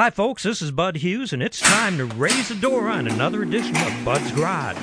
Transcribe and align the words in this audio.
Hi, 0.00 0.08
folks, 0.08 0.44
this 0.44 0.62
is 0.62 0.70
Bud 0.70 0.96
Hughes, 0.96 1.34
and 1.34 1.42
it's 1.42 1.60
time 1.60 1.98
to 1.98 2.06
raise 2.06 2.48
the 2.48 2.54
door 2.54 2.88
on 2.88 3.06
another 3.06 3.42
edition 3.42 3.76
of 3.76 4.02
Bud's 4.02 4.32
Garage. 4.32 4.78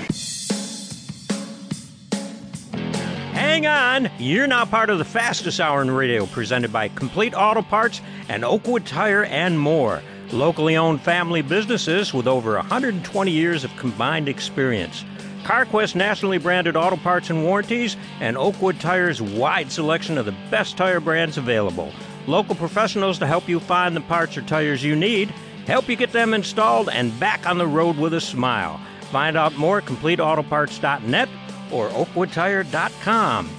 Hang 3.34 3.66
on! 3.66 4.12
You're 4.20 4.46
now 4.46 4.64
part 4.66 4.92
of 4.92 5.00
the 5.00 5.04
fastest 5.04 5.60
hour 5.60 5.82
in 5.82 5.90
radio, 5.90 6.28
presented 6.28 6.72
by 6.72 6.90
Complete 6.90 7.34
Auto 7.34 7.64
Parts 7.64 8.00
and 8.30 8.46
Oakwood 8.46 8.86
Tire 8.86 9.24
and 9.24 9.60
more. 9.60 10.04
Locally 10.32 10.78
owned 10.78 11.02
family 11.02 11.42
businesses 11.42 12.14
with 12.14 12.28
over 12.28 12.54
120 12.54 13.32
years 13.32 13.64
of 13.64 13.76
combined 13.76 14.30
experience. 14.30 15.04
CarQuest 15.42 15.96
nationally 15.96 16.38
branded 16.38 16.76
auto 16.76 16.98
parts 16.98 17.32
and 17.32 17.44
warranties, 17.44 17.98
and 18.20 18.38
Oakwood 18.38 18.80
Tire's 18.80 19.20
wide 19.20 19.72
selection 19.72 20.20
of 20.20 20.28
the 20.28 20.36
best 20.52 20.78
tire 20.78 21.00
brands 21.00 21.40
available. 21.40 21.92
Local 22.28 22.56
professionals 22.56 23.18
to 23.20 23.26
help 23.26 23.48
you 23.48 23.60
find 23.60 23.96
the 23.96 24.02
parts 24.02 24.38
or 24.38 24.42
tires 24.42 24.84
you 24.84 24.96
need, 24.96 25.30
help 25.66 25.88
you 25.88 25.96
get 25.96 26.12
them 26.12 26.34
installed 26.34 26.90
and 26.90 27.18
back 27.20 27.48
on 27.48 27.58
the 27.58 27.66
road 27.66 27.98
with 27.98 28.14
a 28.14 28.22
smile. 28.22 28.80
Find 29.12 29.38
out 29.38 29.56
more 29.56 29.78
at 29.80 29.86
CompleteAutoParts.net 29.86 31.30
or 31.72 31.90
OakwoodTire.com. 31.90 33.50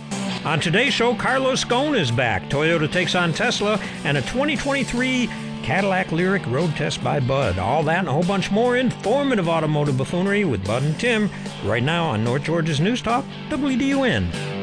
On 0.45 0.61
today's 0.61 0.93
show, 0.93 1.15
Carlos 1.15 1.65
Ghosn 1.65 1.99
is 1.99 2.11
back. 2.11 2.45
Toyota 2.45 2.91
takes 2.91 3.15
on 3.15 3.33
Tesla 3.33 3.81
and 4.05 4.17
a 4.17 4.23
2023 4.23 5.29
Cadillac 5.63 6.09
Lyriq 6.09 6.51
road 6.51 6.75
test 6.77 7.03
by 7.03 7.21
Bud. 7.21 7.59
All 7.59 7.83
that 7.85 8.01
and 8.01 8.09
a 8.09 8.13
whole 8.13 8.23
bunch 8.23 8.51
more 8.51 8.77
informative 8.77 9.49
automotive 9.49 9.99
buffoonery 9.99 10.45
with 10.45 10.67
Bud 10.67 10.83
and 10.83 10.99
Tim 11.01 11.31
right 11.65 11.83
now 11.83 12.07
on 12.07 12.23
North 12.23 12.45
Georgia's 12.45 12.81
News 12.81 13.03
Talk, 13.03 13.25
WDUN. 13.49 14.58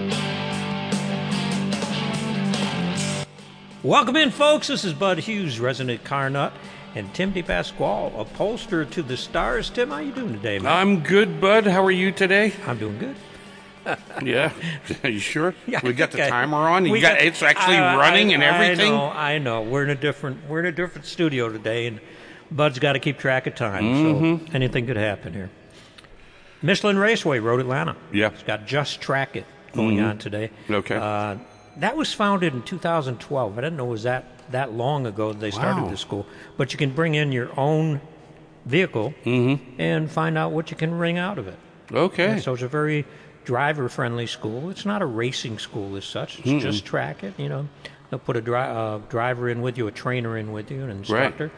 Welcome 3.85 4.15
in, 4.15 4.31
folks. 4.31 4.65
This 4.65 4.83
is 4.83 4.93
Bud 4.93 5.19
Hughes, 5.19 5.59
resident 5.59 6.03
car 6.03 6.27
nut, 6.27 6.51
and 6.95 7.13
Tim 7.13 7.31
DePasquale, 7.31 8.19
upholsterer 8.19 8.83
to 8.85 9.03
the 9.03 9.15
stars. 9.15 9.69
Tim, 9.69 9.91
how 9.91 9.99
you 9.99 10.11
doing 10.11 10.33
today, 10.33 10.57
man? 10.57 10.71
I'm 10.73 11.01
good, 11.03 11.39
Bud. 11.39 11.67
How 11.67 11.85
are 11.85 11.91
you 11.91 12.11
today? 12.11 12.51
I'm 12.65 12.79
doing 12.79 12.97
good. 12.97 13.15
Yeah, 14.23 14.51
are 15.03 15.09
you 15.11 15.19
sure? 15.19 15.53
Yeah, 15.67 15.81
we 15.83 15.93
got 15.93 16.09
the 16.09 16.17
okay. 16.19 16.31
timer 16.31 16.57
on. 16.57 16.87
You 16.87 16.93
We 16.93 16.99
got, 16.99 17.21
it's 17.21 17.43
actually 17.43 17.77
I- 17.77 17.95
running 17.95 18.31
I- 18.31 18.33
and 18.33 18.41
everything. 18.43 18.91
I 18.91 18.95
know, 18.97 19.05
I 19.11 19.37
know. 19.37 19.61
We're 19.61 19.83
in 19.83 19.91
a 19.91 19.95
different 19.95 20.49
we're 20.49 20.61
in 20.61 20.65
a 20.65 20.71
different 20.71 21.05
studio 21.05 21.49
today, 21.49 21.85
and 21.85 21.99
Bud's 22.49 22.79
got 22.79 22.93
to 22.93 22.99
keep 22.99 23.19
track 23.19 23.45
of 23.45 23.53
time. 23.53 23.83
Mm-hmm. 23.83 24.47
So 24.47 24.51
anything 24.55 24.87
could 24.87 24.97
happen 24.97 25.31
here. 25.33 25.51
Michelin 26.63 26.97
Raceway, 26.97 27.37
Road 27.37 27.59
Atlanta. 27.59 27.95
Yeah. 28.11 28.29
it's 28.29 28.41
got 28.41 28.65
Just 28.65 28.99
Track 28.99 29.35
It 29.35 29.45
going 29.73 29.99
on 30.01 30.17
today. 30.17 30.49
Okay. 30.67 30.95
Uh, 30.95 31.35
that 31.77 31.95
was 31.97 32.13
founded 32.13 32.53
in 32.53 32.61
2012. 32.63 33.57
I 33.57 33.61
didn't 33.61 33.77
know 33.77 33.85
it 33.87 33.89
was 33.89 34.03
that 34.03 34.25
that 34.51 34.73
long 34.73 35.05
ago 35.07 35.33
that 35.33 35.39
they 35.39 35.51
started 35.51 35.89
the 35.91 35.97
school. 35.97 36.25
But 36.57 36.71
you 36.71 36.77
can 36.77 36.91
bring 36.91 37.15
in 37.15 37.31
your 37.31 37.49
own 37.59 37.99
vehicle 38.65 39.13
Mm-hmm. 39.25 39.79
and 39.81 40.09
find 40.11 40.37
out 40.37 40.51
what 40.51 40.69
you 40.71 40.77
can 40.77 40.93
wring 40.97 41.17
out 41.17 41.37
of 41.37 41.47
it. 41.47 41.57
Okay. 41.91 42.25
And 42.33 42.41
so 42.41 42.53
it's 42.53 42.61
a 42.63 42.67
very 42.67 43.05
driver 43.43 43.89
friendly 43.89 44.27
school. 44.27 44.69
It's 44.69 44.85
not 44.85 45.01
a 45.01 45.05
racing 45.05 45.59
school 45.59 45.95
as 45.95 46.05
such. 46.05 46.39
It's 46.43 46.63
just 46.63 46.85
track 46.85 47.23
it, 47.23 47.33
you 47.39 47.49
know. 47.49 47.67
They'll 48.09 48.19
put 48.19 48.37
a 48.37 48.41
dri- 48.41 48.57
uh, 48.57 48.99
driver 49.09 49.49
in 49.49 49.61
with 49.61 49.77
you, 49.77 49.87
a 49.87 49.91
trainer 49.91 50.37
in 50.37 50.51
with 50.51 50.69
you, 50.71 50.83
an 50.83 50.89
instructor, 50.91 51.51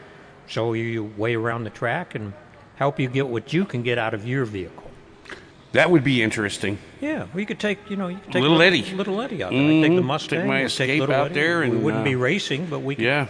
show 0.46 0.72
you 0.72 0.84
your 0.84 1.04
way 1.04 1.34
around 1.34 1.64
the 1.64 1.70
track 1.70 2.14
and 2.14 2.32
help 2.76 2.98
you 2.98 3.08
get 3.08 3.28
what 3.28 3.52
you 3.52 3.64
can 3.66 3.82
get 3.82 3.98
out 3.98 4.14
of 4.14 4.26
your 4.26 4.44
vehicle. 4.46 4.87
That 5.72 5.90
would 5.90 6.04
be 6.04 6.22
interesting. 6.22 6.78
Yeah, 7.00 7.26
well, 7.32 7.40
you 7.40 7.46
could 7.46 7.58
take, 7.60 7.78
you 7.90 7.96
know, 7.96 8.08
you 8.08 8.16
could 8.16 8.32
take 8.32 8.42
Little 8.42 8.56
little, 8.56 8.62
Eddie. 8.80 8.94
little 8.94 9.20
Eddie 9.20 9.42
out 9.42 9.50
there. 9.52 9.60
I'd 9.60 9.82
Take 9.82 9.94
the 9.96 10.02
Mhm. 10.02 10.04
Mustang, 10.04 10.38
Take 10.40 10.48
my 10.48 10.62
Escape 10.62 11.00
little 11.00 11.14
out 11.14 11.26
Eddie. 11.26 11.34
there 11.34 11.58
We 11.60 11.66
and, 11.66 11.82
wouldn't 11.82 12.04
be 12.04 12.14
uh, 12.14 12.18
racing, 12.18 12.66
but 12.66 12.80
we 12.80 12.94
could 12.94 13.04
Yeah, 13.04 13.26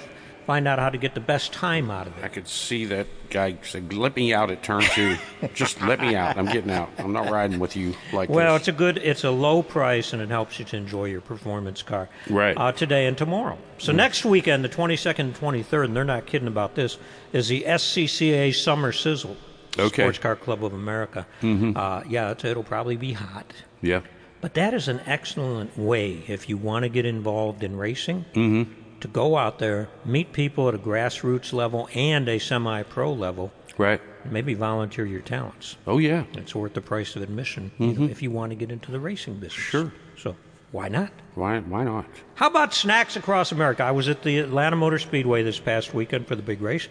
find 0.47 0.67
out 0.67 0.79
how 0.79 0.89
to 0.89 0.97
get 0.99 1.15
the 1.15 1.21
best 1.21 1.53
time 1.53 1.91
out 1.91 2.07
of 2.07 2.17
it. 2.19 2.25
I 2.25 2.29
could 2.29 2.49
see 2.49 2.87
that 2.87 3.07
guy 3.29 3.57
said, 3.63 3.93
"Let 3.93 4.17
me 4.17 4.33
out 4.33 4.51
at 4.51 4.63
turn 4.63 4.81
two. 4.95 5.17
Just 5.53 5.83
let 5.83 6.01
me 6.01 6.15
out. 6.17 6.39
I'm 6.39 6.47
getting 6.47 6.71
out. 6.71 6.89
I'm 6.99 7.13
not 7.13 7.29
riding 7.31 7.59
with 7.59 7.77
you 7.77 7.95
like 8.15 8.31
Well, 8.31 8.55
this." 8.55 8.63
it's 8.63 8.69
a 8.69 8.73
good, 8.73 8.97
it's 8.97 9.25
a 9.25 9.31
low 9.31 9.63
price, 9.63 10.15
and 10.15 10.23
it 10.23 10.31
helps 10.31 10.59
you 10.59 10.65
to 10.67 10.77
enjoy 10.79 11.05
your 11.07 11.21
performance 11.21 11.83
car. 11.83 12.09
Right. 12.31 12.57
Uh, 12.57 12.73
today 12.73 13.05
and 13.07 13.19
tomorrow. 13.19 13.59
So 13.77 13.93
next 13.93 14.25
weekend, 14.25 14.65
the 14.65 14.69
22nd 14.71 15.19
and 15.21 15.35
23rd, 15.35 15.85
and 15.89 15.95
they're 15.97 16.05
not 16.05 16.25
kidding 16.25 16.49
about 16.49 16.75
this, 16.77 16.97
is 17.35 17.49
the 17.49 17.65
SCCA 17.67 18.53
Summer 18.55 18.93
Sizzle. 18.93 19.37
Okay. 19.79 20.03
Sports 20.03 20.19
Car 20.19 20.37
Club 20.37 20.65
of 20.65 20.73
America. 20.73 21.27
Mm-hmm. 21.43 21.77
Uh, 21.77 22.03
yeah, 22.09 22.31
it's, 22.31 22.45
it'll 22.45 22.63
probably 22.65 22.97
be 22.97 23.13
hot. 23.13 23.53
yeah. 23.81 24.01
But 24.41 24.55
that 24.55 24.73
is 24.73 24.87
an 24.87 25.01
excellent 25.05 25.77
way 25.77 26.23
if 26.29 26.49
you 26.49 26.57
want 26.57 26.85
to 26.85 26.89
get 26.89 27.05
involved 27.05 27.65
in 27.65 27.77
racing 27.77 28.25
Mm-hmm. 28.35 28.71
to 29.01 29.09
go 29.09 29.37
out 29.37 29.59
there, 29.59 29.89
meet 30.05 30.33
people 30.33 30.69
at 30.69 30.75
a 30.75 30.79
grassroots 30.79 31.53
level 31.53 31.89
and 31.93 32.29
a 32.29 32.39
semi 32.39 32.83
pro 32.85 33.13
level, 33.13 33.53
Right. 33.77 34.01
maybe 34.25 34.55
volunteer 34.55 35.07
your 35.07 35.23
talents. 35.23 35.77
Oh 35.89 35.99
yeah. 35.99 36.25
It's 36.35 36.55
worth 36.55 36.75
the 36.75 36.81
price 36.81 37.17
of 37.17 37.23
admission 37.23 37.73
you 37.79 37.93
know, 37.95 38.05
if 38.07 38.23
you 38.23 38.31
want 38.31 38.51
to 38.51 38.57
get 38.57 38.71
into 38.71 38.93
the 38.93 39.01
racing 39.01 39.35
business. 39.35 39.53
Sure. 39.55 39.93
So 40.17 40.37
why 40.71 40.87
not? 40.89 41.11
Why? 41.35 41.59
Why 41.61 41.83
not? 41.85 42.07
How 42.37 42.47
about 42.49 42.75
snacks 42.75 43.17
across 43.17 43.51
America? 43.53 43.83
I 43.83 43.91
was 43.91 44.09
at 44.09 44.23
the 44.23 44.39
Atlanta 44.39 44.77
Motor 44.77 44.99
Speedway 45.01 45.43
this 45.43 45.59
past 45.59 45.95
weekend 45.95 46.27
for 46.29 46.37
the 46.37 46.43
big 46.43 46.61
race. 46.61 46.89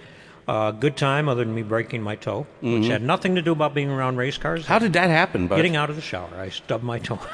Uh, 0.47 0.71
good 0.71 0.95
time, 0.95 1.27
other 1.27 1.43
than 1.43 1.53
me 1.53 1.61
breaking 1.61 2.01
my 2.01 2.15
toe, 2.15 2.47
which 2.61 2.87
had 2.87 3.01
nothing 3.01 3.35
to 3.35 3.41
do 3.41 3.51
about 3.51 3.73
being 3.73 3.89
around 3.89 4.15
race 4.17 4.37
cars. 4.37 4.65
How 4.65 4.79
did 4.79 4.93
that 4.93 5.09
happen, 5.09 5.47
Bud? 5.47 5.57
Getting 5.57 5.75
out 5.75 5.89
of 5.89 5.97
the 5.97 6.01
shower, 6.01 6.29
I 6.37 6.49
stubbed 6.49 6.83
my 6.83 6.99
toe. 6.99 7.19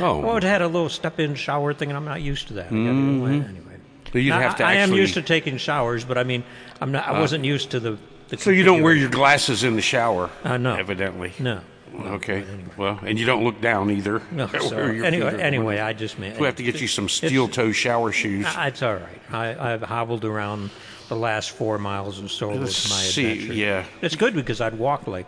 Oh. 0.00 0.18
well, 0.18 0.36
it 0.36 0.42
had 0.42 0.62
a 0.62 0.66
little 0.66 0.88
step-in 0.88 1.36
shower 1.36 1.72
thing, 1.72 1.90
and 1.90 1.96
I'm 1.96 2.04
not 2.04 2.20
used 2.20 2.48
to 2.48 2.54
that. 2.54 2.70
Gotta- 2.70 2.76
Anyway, 2.78 3.78
So 4.12 4.18
you'd 4.18 4.30
Now, 4.30 4.40
have 4.40 4.56
to 4.56 4.64
I, 4.64 4.72
I 4.72 4.74
am 4.78 4.92
used 4.92 5.14
to 5.14 5.22
taking 5.22 5.58
showers, 5.58 6.04
but 6.04 6.18
I 6.18 6.24
mean, 6.24 6.42
I'm 6.80 6.90
not. 6.90 7.06
I 7.06 7.20
wasn't 7.20 7.44
used 7.44 7.70
to 7.70 7.78
the. 7.78 7.96
the 8.28 8.36
So 8.36 8.50
you 8.50 8.64
don't 8.64 8.82
wear 8.82 8.94
your 8.94 9.10
glasses 9.10 9.62
in 9.62 9.76
the 9.76 9.82
shower? 9.82 10.28
Uh, 10.42 10.56
no. 10.56 10.74
Evidently. 10.74 11.34
No. 11.38 11.60
Okay. 11.94 12.44
Well, 12.76 12.98
and 13.04 13.16
you 13.16 13.26
don't 13.26 13.44
look 13.44 13.60
down 13.60 13.90
either. 13.92 14.20
No, 14.32 14.46
anyway, 14.72 15.40
anyway. 15.40 15.78
I 15.78 15.92
just 15.92 16.18
meant. 16.18 16.40
we 16.40 16.46
have 16.46 16.56
to 16.56 16.64
get 16.64 16.80
you 16.80 16.88
some 16.88 17.08
steel 17.08 17.46
toe 17.46 17.70
shower 17.70 18.10
shoes. 18.10 18.44
Uh, 18.44 18.64
It's 18.66 18.82
all 18.82 18.94
right. 18.96 19.22
I, 19.30 19.72
I've 19.72 19.82
hobbled 19.82 20.24
around 20.24 20.70
the 21.08 21.16
last 21.16 21.50
four 21.50 21.78
miles 21.78 22.20
or 22.22 22.28
so 22.28 22.48
with 22.50 22.60
my 22.60 22.66
see, 22.68 23.32
adventure. 23.32 23.52
yeah. 23.54 23.84
it's 24.02 24.16
good 24.16 24.34
because 24.34 24.60
I'd 24.60 24.78
walked 24.78 25.06
like 25.08 25.26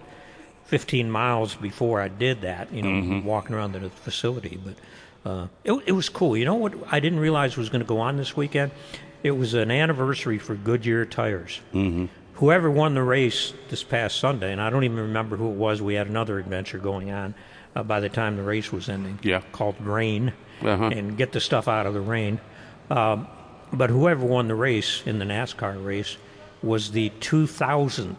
15 0.66 1.10
miles 1.10 1.54
before 1.54 2.00
I 2.00 2.08
did 2.08 2.42
that. 2.42 2.72
You 2.72 2.82
know, 2.82 2.88
Mm-hmm. 2.88 3.24
walking 3.26 3.54
around 3.54 3.72
the 3.72 3.88
facility, 3.90 4.58
but 4.62 4.74
uh, 5.30 5.46
it, 5.64 5.72
it 5.86 5.92
was 5.92 6.08
cool. 6.08 6.36
You 6.36 6.44
know 6.44 6.54
what? 6.56 6.74
I 6.90 7.00
didn't 7.00 7.20
realize 7.20 7.56
was 7.56 7.68
going 7.68 7.80
to 7.82 7.86
go 7.86 8.00
on 8.00 8.16
this 8.16 8.36
weekend. 8.36 8.72
It 9.22 9.32
was 9.32 9.54
an 9.54 9.70
anniversary 9.70 10.38
for 10.38 10.54
Goodyear 10.54 11.04
tires. 11.04 11.60
Mm-hmm. 11.72 12.06
Whoever 12.34 12.70
won 12.70 12.94
the 12.94 13.02
race 13.02 13.52
this 13.68 13.82
past 13.82 14.20
Sunday, 14.20 14.52
and 14.52 14.60
I 14.60 14.70
don't 14.70 14.84
even 14.84 14.98
remember 14.98 15.36
who 15.36 15.48
it 15.50 15.56
was. 15.56 15.82
We 15.82 15.94
had 15.94 16.06
another 16.06 16.38
adventure 16.38 16.78
going 16.78 17.10
on 17.10 17.34
uh, 17.74 17.82
by 17.82 17.98
the 18.00 18.08
time 18.08 18.36
the 18.36 18.44
race 18.44 18.70
was 18.72 18.88
ending. 18.88 19.18
Yeah. 19.22 19.42
called 19.52 19.80
Rain, 19.80 20.32
Uh-huh. 20.62 20.84
and 20.92 21.16
get 21.16 21.32
the 21.32 21.40
stuff 21.40 21.66
out 21.66 21.86
of 21.86 21.94
the 21.94 22.00
rain. 22.00 22.40
Um, 22.90 23.26
but 23.72 23.90
whoever 23.90 24.24
won 24.26 24.48
the 24.48 24.54
race 24.54 25.02
in 25.06 25.18
the 25.18 25.24
NASCAR 25.24 25.84
race 25.84 26.16
was 26.62 26.90
the 26.92 27.10
2000th 27.20 28.16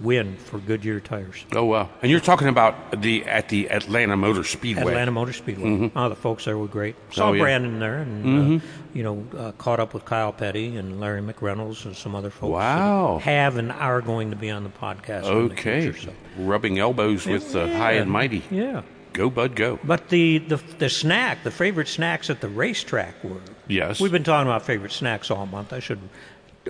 win 0.00 0.36
for 0.36 0.58
Goodyear 0.58 0.98
tires. 1.00 1.44
Oh 1.54 1.64
wow! 1.64 1.88
And 2.00 2.10
you're 2.10 2.20
talking 2.20 2.48
about 2.48 3.00
the 3.02 3.24
at 3.24 3.48
the 3.50 3.70
Atlanta 3.70 4.16
Motor 4.16 4.42
Speedway. 4.42 4.82
Atlanta 4.92 5.10
Motor 5.12 5.32
Speedway. 5.32 5.92
Oh, 5.94 6.08
the 6.08 6.16
folks 6.16 6.44
there 6.46 6.58
were 6.58 6.66
great. 6.66 6.96
Saw 7.12 7.28
Oh, 7.28 7.32
yeah. 7.34 7.42
Brandon 7.42 7.78
there, 7.78 7.98
and 7.98 8.60
uh, 8.60 8.64
you 8.94 9.02
know, 9.04 9.24
uh, 9.38 9.52
caught 9.52 9.78
up 9.78 9.94
with 9.94 10.04
Kyle 10.04 10.32
Petty 10.32 10.76
and 10.76 10.98
Larry 10.98 11.20
McReynolds 11.22 11.84
and 11.84 11.96
some 11.96 12.14
other 12.16 12.30
folks. 12.30 12.50
Wow. 12.52 13.18
have 13.22 13.56
and 13.58 13.70
are 13.70 14.00
going 14.00 14.30
to 14.30 14.36
be 14.36 14.50
on 14.50 14.64
the 14.64 14.70
podcast. 14.70 15.24
in 15.30 15.48
the 15.48 15.54
Okay. 15.54 15.82
future, 15.92 16.00
so. 16.06 16.12
Rubbing 16.42 16.78
elbows 16.80 17.26
with 17.26 17.54
uh, 17.54 17.68
High 17.68 17.92
and 17.92 18.10
Mighty. 18.10 18.42
Yeah. 18.50 18.82
Go 19.12 19.28
Bud, 19.30 19.54
go. 19.54 19.78
But 19.84 20.08
the, 20.08 20.38
the 20.38 20.56
the 20.78 20.88
snack, 20.88 21.44
the 21.44 21.50
favorite 21.50 21.86
snacks 21.88 22.30
at 22.30 22.40
the 22.40 22.48
racetrack 22.48 23.22
were. 23.22 23.36
Yes. 23.72 24.00
We've 24.00 24.12
been 24.12 24.24
talking 24.24 24.48
about 24.48 24.62
favorite 24.62 24.92
snacks 24.92 25.30
all 25.30 25.46
month. 25.46 25.72
I 25.72 25.80
should, 25.80 26.00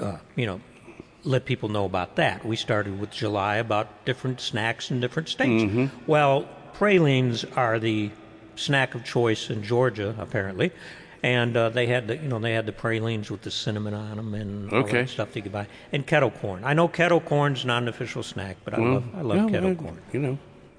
uh, 0.01 0.19
you 0.37 0.47
know, 0.47 0.61
let 1.25 1.45
people 1.45 1.69
know 1.69 1.85
about 1.85 2.17
that. 2.17 2.45
We 2.45 2.57
started 2.57 2.99
with 2.99 3.11
July 3.11 3.57
about 3.57 4.05
different 4.05 4.41
snacks 4.41 4.91
in 4.91 5.01
different 5.01 5.29
states. 5.29 5.65
Mm-hmm. 5.65 5.87
Well, 6.07 6.49
pralines 6.75 7.45
are 7.57 7.79
the 7.79 8.11
snack 8.57 8.95
of 8.95 9.05
choice 9.05 9.51
in 9.51 9.63
Georgia, 9.63 10.15
apparently. 10.19 10.73
And 11.25 11.57
uh, 11.57 11.69
they 11.69 11.87
had 11.87 12.09
the, 12.09 12.17
you 12.17 12.29
know, 12.29 12.41
they 12.41 12.53
had 12.53 12.67
the 12.67 12.73
pralines 12.73 13.31
with 13.31 13.43
the 13.43 13.51
cinnamon 13.51 13.95
on 13.95 14.17
them 14.17 14.35
and 14.35 14.73
all 14.73 14.83
that 14.83 15.09
stuff 15.09 15.29
that 15.29 15.37
you 15.37 15.43
could 15.43 15.53
buy. 15.53 15.69
And 15.93 16.05
kettle 16.05 16.33
corn. 16.33 16.65
I 16.65 16.75
know 16.75 16.89
kettle 16.89 17.21
corn's 17.21 17.65
not 17.65 17.83
an 17.83 17.89
official 17.89 18.25
snack, 18.25 18.57
but 18.65 18.75
I 18.75 18.79
love, 18.79 19.05
I 19.15 19.21
love 19.21 19.51
kettle 19.51 19.71
uh, 19.71 19.75
corn. 19.75 20.01
You 20.13 20.21
know. 20.21 20.39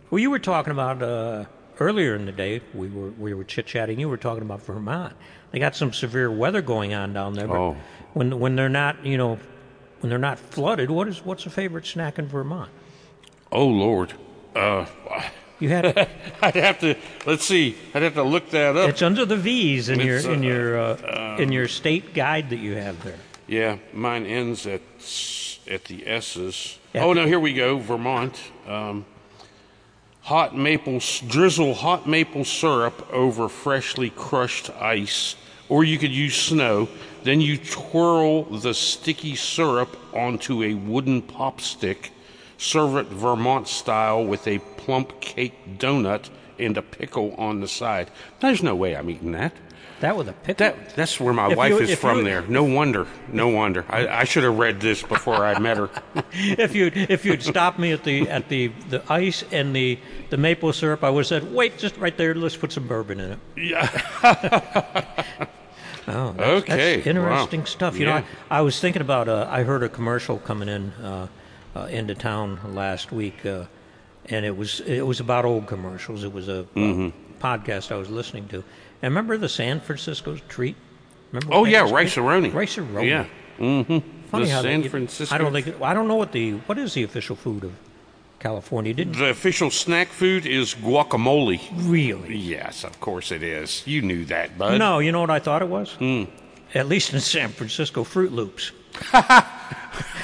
Well, 0.10 0.20
you 0.20 0.30
were 0.30 0.40
talking 0.40 0.72
about 0.72 1.02
uh, 1.02 1.46
earlier 1.80 2.16
in 2.16 2.26
the 2.26 2.34
day. 2.34 2.62
We 2.74 2.90
were 2.90 3.12
we 3.12 3.34
were 3.34 3.46
chit 3.46 3.68
chatting. 3.68 4.02
You 4.02 4.10
were 4.10 4.18
talking 4.18 4.44
about 4.44 4.62
Vermont. 4.64 5.16
They 5.54 5.60
got 5.60 5.76
some 5.76 5.94
severe 5.94 6.30
weather 6.32 6.62
going 6.64 6.94
on 6.96 7.14
down 7.14 7.36
there. 7.36 7.48
But 7.48 7.58
Oh. 7.58 7.78
when 8.14 8.40
when 8.40 8.56
they're 8.56 8.68
not, 8.70 9.06
you 9.06 9.18
know, 9.18 9.38
when 10.00 10.10
they're 10.10 10.18
not 10.18 10.40
flooded, 10.40 10.90
what 10.90 11.08
is 11.08 11.24
what's 11.24 11.46
a 11.46 11.50
favorite 11.52 11.86
snack 11.86 12.18
in 12.20 12.28
Vermont? 12.28 12.72
Oh 13.52 13.68
Lord. 13.68 14.14
Uh, 14.56 14.86
You 15.60 15.70
had 15.70 15.86
I'd 16.42 16.56
have 16.56 16.80
to. 16.80 16.96
Let's 17.28 17.46
see. 17.46 17.78
I'd 17.94 18.02
have 18.02 18.16
to 18.16 18.24
look 18.24 18.50
that 18.50 18.76
up. 18.76 18.90
it's 18.90 19.04
under 19.04 19.26
the 19.26 19.38
V's 19.38 19.90
in 19.90 20.00
your 20.00 20.18
in 20.18 20.40
uh, 20.44 20.48
your 20.48 20.78
uh, 20.80 21.38
in 21.38 21.52
your 21.52 21.68
state 21.68 22.16
guide 22.16 22.50
that 22.50 22.58
you 22.60 22.76
have 22.76 23.02
there. 23.04 23.20
Yeah, 23.48 23.78
mine 23.94 24.26
ends 24.26 24.66
at 24.66 24.82
at 25.70 25.86
the 25.86 26.08
S's. 26.08 26.80
Yeah. 26.94 27.04
Oh 27.06 27.14
no, 27.14 27.28
here 27.28 27.40
we 27.40 27.54
go. 27.54 27.78
Vermont. 27.78 28.40
Um, 28.68 29.06
hot 30.24 30.56
maple 30.56 31.02
drizzle 31.28 31.74
hot 31.74 32.08
maple 32.08 32.46
syrup 32.46 33.06
over 33.12 33.50
freshly 33.50 34.10
crushed 34.10 34.70
ice, 34.80 35.36
or 35.68 35.84
you 35.84 35.98
could 35.98 36.12
use 36.12 36.36
snow. 36.36 36.88
Then 37.24 37.42
you 37.42 37.58
twirl 37.58 38.44
the 38.44 38.74
sticky 38.74 39.36
syrup 39.36 39.98
onto 40.14 40.64
a 40.64 40.74
wooden 40.76 41.22
pop 41.22 41.60
stick. 41.60 42.12
Serve 42.58 42.96
it 42.98 43.08
Vermont 43.08 43.68
style 43.68 44.24
with 44.24 44.48
a 44.48 44.60
plump 44.60 45.20
cake 45.20 45.78
donut 45.78 46.30
and 46.58 46.78
a 46.78 46.82
pickle 46.82 47.36
on 47.36 47.60
the 47.60 47.68
side. 47.68 48.10
There's 48.40 48.64
no 48.64 48.76
way 48.76 48.96
I'm 48.96 49.10
eating 49.10 49.34
that. 49.34 49.54
That 50.00 50.18
with 50.18 50.28
a 50.28 50.34
pickle. 50.34 50.66
That 50.68 50.96
that's 50.96 51.20
where 51.20 51.34
my 51.34 51.50
If 51.52 51.58
wife 51.58 51.72
you- 51.72 51.80
is 51.80 51.96
from. 51.98 52.18
you- 52.20 52.24
there, 52.26 52.42
no 52.44 52.64
wonder, 52.64 53.08
no 53.32 53.48
wonder. 53.48 53.86
I, 53.90 54.08
I 54.08 54.24
should 54.26 54.44
have 54.44 54.58
read 54.58 54.82
this 54.82 55.02
before 55.02 55.46
I 55.46 55.58
met 55.60 55.78
her. 55.78 55.90
if 56.34 56.76
you 56.80 56.92
if 56.94 57.24
you'd 57.26 57.42
stopped 57.44 57.80
me 57.80 57.92
at 57.94 58.04
the 58.04 58.30
at 58.30 58.50
the 58.50 58.68
the 58.90 59.02
ice 59.12 59.44
and 59.52 59.74
the 59.76 59.98
the 60.30 60.38
maple 60.38 60.74
syrup, 60.74 61.04
I 61.04 61.10
would 61.10 61.22
have 61.22 61.28
said, 61.28 61.54
"Wait, 61.54 61.78
just 61.78 61.96
right 61.98 62.18
there. 62.18 62.34
Let's 62.36 62.58
put 62.58 62.72
some 62.74 62.88
bourbon 62.88 63.20
in 63.20 63.32
it." 63.34 63.40
Yeah. 63.56 65.46
Oh, 66.06 66.34
that's, 66.34 66.64
Okay, 66.64 66.96
that's 66.98 67.08
interesting 67.08 67.62
wow. 67.62 67.66
stuff. 67.66 67.98
You 67.98 68.08
Yeah. 68.08 68.20
know, 68.20 68.26
I, 68.52 68.58
I 68.58 68.62
was 68.62 68.78
thinking 68.80 69.02
about. 69.02 69.30
Uh, 69.30 69.48
I 69.50 69.64
heard 69.64 69.84
a 69.84 69.90
commercial 69.90 70.38
coming 70.38 70.68
in 70.68 70.92
uh, 71.02 71.28
uh, 71.78 71.80
into 71.86 72.14
town 72.14 72.60
last 72.76 73.14
week, 73.14 73.46
uh, 73.46 73.64
and 74.26 74.46
it 74.46 74.58
was 74.58 74.82
it 74.82 75.04
was 75.08 75.22
about 75.22 75.46
old 75.46 75.66
commercials. 75.68 76.26
It 76.26 76.34
was 76.34 76.50
a 76.50 76.66
Mm-hmm. 76.76 77.08
uh, 77.08 77.12
podcast 77.42 77.90
I 77.92 77.96
was 77.96 78.10
listening 78.10 78.50
to. 78.50 78.66
And 79.04 79.12
remember 79.12 79.38
the 79.38 79.50
San 79.50 79.82
Francisco 79.82 80.38
treat? 80.48 80.78
Remember 81.34 81.54
Oh 81.54 81.66
yeah, 81.66 81.82
rice-a-roni. 81.92 82.54
Rice-a-roni. 82.54 83.10
Yeah. 83.10 83.26
Mm-hmm. 83.60 83.98
Funny 84.30 84.46
the 84.46 84.52
how 84.52 84.62
San 84.62 84.82
they, 84.82 84.88
Francisco. 84.88 85.36
I 85.36 85.38
don't 85.38 85.52
think. 85.52 85.82
I 85.82 85.94
don't 85.94 86.08
know 86.08 86.16
what 86.16 86.32
the 86.32 86.54
what 86.54 86.78
is 86.78 86.94
the 86.94 87.04
official 87.04 87.36
food 87.36 87.66
of 87.66 87.74
California. 88.40 88.94
Didn't 88.94 89.18
the 89.18 89.30
official 89.30 89.70
snack 89.70 90.08
food 90.08 90.46
is 90.46 90.74
guacamole. 90.74 91.60
really. 91.74 92.38
Yes, 92.38 92.86
of 92.86 93.00
course 93.02 93.32
it 93.32 93.44
is. 93.44 93.86
You 93.86 94.02
knew 94.02 94.24
that, 94.26 94.58
bud. 94.58 94.80
No, 94.80 95.00
you 95.00 95.12
know 95.12 95.20
what 95.20 95.30
I 95.30 95.40
thought 95.40 95.62
it 95.62 95.68
was? 95.68 95.92
Hmm. 95.94 96.24
At 96.74 96.88
least 96.88 97.14
in 97.14 97.20
San 97.20 97.50
Francisco, 97.50 98.04
Froot 98.04 98.32
Loops. 98.32 98.72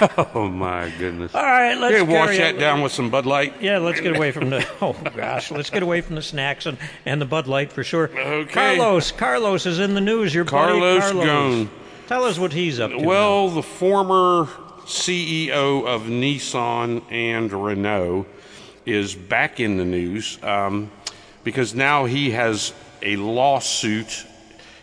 Oh 0.02 0.48
my 0.50 0.92
goodness. 0.98 1.36
All 1.36 1.44
right, 1.44 1.78
let's 1.78 1.96
Here, 1.96 2.06
wash 2.06 2.38
that 2.38 2.58
down 2.58 2.82
with 2.82 2.92
some 2.92 3.10
Bud 3.10 3.26
Light. 3.26 3.62
Yeah, 3.62 3.80
let's 3.80 4.00
get 4.00 4.16
away 4.16 4.32
from 4.32 4.50
the. 4.50 4.66
Oh 4.82 4.94
gosh, 5.16 5.52
let's 5.52 5.70
get 5.70 5.84
away 5.84 6.02
from 6.02 6.16
the 6.16 6.22
snacks 6.22 6.66
and, 6.66 6.78
and 7.06 7.22
the 7.22 7.26
Bud 7.26 7.48
Light 7.48 7.72
for 7.74 7.84
sure. 7.84 8.06
Okay. 8.18 8.52
Carlos, 8.52 9.12
Carlos 9.12 9.66
is 9.66 9.80
in 9.80 9.94
the 9.96 10.02
news. 10.02 10.34
Your 10.34 10.46
Carlos 10.46 11.02
buddy 11.04 11.18
Carlos. 11.18 11.26
Ghosn. 11.26 11.70
Tell 12.08 12.24
us 12.24 12.40
what 12.40 12.54
he's 12.54 12.80
up 12.80 12.92
to. 12.92 12.98
now. 12.98 13.08
Well, 13.08 13.50
the 13.50 13.62
former 13.62 14.46
CEO 14.86 15.86
of 15.86 16.04
Nissan 16.04 17.04
and 17.12 17.52
Renault 17.52 18.26
is 18.86 19.14
back 19.14 19.60
in 19.60 19.78
the 19.78 19.86
news 19.86 20.40
um, 20.42 20.90
because 21.44 21.76
now 21.76 22.06
he 22.06 22.32
has 22.32 22.74
a 23.02 23.18
lawsuit. 23.18 24.26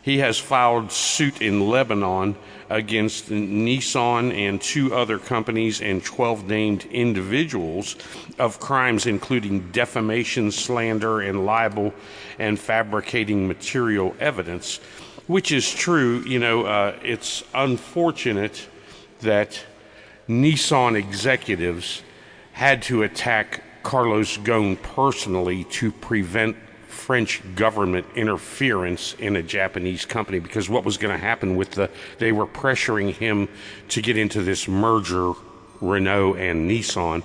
He 0.06 0.18
has 0.18 0.38
filed 0.38 0.92
suit 0.92 1.42
in 1.42 1.68
Lebanon 1.68 2.36
against 2.70 3.28
Nissan 3.28 4.32
and 4.32 4.62
two 4.62 4.94
other 4.94 5.18
companies 5.18 5.80
and 5.80 6.00
12 6.04 6.46
named 6.46 6.84
individuals 6.92 7.96
of 8.38 8.60
crimes 8.60 9.06
including 9.06 9.72
defamation, 9.72 10.52
slander, 10.52 11.20
and 11.20 11.44
libel, 11.44 11.92
and 12.38 12.56
fabricating 12.56 13.48
material 13.48 14.14
evidence, 14.20 14.76
which 15.26 15.50
is 15.50 15.74
true. 15.74 16.22
You 16.24 16.38
know, 16.38 16.66
uh, 16.66 16.96
it's 17.02 17.42
unfortunate 17.52 18.68
that 19.22 19.60
Nissan 20.28 20.94
executives 20.94 22.04
had 22.52 22.80
to 22.82 23.02
attack 23.02 23.64
Carlos 23.82 24.38
Ghosn 24.38 24.80
personally 24.80 25.64
to 25.64 25.90
prevent 25.90 26.56
French 26.96 27.42
government 27.54 28.06
interference 28.14 29.14
in 29.18 29.36
a 29.36 29.42
Japanese 29.42 30.04
company 30.04 30.38
because 30.38 30.68
what 30.68 30.84
was 30.84 30.96
going 30.96 31.12
to 31.12 31.20
happen 31.20 31.56
with 31.56 31.72
the 31.72 31.90
they 32.18 32.32
were 32.32 32.46
pressuring 32.46 33.12
him 33.12 33.48
to 33.88 34.00
get 34.02 34.16
into 34.16 34.42
this 34.42 34.66
merger 34.66 35.32
Renault 35.80 36.34
and 36.34 36.68
Nissan 36.70 37.22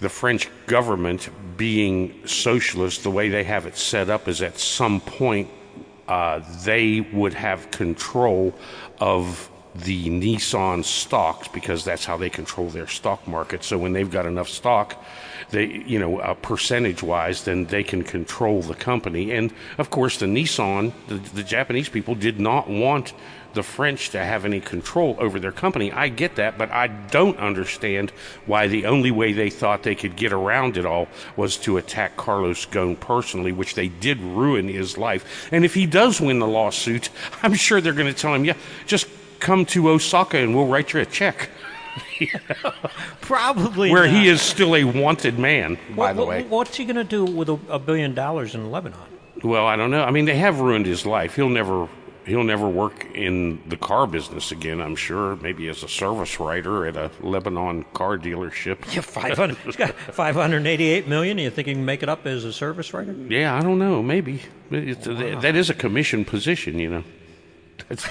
the 0.00 0.08
French 0.08 0.48
government 0.66 1.28
being 1.56 2.26
socialist 2.26 3.02
the 3.02 3.10
way 3.10 3.28
they 3.28 3.44
have 3.44 3.66
it 3.66 3.76
set 3.76 4.08
up 4.08 4.28
is 4.28 4.42
at 4.42 4.58
some 4.58 5.00
point 5.00 5.48
uh, 6.08 6.40
they 6.64 7.00
would 7.00 7.34
have 7.34 7.70
control 7.70 8.54
of 8.98 9.50
the 9.74 10.08
Nissan 10.08 10.84
stocks 10.84 11.48
because 11.48 11.84
that's 11.84 12.04
how 12.04 12.16
they 12.16 12.30
control 12.30 12.68
their 12.68 12.88
stock 12.88 13.26
market. 13.28 13.62
So 13.62 13.78
when 13.78 13.92
they've 13.92 14.10
got 14.10 14.26
enough 14.26 14.48
stock, 14.48 15.02
they, 15.50 15.66
you 15.86 15.98
know, 15.98 16.18
uh, 16.18 16.34
percentage 16.34 17.02
wise, 17.02 17.44
then 17.44 17.66
they 17.66 17.82
can 17.82 18.02
control 18.02 18.62
the 18.62 18.74
company. 18.74 19.32
And 19.32 19.52
of 19.78 19.90
course, 19.90 20.18
the 20.18 20.26
Nissan, 20.26 20.92
the, 21.08 21.16
the 21.16 21.42
Japanese 21.42 21.88
people 21.88 22.14
did 22.14 22.40
not 22.40 22.68
want 22.68 23.12
the 23.52 23.62
French 23.62 24.10
to 24.10 24.24
have 24.24 24.44
any 24.44 24.60
control 24.60 25.16
over 25.18 25.40
their 25.40 25.52
company. 25.52 25.90
I 25.90 26.08
get 26.08 26.36
that, 26.36 26.56
but 26.56 26.70
I 26.70 26.86
don't 26.86 27.36
understand 27.38 28.10
why 28.46 28.68
the 28.68 28.86
only 28.86 29.10
way 29.10 29.32
they 29.32 29.50
thought 29.50 29.82
they 29.82 29.94
could 29.94 30.16
get 30.16 30.32
around 30.32 30.76
it 30.76 30.86
all 30.86 31.08
was 31.36 31.56
to 31.58 31.76
attack 31.76 32.16
Carlos 32.16 32.66
Ghosn 32.66 32.98
personally, 32.98 33.52
which 33.52 33.74
they 33.74 33.88
did 33.88 34.20
ruin 34.20 34.68
his 34.68 34.96
life. 34.96 35.48
And 35.52 35.64
if 35.64 35.74
he 35.74 35.86
does 35.86 36.20
win 36.20 36.38
the 36.38 36.46
lawsuit, 36.46 37.10
I'm 37.42 37.54
sure 37.54 37.80
they're 37.80 37.92
going 37.92 38.12
to 38.12 38.18
tell 38.18 38.34
him, 38.34 38.44
yeah, 38.44 38.56
just 38.86 39.08
come 39.40 39.64
to 39.66 39.88
Osaka 39.90 40.38
and 40.38 40.54
we'll 40.54 40.66
write 40.66 40.92
you 40.92 41.00
a 41.00 41.06
check. 41.06 41.50
probably 43.20 43.90
Where 43.90 44.06
not. 44.06 44.14
he 44.14 44.28
is 44.28 44.40
still 44.40 44.76
a 44.76 44.84
wanted 44.84 45.38
man, 45.38 45.76
by 45.90 45.94
What- 45.94 46.12
the 46.16 46.20
what- 46.20 46.28
way. 46.28 46.42
what's 46.44 46.76
he 46.76 46.84
going 46.84 46.96
to 46.96 47.04
do 47.04 47.24
with 47.24 47.48
a, 47.48 47.58
a 47.68 47.78
billion 47.78 48.14
dollars 48.14 48.54
in 48.54 48.70
Lebanon? 48.70 48.98
Well, 49.42 49.66
I 49.66 49.76
don't 49.76 49.90
know. 49.90 50.04
I 50.04 50.10
mean, 50.10 50.26
they 50.26 50.36
have 50.36 50.60
ruined 50.60 50.86
his 50.86 51.06
life. 51.06 51.34
He'll 51.36 51.48
never 51.48 51.88
he'll 52.26 52.44
never 52.44 52.68
work 52.68 53.06
in 53.14 53.58
the 53.66 53.76
car 53.76 54.06
business 54.06 54.52
again. 54.52 54.80
I'm 54.80 54.94
sure. 54.94 55.36
Maybe 55.36 55.66
as 55.68 55.82
a 55.82 55.88
service 55.88 56.38
writer 56.38 56.84
at 56.86 56.94
a 56.96 57.10
Lebanon 57.20 57.84
car 57.94 58.18
dealership. 58.18 58.78
Yeah, 58.94 59.00
500, 59.00 59.56
he's 59.64 59.76
got 59.76 59.94
588 59.94 61.08
million. 61.08 61.38
You 61.38 61.48
think 61.50 61.68
he 61.68 61.74
can 61.74 61.84
make 61.86 62.02
it 62.02 62.08
up 62.10 62.26
as 62.26 62.44
a 62.44 62.52
service 62.52 62.92
writer? 62.92 63.12
Yeah, 63.12 63.56
I 63.56 63.62
don't 63.62 63.78
know. 63.78 64.02
Maybe 64.02 64.42
it's, 64.70 65.06
that 65.06 65.56
is 65.56 65.70
a 65.70 65.74
commission 65.74 66.24
position. 66.26 66.78
You 66.78 66.90
know. 66.90 67.04
That's, 67.88 68.06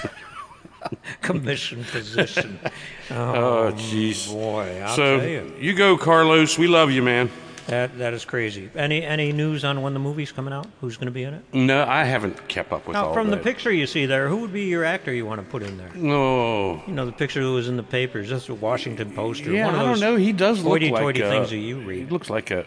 Commission 1.20 1.84
position. 1.84 2.58
oh, 3.10 3.72
jeez. 3.74 4.30
Boy, 4.32 4.82
I'll 4.84 4.96
So 4.96 5.18
tell 5.18 5.28
you. 5.28 5.54
you 5.58 5.74
go, 5.74 5.96
Carlos. 5.96 6.56
We 6.58 6.66
love 6.68 6.90
you, 6.90 7.02
man. 7.02 7.30
That, 7.66 7.98
that 7.98 8.14
is 8.14 8.24
crazy. 8.24 8.68
Any 8.74 9.04
any 9.04 9.30
news 9.32 9.64
on 9.64 9.80
when 9.82 9.92
the 9.94 10.00
movie's 10.00 10.32
coming 10.32 10.52
out? 10.52 10.66
Who's 10.80 10.96
going 10.96 11.06
to 11.06 11.12
be 11.12 11.22
in 11.22 11.34
it? 11.34 11.44
No, 11.52 11.84
I 11.84 12.02
haven't 12.02 12.48
kept 12.48 12.72
up 12.72 12.84
with 12.88 12.94
Now, 12.94 13.06
all 13.08 13.14
from 13.14 13.30
the 13.30 13.36
that. 13.36 13.44
picture 13.44 13.70
you 13.70 13.86
see 13.86 14.06
there, 14.06 14.28
who 14.28 14.38
would 14.38 14.52
be 14.52 14.64
your 14.64 14.84
actor 14.84 15.12
you 15.12 15.24
want 15.24 15.40
to 15.40 15.46
put 15.46 15.62
in 15.62 15.76
there? 15.78 15.90
No. 15.94 16.82
You 16.86 16.92
know, 16.94 17.06
the 17.06 17.12
picture 17.12 17.44
that 17.44 17.50
was 17.50 17.68
in 17.68 17.76
the 17.76 17.84
papers. 17.84 18.28
That's 18.30 18.48
a 18.48 18.54
Washington 18.54 19.12
Post 19.12 19.46
or 19.46 19.52
Yeah, 19.52 19.66
one 19.66 19.74
of 19.76 19.80
I 19.82 19.84
don't 19.84 20.00
know. 20.00 20.16
He 20.16 20.32
does 20.32 20.64
look 20.64 20.80
like 20.82 20.90
hoity-toity 20.90 21.22
uh, 21.22 21.30
things 21.30 21.50
that 21.50 21.58
you 21.58 21.78
He 21.78 21.84
read. 21.84 22.10
looks 22.10 22.28
like 22.28 22.50
a 22.50 22.66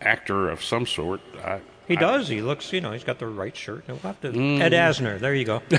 actor 0.00 0.48
of 0.48 0.62
some 0.62 0.86
sort. 0.86 1.20
I, 1.44 1.60
He 1.88 1.96
does. 1.96 2.28
He 2.28 2.40
looks, 2.40 2.72
you 2.72 2.80
know, 2.80 2.92
he's 2.92 3.02
got 3.04 3.18
the 3.18 3.26
right 3.26 3.56
shirt. 3.56 3.84
We'll 3.88 3.98
have 3.98 4.20
to, 4.20 4.30
Mm. 4.30 4.60
Ed 4.60 4.72
Asner. 4.72 5.18
There 5.18 5.34
you 5.34 5.44
go. 5.44 5.60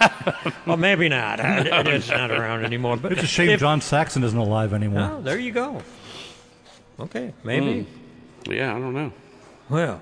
well, 0.66 0.76
maybe 0.76 1.08
not. 1.08 1.40
it's 1.42 2.08
not 2.08 2.30
around 2.30 2.64
anymore. 2.64 2.96
But 2.96 3.12
It's 3.12 3.22
a 3.22 3.26
shame 3.26 3.50
if- 3.50 3.60
John 3.60 3.80
Saxon 3.80 4.24
isn't 4.24 4.38
alive 4.38 4.72
anymore. 4.72 5.10
Oh, 5.12 5.22
there 5.22 5.38
you 5.38 5.52
go. 5.52 5.82
Okay, 6.98 7.32
maybe. 7.44 7.86
Yeah, 8.46 8.74
I 8.74 8.78
don't 8.78 8.94
know. 8.94 9.12
Well, 9.68 10.00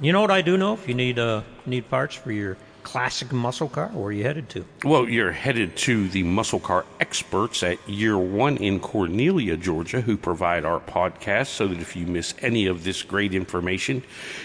you 0.00 0.12
know 0.12 0.20
what 0.20 0.30
I 0.30 0.42
do 0.42 0.56
know? 0.56 0.74
If 0.74 0.88
you 0.88 0.94
need 0.94 1.18
uh, 1.18 1.42
need 1.66 1.88
parts 1.88 2.14
for 2.14 2.30
your 2.30 2.56
classic 2.88 3.30
muscle 3.34 3.68
car, 3.68 3.88
where 3.88 4.06
are 4.06 4.12
you 4.12 4.24
headed 4.24 4.48
to? 4.48 4.64
Well, 4.82 5.06
you're 5.06 5.30
headed 5.30 5.76
to 5.88 6.08
the 6.08 6.22
muscle 6.22 6.58
car 6.58 6.86
experts 7.00 7.62
at 7.62 7.86
Year 7.86 8.16
One 8.16 8.56
in 8.56 8.80
Cornelia, 8.80 9.58
Georgia, 9.58 10.00
who 10.00 10.16
provide 10.16 10.64
our 10.64 10.80
podcast 10.80 11.48
so 11.48 11.68
that 11.68 11.80
if 11.80 11.94
you 11.94 12.06
miss 12.06 12.32
any 12.40 12.64
of 12.64 12.84
this 12.84 13.02
great 13.02 13.34
information, 13.34 14.02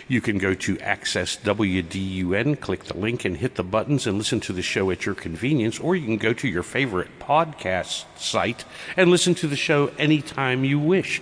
you 0.10 0.20
can 0.20 0.40
go 0.40 0.54
to 0.56 0.78
Access 0.80 1.38
WDUN, 1.38 2.60
click 2.60 2.84
the 2.84 2.98
link, 2.98 3.24
and 3.24 3.38
hit 3.38 3.56
the 3.56 3.64
buttons 3.64 4.06
and 4.06 4.18
listen 4.18 4.42
to 4.42 4.52
the 4.52 4.62
show 4.62 4.92
at 4.92 5.06
your 5.06 5.16
convenience, 5.16 5.80
or 5.80 5.96
you 5.96 6.06
can 6.06 6.18
go 6.18 6.34
to 6.34 6.48
your 6.50 6.64
favorite 6.64 7.20
podcast 7.20 8.04
site 8.18 8.66
and 8.98 9.10
listen 9.10 9.36
to 9.36 9.48
the 9.48 9.56
show 9.56 9.88
anytime 9.98 10.66
you 10.66 10.80
wish. 10.80 11.22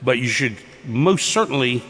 But 0.00 0.18
you 0.18 0.28
should 0.28 0.56
most 0.84 1.26
certainly 1.26 1.82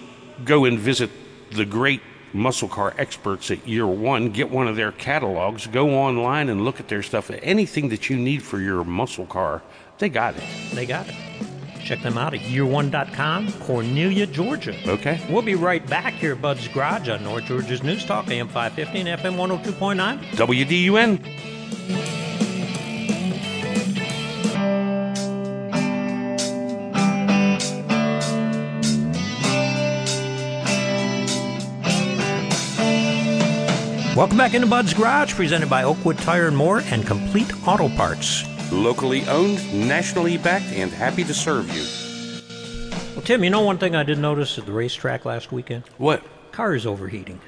go 0.46 0.64
and 0.64 0.78
visit 0.78 1.10
the 1.50 1.66
great 1.66 2.00
muscle 2.32 2.68
car 2.68 2.94
experts 2.98 3.50
at 3.50 3.66
Year 3.66 3.86
One. 3.86 4.30
Get 4.30 4.50
one 4.50 4.68
of 4.68 4.76
their 4.76 4.92
catalogs. 4.92 5.66
Go 5.66 5.90
online 5.90 6.48
and 6.48 6.64
look 6.64 6.80
at 6.80 6.88
their 6.88 7.02
stuff. 7.02 7.30
Anything 7.42 7.88
that 7.88 8.08
you 8.10 8.16
need 8.16 8.42
for 8.42 8.60
your 8.60 8.84
muscle 8.84 9.26
car, 9.26 9.62
they 9.98 10.08
got 10.08 10.36
it. 10.36 10.44
They 10.74 10.86
got 10.86 11.08
it. 11.08 11.14
Check 11.82 12.02
them 12.02 12.18
out 12.18 12.34
at 12.34 12.40
year1.com, 12.40 13.52
Cornelia, 13.60 14.26
Georgia. 14.26 14.76
Okay. 14.86 15.20
We'll 15.30 15.42
be 15.42 15.54
right 15.54 15.84
back 15.86 16.12
here 16.14 16.32
at 16.32 16.42
Bud's 16.42 16.68
Garage 16.68 17.08
on 17.08 17.24
North 17.24 17.44
Georgia's 17.44 17.82
News 17.82 18.04
Talk, 18.04 18.28
AM 18.28 18.48
550 18.48 19.08
and 19.08 19.20
FM 19.20 19.36
102.9. 19.36 20.18
WDUN. 20.32 22.17
Welcome 34.18 34.36
back 34.36 34.54
into 34.54 34.66
Bud's 34.66 34.92
Garage, 34.94 35.34
presented 35.34 35.70
by 35.70 35.84
Oakwood 35.84 36.18
Tire 36.18 36.48
and 36.48 36.56
More 36.56 36.80
and 36.80 37.06
Complete 37.06 37.52
Auto 37.68 37.88
Parts. 37.88 38.42
Locally 38.72 39.24
owned, 39.28 39.62
nationally 39.86 40.36
backed, 40.36 40.72
and 40.72 40.90
happy 40.90 41.22
to 41.22 41.32
serve 41.32 41.72
you. 41.72 41.84
Well, 43.14 43.24
Tim, 43.24 43.44
you 43.44 43.50
know 43.50 43.60
one 43.60 43.78
thing 43.78 43.94
I 43.94 44.02
did 44.02 44.18
notice 44.18 44.58
at 44.58 44.66
the 44.66 44.72
racetrack 44.72 45.24
last 45.24 45.52
weekend? 45.52 45.84
What? 45.98 46.24
Cars 46.50 46.84
overheating, 46.84 47.40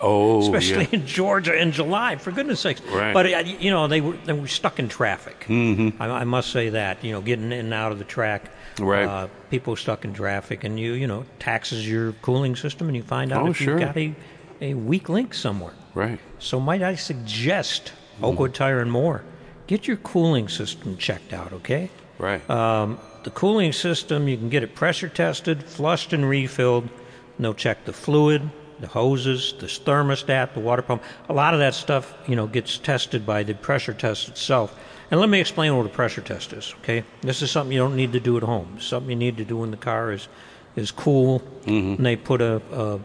Oh, 0.00 0.42
especially 0.42 0.84
yeah. 0.92 1.00
in 1.00 1.06
Georgia 1.08 1.60
in 1.60 1.72
July. 1.72 2.14
For 2.14 2.30
goodness 2.30 2.60
sakes! 2.60 2.80
Right. 2.82 3.12
But 3.12 3.26
uh, 3.26 3.38
you 3.38 3.72
know 3.72 3.88
they 3.88 4.00
were 4.00 4.16
they 4.24 4.32
were 4.32 4.46
stuck 4.46 4.78
in 4.78 4.88
traffic. 4.88 5.40
Mm-hmm. 5.48 6.00
I, 6.00 6.08
I 6.08 6.24
must 6.24 6.52
say 6.52 6.68
that 6.68 7.02
you 7.02 7.10
know 7.10 7.20
getting 7.20 7.46
in 7.46 7.52
and 7.52 7.74
out 7.74 7.90
of 7.90 7.98
the 7.98 8.04
track. 8.04 8.44
Right. 8.78 9.08
Uh, 9.08 9.26
people 9.50 9.74
stuck 9.74 10.04
in 10.04 10.14
traffic, 10.14 10.62
and 10.62 10.78
you 10.78 10.92
you 10.92 11.08
know 11.08 11.24
taxes 11.40 11.88
your 11.88 12.12
cooling 12.22 12.54
system, 12.54 12.86
and 12.86 12.96
you 12.96 13.02
find 13.02 13.32
out 13.32 13.42
Oh, 13.42 13.50
if 13.50 13.56
sure. 13.56 13.76
you've 13.76 13.88
got 13.88 13.96
a 13.96 14.14
a 14.60 14.74
weak 14.74 15.08
link 15.08 15.34
somewhere. 15.34 15.72
Right. 15.94 16.18
So 16.38 16.58
might 16.60 16.82
I 16.82 16.94
suggest 16.94 17.92
Oakwood 18.22 18.54
Tire 18.54 18.80
and 18.80 18.90
More, 18.90 19.24
get 19.66 19.86
your 19.86 19.98
cooling 19.98 20.48
system 20.48 20.96
checked 20.96 21.32
out, 21.32 21.52
okay? 21.52 21.90
Right. 22.18 22.48
Um, 22.48 22.98
the 23.24 23.30
cooling 23.30 23.72
system, 23.72 24.28
you 24.28 24.36
can 24.36 24.48
get 24.48 24.62
it 24.62 24.74
pressure 24.74 25.08
tested, 25.08 25.62
flushed 25.62 26.12
and 26.12 26.28
refilled. 26.28 26.84
And 26.84 27.44
they'll 27.44 27.54
check 27.54 27.84
the 27.84 27.92
fluid, 27.92 28.48
the 28.80 28.86
hoses, 28.86 29.54
the 29.58 29.66
thermostat, 29.66 30.54
the 30.54 30.60
water 30.60 30.82
pump. 30.82 31.02
A 31.28 31.32
lot 31.32 31.54
of 31.54 31.60
that 31.60 31.74
stuff, 31.74 32.14
you 32.26 32.36
know, 32.36 32.46
gets 32.46 32.78
tested 32.78 33.24
by 33.24 33.42
the 33.42 33.54
pressure 33.54 33.94
test 33.94 34.28
itself. 34.28 34.78
And 35.10 35.20
let 35.20 35.28
me 35.28 35.40
explain 35.40 35.76
what 35.76 35.84
a 35.84 35.90
pressure 35.90 36.22
test 36.22 36.52
is, 36.52 36.74
okay? 36.80 37.04
This 37.20 37.42
is 37.42 37.50
something 37.50 37.72
you 37.72 37.78
don't 37.78 37.96
need 37.96 38.12
to 38.12 38.20
do 38.20 38.36
at 38.38 38.42
home. 38.42 38.80
Something 38.80 39.10
you 39.10 39.16
need 39.16 39.36
to 39.36 39.44
do 39.44 39.62
in 39.62 39.70
the 39.70 39.76
car 39.76 40.12
is 40.12 40.28
is 40.74 40.90
cool. 40.90 41.42
And 41.66 42.04
they 42.06 42.16
put 42.16 42.40
a, 42.40 42.62
a, 42.72 43.00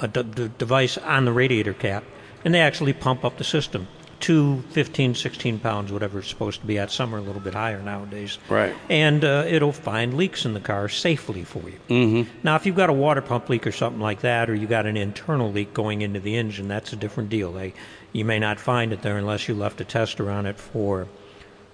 a 0.00 0.08
d- 0.08 0.22
d- 0.22 0.50
device 0.56 0.96
on 0.96 1.26
the 1.26 1.32
radiator 1.32 1.74
cap, 1.74 2.02
and 2.44 2.54
they 2.54 2.60
actually 2.60 2.92
pump 2.92 3.24
up 3.24 3.36
the 3.38 3.44
system 3.44 3.88
to 4.20 4.62
15, 4.70 5.14
16 5.14 5.58
pounds, 5.60 5.90
whatever 5.90 6.18
it's 6.18 6.28
supposed 6.28 6.60
to 6.60 6.66
be 6.66 6.78
at. 6.78 6.90
Some 6.90 7.14
are 7.14 7.18
a 7.18 7.22
little 7.22 7.40
bit 7.40 7.54
higher 7.54 7.82
nowadays. 7.82 8.38
Right. 8.48 8.74
And 8.88 9.24
uh, 9.24 9.44
it'll 9.48 9.72
find 9.72 10.14
leaks 10.14 10.44
in 10.44 10.54
the 10.54 10.60
car 10.60 10.88
safely 10.88 11.42
for 11.42 11.68
you. 11.68 11.78
Mm-hmm. 11.88 12.38
Now, 12.42 12.56
if 12.56 12.66
you've 12.66 12.76
got 12.76 12.90
a 12.90 12.94
water 12.94 13.22
pump 13.22 13.48
leak 13.48 13.66
or 13.66 13.72
something 13.72 14.00
like 14.00 14.20
that, 14.20 14.50
or 14.50 14.54
you've 14.54 14.70
got 14.70 14.86
an 14.86 14.96
internal 14.96 15.50
leak 15.50 15.72
going 15.72 16.02
into 16.02 16.20
the 16.20 16.36
engine, 16.36 16.68
that's 16.68 16.92
a 16.92 16.96
different 16.96 17.30
deal. 17.30 17.52
They, 17.52 17.72
you 18.12 18.24
may 18.24 18.38
not 18.38 18.60
find 18.60 18.92
it 18.92 19.02
there 19.02 19.16
unless 19.16 19.48
you 19.48 19.54
left 19.54 19.80
a 19.80 19.84
tester 19.84 20.30
on 20.30 20.44
it 20.44 20.58
for, 20.58 21.08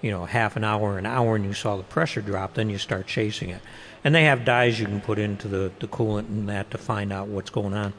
you 0.00 0.12
know, 0.12 0.24
half 0.24 0.56
an 0.56 0.62
hour, 0.62 0.98
an 0.98 1.06
hour, 1.06 1.34
and 1.34 1.44
you 1.44 1.52
saw 1.52 1.76
the 1.76 1.82
pressure 1.82 2.20
drop. 2.20 2.54
Then 2.54 2.70
you 2.70 2.78
start 2.78 3.08
chasing 3.08 3.50
it. 3.50 3.60
And 4.04 4.14
they 4.14 4.24
have 4.24 4.44
dyes 4.44 4.78
you 4.78 4.86
can 4.86 5.00
put 5.00 5.18
into 5.18 5.48
the, 5.48 5.72
the 5.80 5.88
coolant 5.88 6.28
and 6.28 6.48
that 6.48 6.70
to 6.70 6.78
find 6.78 7.12
out 7.12 7.26
what's 7.26 7.50
going 7.50 7.74
on. 7.74 7.92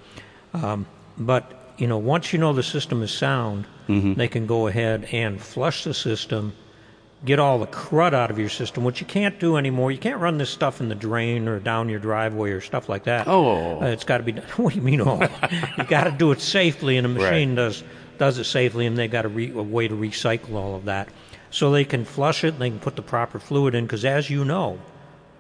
Um, 0.53 0.86
but 1.17 1.66
you 1.77 1.88
know, 1.88 1.98
once 1.98 2.34
you 2.34 2.39
know 2.39 2.53
the 2.53 2.63
system 2.63 3.01
is 3.03 3.12
sound, 3.12 3.65
they 3.88 4.27
can 4.27 4.48
go 4.48 4.67
ahead 4.67 5.07
and 5.13 5.39
flush 5.41 5.84
the 5.86 5.93
system, 5.93 6.53
get 7.24 7.39
all 7.39 7.57
the 7.60 7.67
crud 7.67 8.13
out 8.13 8.29
of 8.29 8.38
your 8.38 8.50
system, 8.50 8.84
which 8.84 9.00
you 9.00 9.07
can't 9.07 9.39
do 9.39 9.55
anymore. 9.57 9.91
You 9.91 9.98
can't 9.98 10.19
run 10.19 10.38
this 10.38 10.50
stuff 10.50 10.81
in 10.81 10.89
the 10.89 10.96
drain 10.96 11.48
or 11.48 11.60
down 11.60 11.88
your 11.88 12.00
driveway 12.00 12.51
or 12.51 12.60
stuff 12.62 12.89
like 12.89 13.05
that. 13.05 13.27
Oh. 13.27 13.79
Uh, 13.81 13.86
it's 13.86 14.03
got 14.03 14.17
to 14.17 14.24
be 14.24 14.34
done. 14.34 14.46
What 14.57 14.74
do 14.74 14.79
you 14.79 14.86
mean? 14.86 15.01
Oh, 15.01 15.22
you 15.77 15.84
got 15.86 16.03
to 16.05 16.12
do 16.12 16.31
it 16.31 16.41
safely, 16.41 16.98
and 16.98 17.05
a 17.05 17.10
machine 17.10 17.50
Right. 17.51 17.55
does 17.55 17.84
does 18.17 18.38
it 18.39 18.43
safely, 18.46 18.86
and 18.88 18.98
they 18.98 19.07
got 19.07 19.25
a, 19.25 19.29
re- 19.29 19.51
a 19.51 19.62
way 19.62 19.88
to 19.88 19.96
recycle 19.96 20.55
all 20.55 20.75
of 20.75 20.86
that, 20.86 21.07
so 21.51 21.72
they 21.72 21.86
can 21.86 22.03
flush 22.03 22.43
it 22.43 22.53
and 22.53 22.62
they 22.62 22.69
can 22.72 22.79
put 22.79 22.96
the 22.96 23.01
proper 23.03 23.39
fluid 23.39 23.74
in. 23.75 23.86
Because 23.86 24.03
as 24.03 24.29
you 24.29 24.43
know, 24.43 24.79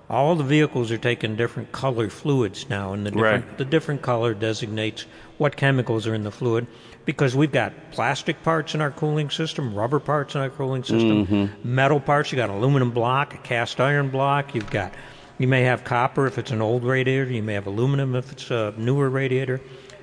all 0.09 0.35
the 0.35 0.43
vehicles 0.43 0.91
are 0.91 0.97
taking 0.97 1.35
different 1.35 1.71
color 1.71 2.09
fluids 2.09 2.69
now, 2.69 2.93
and 2.93 3.05
the 3.05 3.11
different, 3.11 3.45
Right. 3.45 3.57
the 3.57 3.65
different 3.65 4.01
color 4.01 4.33
designates 4.33 5.05
what 5.37 5.57
chemicals 5.57 6.07
are 6.07 6.15
in 6.15 6.23
the 6.23 6.31
fluid. 6.31 6.67
Because 7.03 7.35
we've 7.35 7.51
got 7.51 7.73
plastic 7.91 8.43
parts 8.43 8.75
in 8.75 8.81
our 8.81 8.91
cooling 8.91 9.29
system, 9.29 9.73
rubber 9.73 9.99
parts 9.99 10.35
in 10.35 10.41
our 10.41 10.49
cooling 10.49 10.83
system, 10.83 11.25
mm-hmm. 11.25 11.75
metal 11.75 11.99
parts. 11.99 12.31
You've 12.31 12.37
got 12.37 12.49
aluminum 12.49 12.91
block, 12.91 13.33
a 13.33 13.37
cast 13.37 13.79
iron 13.79 14.09
block. 14.09 14.53
You've 14.53 14.69
got, 14.69 14.93
you 15.37 15.47
may 15.47 15.63
have 15.63 15.85
copper 15.85 16.27
if 16.27 16.37
it's 16.37 16.51
an 16.51 16.61
old 16.61 16.83
radiator. 16.83 17.31
You 17.31 17.43
may 17.43 17.53
have 17.53 17.67
aluminum 17.67 18.15
if 18.15 18.31
it's 18.33 18.51
a 18.51 18.73
newer 18.77 19.09
radiator. 19.09 19.61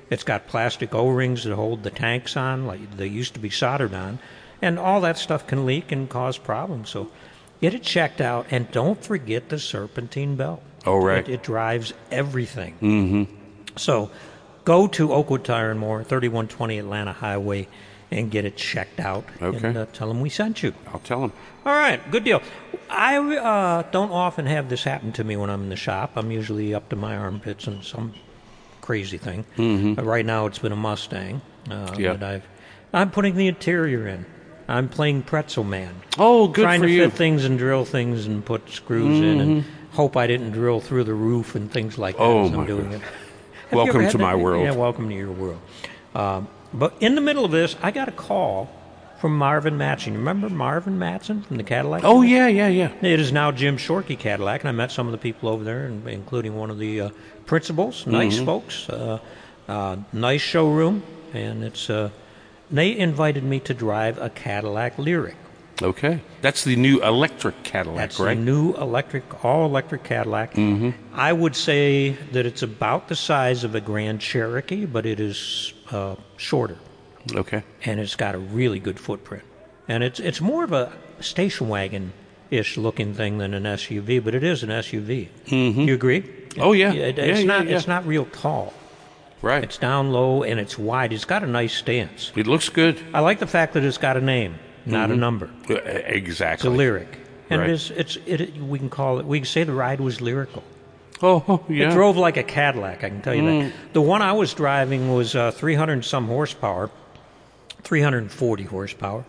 It's 0.09 0.23
got 0.23 0.47
plastic 0.47 0.95
O-rings 0.95 1.43
that 1.43 1.53
hold 1.53 1.83
the 1.83 1.91
tanks 1.91 2.37
on, 2.37 2.65
like 2.65 2.97
they 2.97 3.07
used 3.07 3.33
to 3.35 3.39
be 3.39 3.49
soldered 3.49 3.93
on, 3.93 4.19
and 4.61 4.79
all 4.79 5.01
that 5.01 5.17
stuff 5.17 5.45
can 5.45 5.65
leak 5.65 5.91
and 5.91 6.09
cause 6.09 6.37
problems. 6.37 6.89
So 6.89 7.11
get 7.61 7.73
it 7.73 7.83
checked 7.83 8.21
out, 8.21 8.47
and 8.51 8.69
don't 8.71 9.01
forget 9.03 9.49
the 9.49 9.59
serpentine 9.59 10.35
belt. 10.35 10.61
Oh, 10.85 10.97
right. 10.97 11.27
It, 11.27 11.33
it 11.35 11.43
drives 11.43 11.93
everything. 12.11 12.75
Mm-hmm. 12.81 13.35
So 13.77 14.11
go 14.63 14.87
to 14.87 15.13
Oakwood 15.13 15.43
Tire 15.43 15.71
and 15.71 15.79
More, 15.79 16.03
3120 16.03 16.79
Atlanta 16.79 17.13
Highway, 17.13 17.67
and 18.11 18.29
get 18.29 18.45
it 18.45 18.55
checked 18.55 18.99
out. 18.99 19.25
Okay. 19.41 19.67
And 19.67 19.77
uh, 19.77 19.85
tell 19.93 20.07
them 20.07 20.21
we 20.21 20.29
sent 20.29 20.61
you. 20.63 20.73
I'll 20.87 20.99
tell 20.99 21.21
them. 21.21 21.33
All 21.65 21.73
right, 21.73 21.99
good 22.11 22.23
deal. 22.23 22.41
I 22.89 23.17
uh, 23.17 23.81
don't 23.91 24.11
often 24.11 24.45
have 24.45 24.69
this 24.69 24.83
happen 24.83 25.11
to 25.13 25.23
me 25.23 25.35
when 25.35 25.49
I'm 25.49 25.63
in 25.63 25.69
the 25.69 25.75
shop. 25.75 26.11
I'm 26.15 26.29
usually 26.31 26.75
up 26.75 26.89
to 26.89 26.95
my 26.95 27.17
armpits 27.17 27.65
in 27.67 27.81
some 27.81 28.13
crazy 28.81 29.17
thing. 29.17 29.43
Mm-hmm. 29.57 29.99
right 30.07 30.25
now, 30.25 30.45
it's 30.45 30.59
been 30.59 30.71
a 30.71 30.75
Mustang 30.75 31.41
uh, 31.71 31.95
Yeah. 31.97 32.13
that 32.13 32.23
I've. 32.23 32.47
I'm 32.93 33.09
putting 33.11 33.35
the 33.35 33.47
interior 33.47 34.07
in. 34.07 34.25
I'm 34.67 34.89
playing 34.89 35.23
Pretzel 35.23 35.63
Man. 35.63 35.93
Oh, 36.17 36.47
good 36.47 36.63
trying 36.63 36.81
for 36.81 36.87
to 36.87 36.91
you. 36.93 37.05
fit 37.09 37.13
things 37.17 37.45
and 37.45 37.57
drill 37.57 37.85
things 37.85 38.25
and 38.25 38.43
put 38.43 38.69
screws 38.69 39.19
in 39.19 39.39
and 39.39 39.63
Mm-hmm. 39.63 39.95
hope 39.95 40.17
I 40.17 40.27
didn't 40.27 40.51
drill 40.51 40.81
through 40.81 41.03
the 41.03 41.13
roof 41.13 41.55
and 41.55 41.71
things 41.71 41.97
like 41.97 42.17
that 42.17 42.23
Oh, 42.23 42.45
as 42.45 42.51
I'm 42.51 42.57
my 42.57 42.65
doing 42.65 42.81
goodness. 42.89 43.01
it. 43.01 43.05
Have 43.05 43.71
you 43.71 43.77
Welcome 43.77 43.95
ever 43.95 44.03
had 44.03 44.11
to 44.11 44.17
that? 44.17 44.23
my 44.23 44.35
world. 44.35 44.63
Yeah, 44.63 44.71
welcome 44.71 45.07
to 45.09 45.15
your 45.15 45.31
world. 45.31 45.59
Um, 46.13 46.47
but 46.73 46.95
in 46.99 47.15
the 47.15 47.21
middle 47.21 47.45
of 47.45 47.51
this, 47.51 47.75
I 47.81 47.91
got 47.91 48.07
a 48.07 48.11
call 48.11 48.69
from 49.21 49.37
Marvin 49.37 49.77
Matson. 49.77 50.13
You 50.13 50.19
remember 50.19 50.49
Marvin 50.49 50.99
Matson 50.99 51.41
from 51.43 51.57
the 51.57 51.63
Cadillac? 51.63 52.01
Oh, 52.03 52.21
yeah, 52.21 52.47
yeah, 52.47 52.67
yeah. 52.67 52.91
It 53.01 53.19
is 53.19 53.31
now 53.31 53.51
Jim 53.51 53.77
Shorkey 53.77 54.17
Cadillac, 54.19 54.61
and 54.61 54.69
I 54.69 54.71
met 54.71 54.91
some 54.91 55.07
of 55.07 55.11
the 55.13 55.17
people 55.17 55.47
over 55.49 55.63
there, 55.63 55.85
and- 55.85 56.07
including 56.07 56.55
one 56.55 56.69
of 56.69 56.77
the 56.79 57.01
uh, 57.01 57.09
principals. 57.45 58.05
Nice 58.05 58.35
Mm-hmm. 58.35 58.45
folks, 58.45 58.89
uh, 58.89 59.19
uh, 59.67 59.97
nice 60.11 60.41
showroom, 60.41 61.03
and 61.33 61.63
it's. 61.63 61.89
Uh, 61.89 62.09
they 62.71 62.95
invited 62.97 63.43
me 63.43 63.59
to 63.61 63.73
drive 63.73 64.17
a 64.17 64.29
Cadillac 64.29 64.97
Lyriq. 64.97 65.35
Okay. 65.81 66.21
That's 66.41 66.63
the 66.63 66.77
new 66.77 67.01
electric 67.03 67.63
Cadillac, 67.63 67.97
That's 67.97 68.19
right? 68.19 68.37
the 68.37 68.41
new 68.43 68.73
electric, 68.75 69.43
all 69.43 69.65
electric 69.65 70.03
Cadillac. 70.03 70.53
Mm-hmm. 70.53 70.91
I 71.13 71.33
would 71.33 71.53
say 71.55 72.11
that 72.31 72.45
it's 72.45 72.63
about 72.63 73.09
the 73.09 73.15
size 73.15 73.65
of 73.65 73.75
a 73.75 73.81
Grand 73.81 74.21
Cherokee, 74.21 74.85
but 74.85 75.05
it 75.05 75.19
is 75.19 75.73
uh, 75.91 76.15
shorter, 76.37 76.77
okay. 77.33 77.63
and 77.83 77.99
it's 77.99 78.15
got 78.15 78.35
a 78.35 78.39
really 78.39 78.79
good 78.79 78.99
footprint. 78.99 79.43
And 79.89 80.01
it's 80.01 80.19
it's 80.21 80.39
more 80.39 80.63
of 80.63 80.71
a 80.71 80.93
station 81.19 81.67
wagon 81.67 82.13
ish 82.51 82.77
looking 82.77 83.13
thing 83.13 83.37
than 83.39 83.53
an 83.53 83.63
SUV, 83.63 84.23
but 84.23 84.33
it 84.33 84.43
is 84.43 84.63
an 84.63 84.69
SUV. 84.69 85.27
Mm-hmm. 85.47 85.81
You 85.81 85.93
agree? 85.93 86.23
Oh, 86.57 86.71
yeah. 86.71 86.93
It- 86.93 87.17
Yeah, 87.17 87.23
it's 87.25 87.39
yeah, 87.41 87.45
not 87.45 87.67
yeah. 87.67 87.75
it's 87.75 87.87
not 87.87 88.07
real 88.07 88.25
tall. 88.25 88.73
Right. 89.45 89.63
It's 89.63 89.77
down 89.77 90.11
low 90.11 90.41
and 90.43 90.59
it's 90.59 90.75
wide. 90.77 91.13
It's 91.13 91.23
got 91.25 91.43
a 91.43 91.47
nice 91.47 91.73
stance. 91.75 92.31
it 92.35 92.47
looks 92.47 92.67
good. 92.69 92.95
I 93.13 93.19
like 93.19 93.37
the 93.37 93.45
fact 93.57 93.73
that 93.73 93.83
it's 93.83 93.99
got 93.99 94.17
a 94.17 94.21
name, 94.21 94.55
not 94.87 95.11
a 95.11 95.15
number. 95.15 95.49
Uh, 95.69 95.75
It's 95.75 96.17
Exactly. 96.17 96.67
a 96.69 96.73
lyric. 96.73 97.11
And 97.51 97.61
Right. 97.61 97.69
it 97.69 97.73
is 97.73 97.91
it's 97.91 98.17
it 98.25 98.57
we 98.57 98.79
can 98.79 98.89
call 98.89 99.19
it 99.19 99.25
we 99.27 99.37
can 99.39 99.45
say 99.45 99.63
the 99.63 99.71
ride 99.85 100.01
was 100.01 100.19
lyrical. 100.19 100.63
Oh, 101.21 101.43
oh, 101.47 101.63
yeah. 101.69 101.87
It 101.87 101.91
drove 101.93 102.17
like 102.17 102.37
a 102.37 102.43
Cadillac, 102.43 103.03
I 103.03 103.09
can 103.09 103.21
tell 103.21 103.35
you 103.35 103.43
Mm. 103.43 103.59
that. 103.65 103.71
The 103.93 104.01
one 104.01 104.21
I 104.23 104.33
was 104.33 104.53
driving 104.55 105.13
was 105.13 105.35
uh, 105.35 105.51
300 105.51 105.93
and 105.93 106.03
some 106.05 106.25
horsepower, 106.27 106.89
340 107.83 108.63
horsepower, 108.63 109.23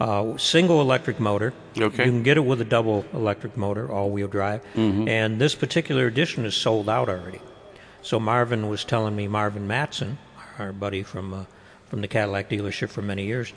uh, 0.00 0.36
single 0.38 0.80
electric 0.80 1.20
motor. 1.20 1.52
Okay. 1.78 2.04
You 2.06 2.10
can 2.10 2.22
get 2.22 2.36
it 2.38 2.44
with 2.44 2.60
a 2.60 2.64
double 2.64 3.04
electric 3.12 3.56
motor, 3.56 3.90
all 3.92 4.10
wheel 4.10 4.28
drive. 4.28 4.62
Mm-hmm. 4.74 5.08
And 5.08 5.38
this 5.40 5.54
particular 5.54 6.06
edition 6.06 6.44
is 6.46 6.54
sold 6.54 6.88
out 6.88 7.08
already. 7.08 7.40
So 8.02 8.18
Marvin 8.20 8.68
was 8.68 8.84
telling 8.84 9.14
me, 9.16 9.28
Marvin 9.28 9.66
Matson, 9.66 10.18
our 10.58 10.72
buddy 10.72 11.02
from, 11.02 11.34
uh, 11.34 11.44
from 11.88 12.00
the 12.00 12.08
Cadillac 12.08 12.48
dealership 12.48 12.88
for 12.90 13.02
many 13.02 13.24
years, 13.26 13.52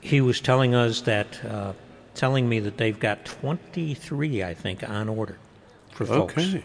he 0.00 0.20
was 0.20 0.40
telling 0.40 0.74
us 0.74 1.00
that, 1.02 1.44
uh, 1.44 1.72
telling 2.14 2.48
me 2.48 2.60
that 2.60 2.76
they've 2.76 2.98
got 2.98 3.24
23, 3.24 4.42
I 4.44 4.54
think, 4.54 4.88
on 4.88 5.08
order 5.08 5.38
for 5.92 6.06
folks 6.06 6.36
Okay. 6.36 6.64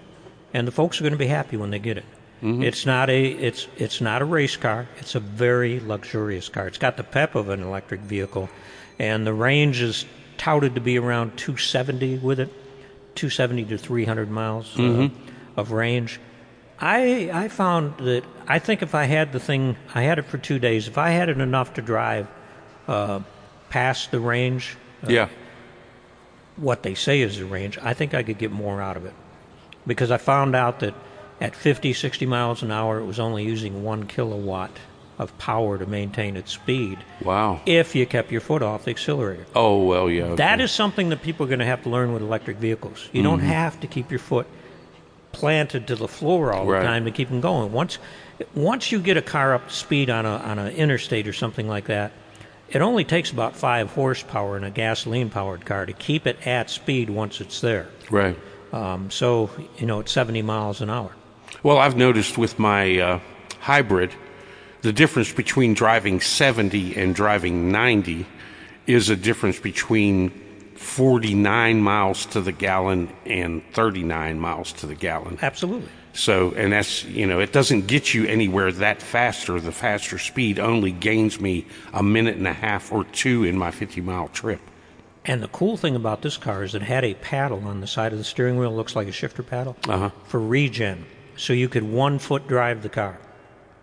and 0.53 0.67
the 0.67 0.71
folks 0.71 1.00
are 1.00 1.03
going 1.03 1.13
to 1.13 1.17
be 1.17 1.27
happy 1.27 1.57
when 1.57 1.71
they 1.71 1.79
get 1.79 1.97
it. 1.97 2.05
It's 2.43 2.88
not 2.88 3.11
a 3.11 3.23
it's 3.23 3.67
it's 3.77 4.01
not 4.01 4.23
a 4.23 4.25
race 4.25 4.57
car. 4.57 4.88
It's 4.97 5.13
a 5.13 5.19
very 5.19 5.79
luxurious 5.79 6.50
car. 6.50 6.65
It's 6.65 6.79
got 6.79 6.97
the 6.97 7.03
pep 7.03 7.35
of 7.35 7.50
an 7.50 7.61
electric 7.61 8.01
vehicle, 8.01 8.50
and 8.97 9.27
the 9.27 9.33
range 9.33 9.79
is 9.79 10.05
touted 10.39 10.73
to 10.73 10.81
be 10.81 10.97
around 10.97 11.38
270 11.38 12.17
with 12.17 12.39
it, 12.39 12.47
270 13.13 13.65
to 13.65 13.77
300 13.77 14.31
miles 14.31 14.75
uh, 14.79 15.09
of 15.55 15.71
range. 15.71 16.19
I 16.81 17.29
I 17.31 17.47
found 17.47 17.97
that 18.00 18.23
I 18.47 18.59
think 18.59 18.81
if 18.81 18.95
I 18.95 19.05
had 19.05 19.31
the 19.31 19.39
thing, 19.39 19.77
I 19.93 20.01
had 20.01 20.19
it 20.19 20.25
for 20.25 20.38
two 20.38 20.59
days. 20.59 20.88
If 20.88 20.97
I 20.97 21.11
had 21.11 21.29
it 21.29 21.39
enough 21.39 21.73
to 21.75 21.81
drive 21.81 22.27
uh, 22.88 23.19
past 23.69 24.11
the 24.11 24.19
range, 24.19 24.75
Yeah. 25.07 25.29
what 26.57 26.83
they 26.83 26.95
say 26.95 27.21
is 27.21 27.38
the 27.38 27.45
range, 27.45 27.77
I 27.81 27.93
think 27.93 28.13
I 28.13 28.23
could 28.23 28.38
get 28.39 28.51
more 28.51 28.81
out 28.81 28.97
of 28.97 29.05
it. 29.05 29.13
Because 29.88 30.11
I 30.11 30.17
found 30.17 30.55
out 30.55 30.79
that 30.81 30.93
at 31.39 31.55
50, 31.55 31.93
60 31.93 32.25
miles 32.25 32.61
an 32.63 32.71
hour, 32.71 33.00
it 33.00 33.05
was 33.05 33.19
only 33.19 33.43
using 33.43 33.83
one 33.83 34.05
kilowatt 34.05 34.71
of 35.17 35.35
power 35.38 35.77
to 35.77 35.85
maintain 35.85 36.35
its 36.35 36.51
speed 36.51 36.97
Wow. 37.23 37.61
if 37.65 37.95
you 37.95 38.05
kept 38.07 38.31
your 38.31 38.41
foot 38.41 38.61
off 38.63 38.85
the 38.85 38.91
accelerator. 38.91 39.45
Oh 39.55 39.83
well, 39.85 40.09
yeah. 40.09 40.23
okay. 40.23 40.35
That 40.35 40.59
is 40.59 40.71
something 40.71 41.09
that 41.09 41.21
people 41.21 41.45
are 41.45 41.50
going 41.50 41.59
to 41.59 41.65
have 41.65 41.83
to 41.83 41.89
learn 41.89 42.11
with 42.13 42.21
electric 42.23 42.57
vehicles. 42.57 43.07
You 43.13 43.21
don't 43.23 43.39
have 43.39 43.79
to 43.81 43.88
keep 43.88 44.09
your 44.09 44.19
foot 44.19 44.47
planted 45.31 45.88
to 45.88 45.95
the 45.95 46.07
floor 46.07 46.53
all 46.53 46.65
Right. 46.65 46.81
the 46.81 46.85
time 46.88 47.05
to 47.05 47.11
keep 47.11 47.29
them 47.29 47.41
going. 47.41 47.71
Once, 47.71 47.97
once 48.55 48.91
you 48.91 49.00
get 49.00 49.17
a 49.17 49.21
car 49.21 49.53
up 49.53 49.67
to 49.67 49.73
speed 49.73 50.09
on 50.09 50.25
a 50.25 50.38
on 50.38 50.59
an 50.59 50.73
interstate 50.75 51.27
or 51.27 51.33
something 51.33 51.67
like 51.67 51.85
that, 51.85 52.11
it 52.69 52.81
only 52.81 53.03
takes 53.03 53.31
about 53.31 53.55
five 53.55 53.91
horsepower 53.91 54.55
in 54.57 54.63
a 54.63 54.69
gasoline-powered 54.71 55.65
car 55.65 55.85
to 55.85 55.93
keep 55.93 56.25
it 56.27 56.45
at 56.47 56.69
speed 56.69 57.09
once 57.09 57.41
it's 57.41 57.61
there. 57.61 57.88
right. 58.09 58.38
Um, 58.73 59.11
so 59.11 59.50
you 59.77 59.85
know 59.85 60.00
it's 60.00 60.11
70 60.13 60.41
miles 60.43 60.79
an 60.81 60.89
hour. 60.89 61.11
Well, 61.63 61.77
I've 61.77 61.97
noticed 61.97 62.38
with 62.38 62.57
my 62.57 63.00
uh, 63.00 63.19
hybrid, 63.59 64.11
the 64.81 64.93
difference 64.93 65.33
between 65.33 65.73
driving 65.73 66.21
70 66.21 66.95
and 66.95 67.13
driving 67.13 67.69
90 67.71 68.25
is 68.88 69.09
a 69.09 69.15
difference 69.17 69.59
between 69.59 70.31
49 70.81 71.81
miles 71.81 72.25
to 72.27 72.41
the 72.41 72.51
gallon 72.51 73.09
and 73.25 73.61
39 73.73 74.39
miles 74.39 74.73
to 74.73 74.88
the 74.88 74.95
gallon. 74.95 75.38
Absolutely. 75.41 75.89
So, 76.13 76.51
and 76.57 76.73
that's, 76.73 77.05
you 77.05 77.25
know, 77.25 77.39
it 77.39 77.53
doesn't 77.53 77.88
get 77.88 78.13
you 78.13 78.25
anywhere 78.25 78.71
that 78.73 79.01
faster. 79.01 79.59
The 79.59 79.71
faster 79.71 80.17
speed 80.17 80.59
only 80.59 80.91
gains 80.91 81.39
me 81.39 81.65
a 81.93 82.03
minute 82.03 82.35
and 82.35 82.47
a 82.47 82.53
half 82.53 82.91
or 82.91 83.05
two 83.05 83.45
in 83.45 83.57
my 83.57 83.71
50 83.71 84.01
mile 84.01 84.27
trip. 84.29 84.59
And 85.23 85.41
the 85.41 85.47
cool 85.50 85.77
thing 85.77 85.95
about 85.95 86.21
this 86.23 86.35
car 86.35 86.63
is 86.63 86.75
it 86.75 86.81
had 86.81 87.05
a 87.05 87.13
paddle 87.13 87.63
on 87.65 87.79
the 87.79 87.88
side 87.88 88.11
of 88.11 88.17
the 88.17 88.25
steering 88.25 88.57
wheel, 88.57 88.75
looks 88.75 88.95
like 88.95 89.07
a 89.07 89.11
shifter 89.11 89.43
paddle, 89.43 89.77
Uh-huh. 89.88 90.09
for 90.25 90.39
regen. 90.39 91.05
So 91.38 91.53
you 91.53 91.69
could 91.69 91.83
one 91.83 92.19
foot 92.19 92.47
drive 92.47 92.81
the 92.83 92.89
car. 92.89 93.17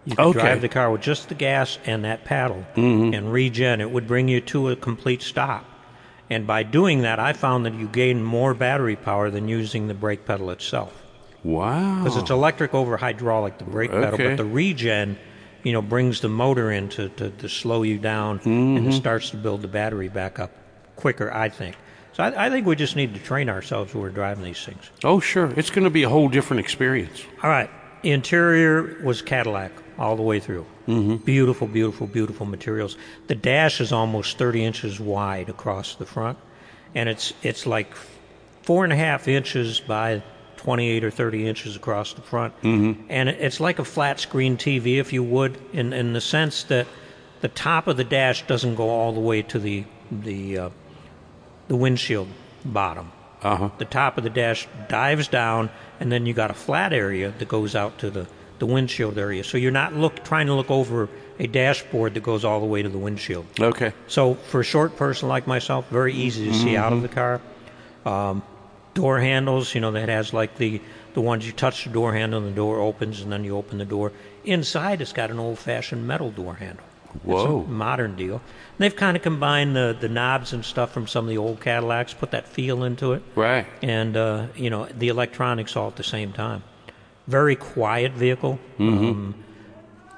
You 0.05 0.17
could 0.17 0.27
Okay. 0.27 0.41
drive 0.41 0.61
the 0.61 0.69
car 0.69 0.91
with 0.91 1.01
just 1.01 1.29
the 1.29 1.35
gas 1.35 1.79
and 1.87 2.05
that 2.05 2.25
paddle 2.25 2.67
Mm-hmm. 2.75 3.15
and 3.15 3.33
regen. 3.33 3.81
It 3.81 3.91
would 3.91 4.07
bring 4.07 4.29
you 4.29 4.41
to 4.43 4.69
a 4.71 4.77
complete 4.77 5.23
stop. 5.23 5.65
And 6.31 6.47
by 6.47 6.63
doing 6.63 7.03
that, 7.03 7.19
I 7.19 7.33
found 7.33 7.65
that 7.67 7.75
you 7.75 7.89
gain 7.89 8.23
more 8.23 8.53
battery 8.55 8.97
power 8.97 9.31
than 9.31 9.49
using 9.49 9.89
the 9.89 9.95
brake 9.95 10.25
pedal 10.27 10.51
itself. 10.51 10.93
Wow. 11.43 12.03
Because 12.03 12.17
it's 12.17 12.31
electric 12.31 12.75
over 12.75 12.97
hydraulic, 12.97 13.59
the 13.59 13.65
brake 13.65 13.91
pedal, 13.91 14.15
Okay. 14.15 14.29
but 14.29 14.37
the 14.37 14.45
regen, 14.45 15.19
you 15.63 15.73
know, 15.73 15.81
brings 15.81 16.21
the 16.21 16.29
motor 16.29 16.71
in 16.71 16.89
to, 16.91 17.09
to, 17.11 17.31
to 17.31 17.49
slow 17.49 17.83
you 17.83 17.99
down 17.99 18.41
and 18.45 18.79
Mm-hmm. 18.79 18.89
it 18.89 18.93
starts 18.93 19.31
to 19.31 19.37
build 19.37 19.63
the 19.63 19.69
battery 19.69 20.09
back 20.09 20.39
up 20.39 20.51
quicker, 20.97 21.33
I 21.33 21.49
think. 21.49 21.77
So 22.13 22.25
I, 22.25 22.47
I 22.47 22.51
think 22.51 22.67
we 22.67 22.75
just 22.77 22.97
need 22.97 23.15
to 23.15 23.21
train 23.21 23.49
ourselves 23.49 23.95
when 23.95 24.03
we're 24.03 24.11
driving 24.11 24.45
these 24.45 24.63
things. 24.65 24.91
Oh, 25.05 25.21
sure. 25.21 25.51
It's 25.57 25.71
going 25.71 25.85
to 25.85 25.91
be 25.91 26.03
a 26.03 26.09
whole 26.09 26.29
different 26.29 26.61
experience. 26.61 27.23
All 27.43 27.49
right. 27.51 27.71
Interior 28.03 28.97
was 29.03 29.23
Cadillac 29.23 29.73
all 29.99 30.17
the 30.17 30.23
way 30.23 30.41
through. 30.41 30.65
Mm-hmm. 30.87 31.17
Beautiful, 31.17 31.67
beautiful, 31.67 32.07
beautiful 32.07 32.47
materials. 32.47 32.97
The 33.27 33.35
dash 33.35 33.81
is 33.81 33.93
almost 33.93 34.39
30 34.39 34.65
inches 34.65 35.01
wide 35.01 35.49
across 35.49 35.97
the 35.97 36.07
front, 36.07 36.39
and 36.95 37.09
it's 37.09 37.35
it's 37.43 37.67
like 37.67 37.93
four 38.63 38.85
and 38.85 38.93
a 38.93 38.97
half 38.97 39.29
inches 39.29 39.81
by 39.81 40.23
28 40.57 41.05
or 41.05 41.11
30 41.11 41.47
inches 41.47 41.77
across 41.77 42.15
the 42.15 42.23
front, 42.23 42.55
mm-hmm. 42.63 43.01
and 43.09 43.29
it's 43.29 43.61
like 43.61 43.79
a 43.79 43.85
flat 43.85 44.21
screen 44.21 44.57
TV, 44.57 44.99
if 44.99 45.13
you 45.13 45.23
would, 45.23 45.59
in 45.73 45.93
in 45.93 46.13
the 46.13 46.21
sense 46.21 46.65
that 46.65 46.87
the 47.41 47.49
top 47.49 47.87
of 47.87 47.97
the 47.97 48.05
dash 48.05 48.47
doesn't 48.47 48.75
go 48.75 48.89
all 48.89 49.13
the 49.13 49.21
way 49.21 49.43
to 49.43 49.59
the 49.59 49.85
the 50.11 50.59
uh, 50.59 50.71
the 51.69 51.77
windshield 51.77 52.29
bottom. 52.65 53.13
Uh 53.43 53.57
huh. 53.57 53.71
The 53.79 53.85
top 53.85 54.19
of 54.19 54.25
the 54.25 54.31
dash 54.31 54.67
dives 54.89 55.29
down, 55.29 55.71
and 56.01 56.11
then 56.11 56.27
you 56.27 56.35
got 56.35 56.51
a 56.51 56.55
flat 56.55 56.93
area 56.93 57.33
that 57.39 57.49
goes 57.49 57.77
out 57.77 57.99
to 57.99 58.11
the, 58.11 58.27
the 58.59 58.67
windshield 58.67 59.17
area. 59.17 59.45
So 59.45 59.59
you're 59.59 59.71
not 59.71 59.95
look 59.95 60.25
trying 60.25 60.47
to 60.49 60.55
look 60.55 60.71
over 60.71 61.09
a 61.39 61.47
dashboard 61.47 62.15
that 62.15 62.23
goes 62.23 62.45
all 62.45 62.59
the 62.61 62.67
way 62.67 62.83
to 62.83 62.89
the 62.89 62.99
windshield. 62.99 63.47
Okay. 63.61 63.93
So 64.09 64.35
for 64.35 64.61
a 64.61 64.65
short 64.65 64.97
person 64.97 65.29
like 65.29 65.47
myself, 65.47 65.89
very 65.89 66.15
easy 66.15 66.49
to 66.49 66.55
see 66.55 66.77
out 66.77 66.93
of 66.93 67.03
the 67.03 67.09
car. 67.09 67.41
Um, 68.05 68.43
door 68.95 69.21
handles, 69.21 69.75
you 69.75 69.81
know, 69.81 69.93
that 69.93 70.09
has 70.09 70.33
like 70.33 70.57
the 70.57 70.81
the 71.15 71.21
ones 71.21 71.47
you 71.47 71.53
touch 71.53 71.85
the 71.85 71.91
door 71.91 72.13
handle 72.13 72.41
and 72.41 72.49
the 72.49 72.57
door 72.57 72.81
opens, 72.81 73.21
and 73.21 73.33
then 73.33 73.45
you 73.45 73.57
open 73.57 73.79
the 73.79 73.85
door. 73.85 74.13
Inside, 74.45 75.01
it's 75.01 75.13
got 75.13 75.31
an 75.31 75.39
old-fashioned 75.39 76.07
metal 76.07 76.31
door 76.31 76.55
handle. 76.55 76.85
Whoa. 77.25 77.61
It's 77.61 77.69
a 77.69 77.71
modern 77.71 78.17
deal. 78.17 78.35
And 78.37 78.79
they've 78.79 78.95
kind 78.97 79.17
of 79.17 79.23
combined 79.23 79.75
the 79.77 79.97
the 79.99 80.09
knobs 80.09 80.53
and 80.53 80.65
stuff 80.65 80.93
from 80.93 81.07
some 81.07 81.25
of 81.25 81.29
the 81.31 81.39
old 81.39 81.61
Cadillacs, 81.61 82.15
put 82.15 82.31
that 82.31 82.47
feel 82.49 82.85
into 82.85 83.13
it 83.13 83.23
Right. 83.35 83.67
and 83.83 84.17
uh, 84.17 84.47
you 84.57 84.71
know 84.71 84.87
the 84.87 85.09
electronics 85.09 85.77
all 85.77 85.89
at 85.89 85.97
the 85.97 86.05
same 86.05 86.33
time. 86.33 86.63
Very 87.27 87.57
quiet 87.57 88.13
vehicle, 88.13 88.59
um, 88.79 89.35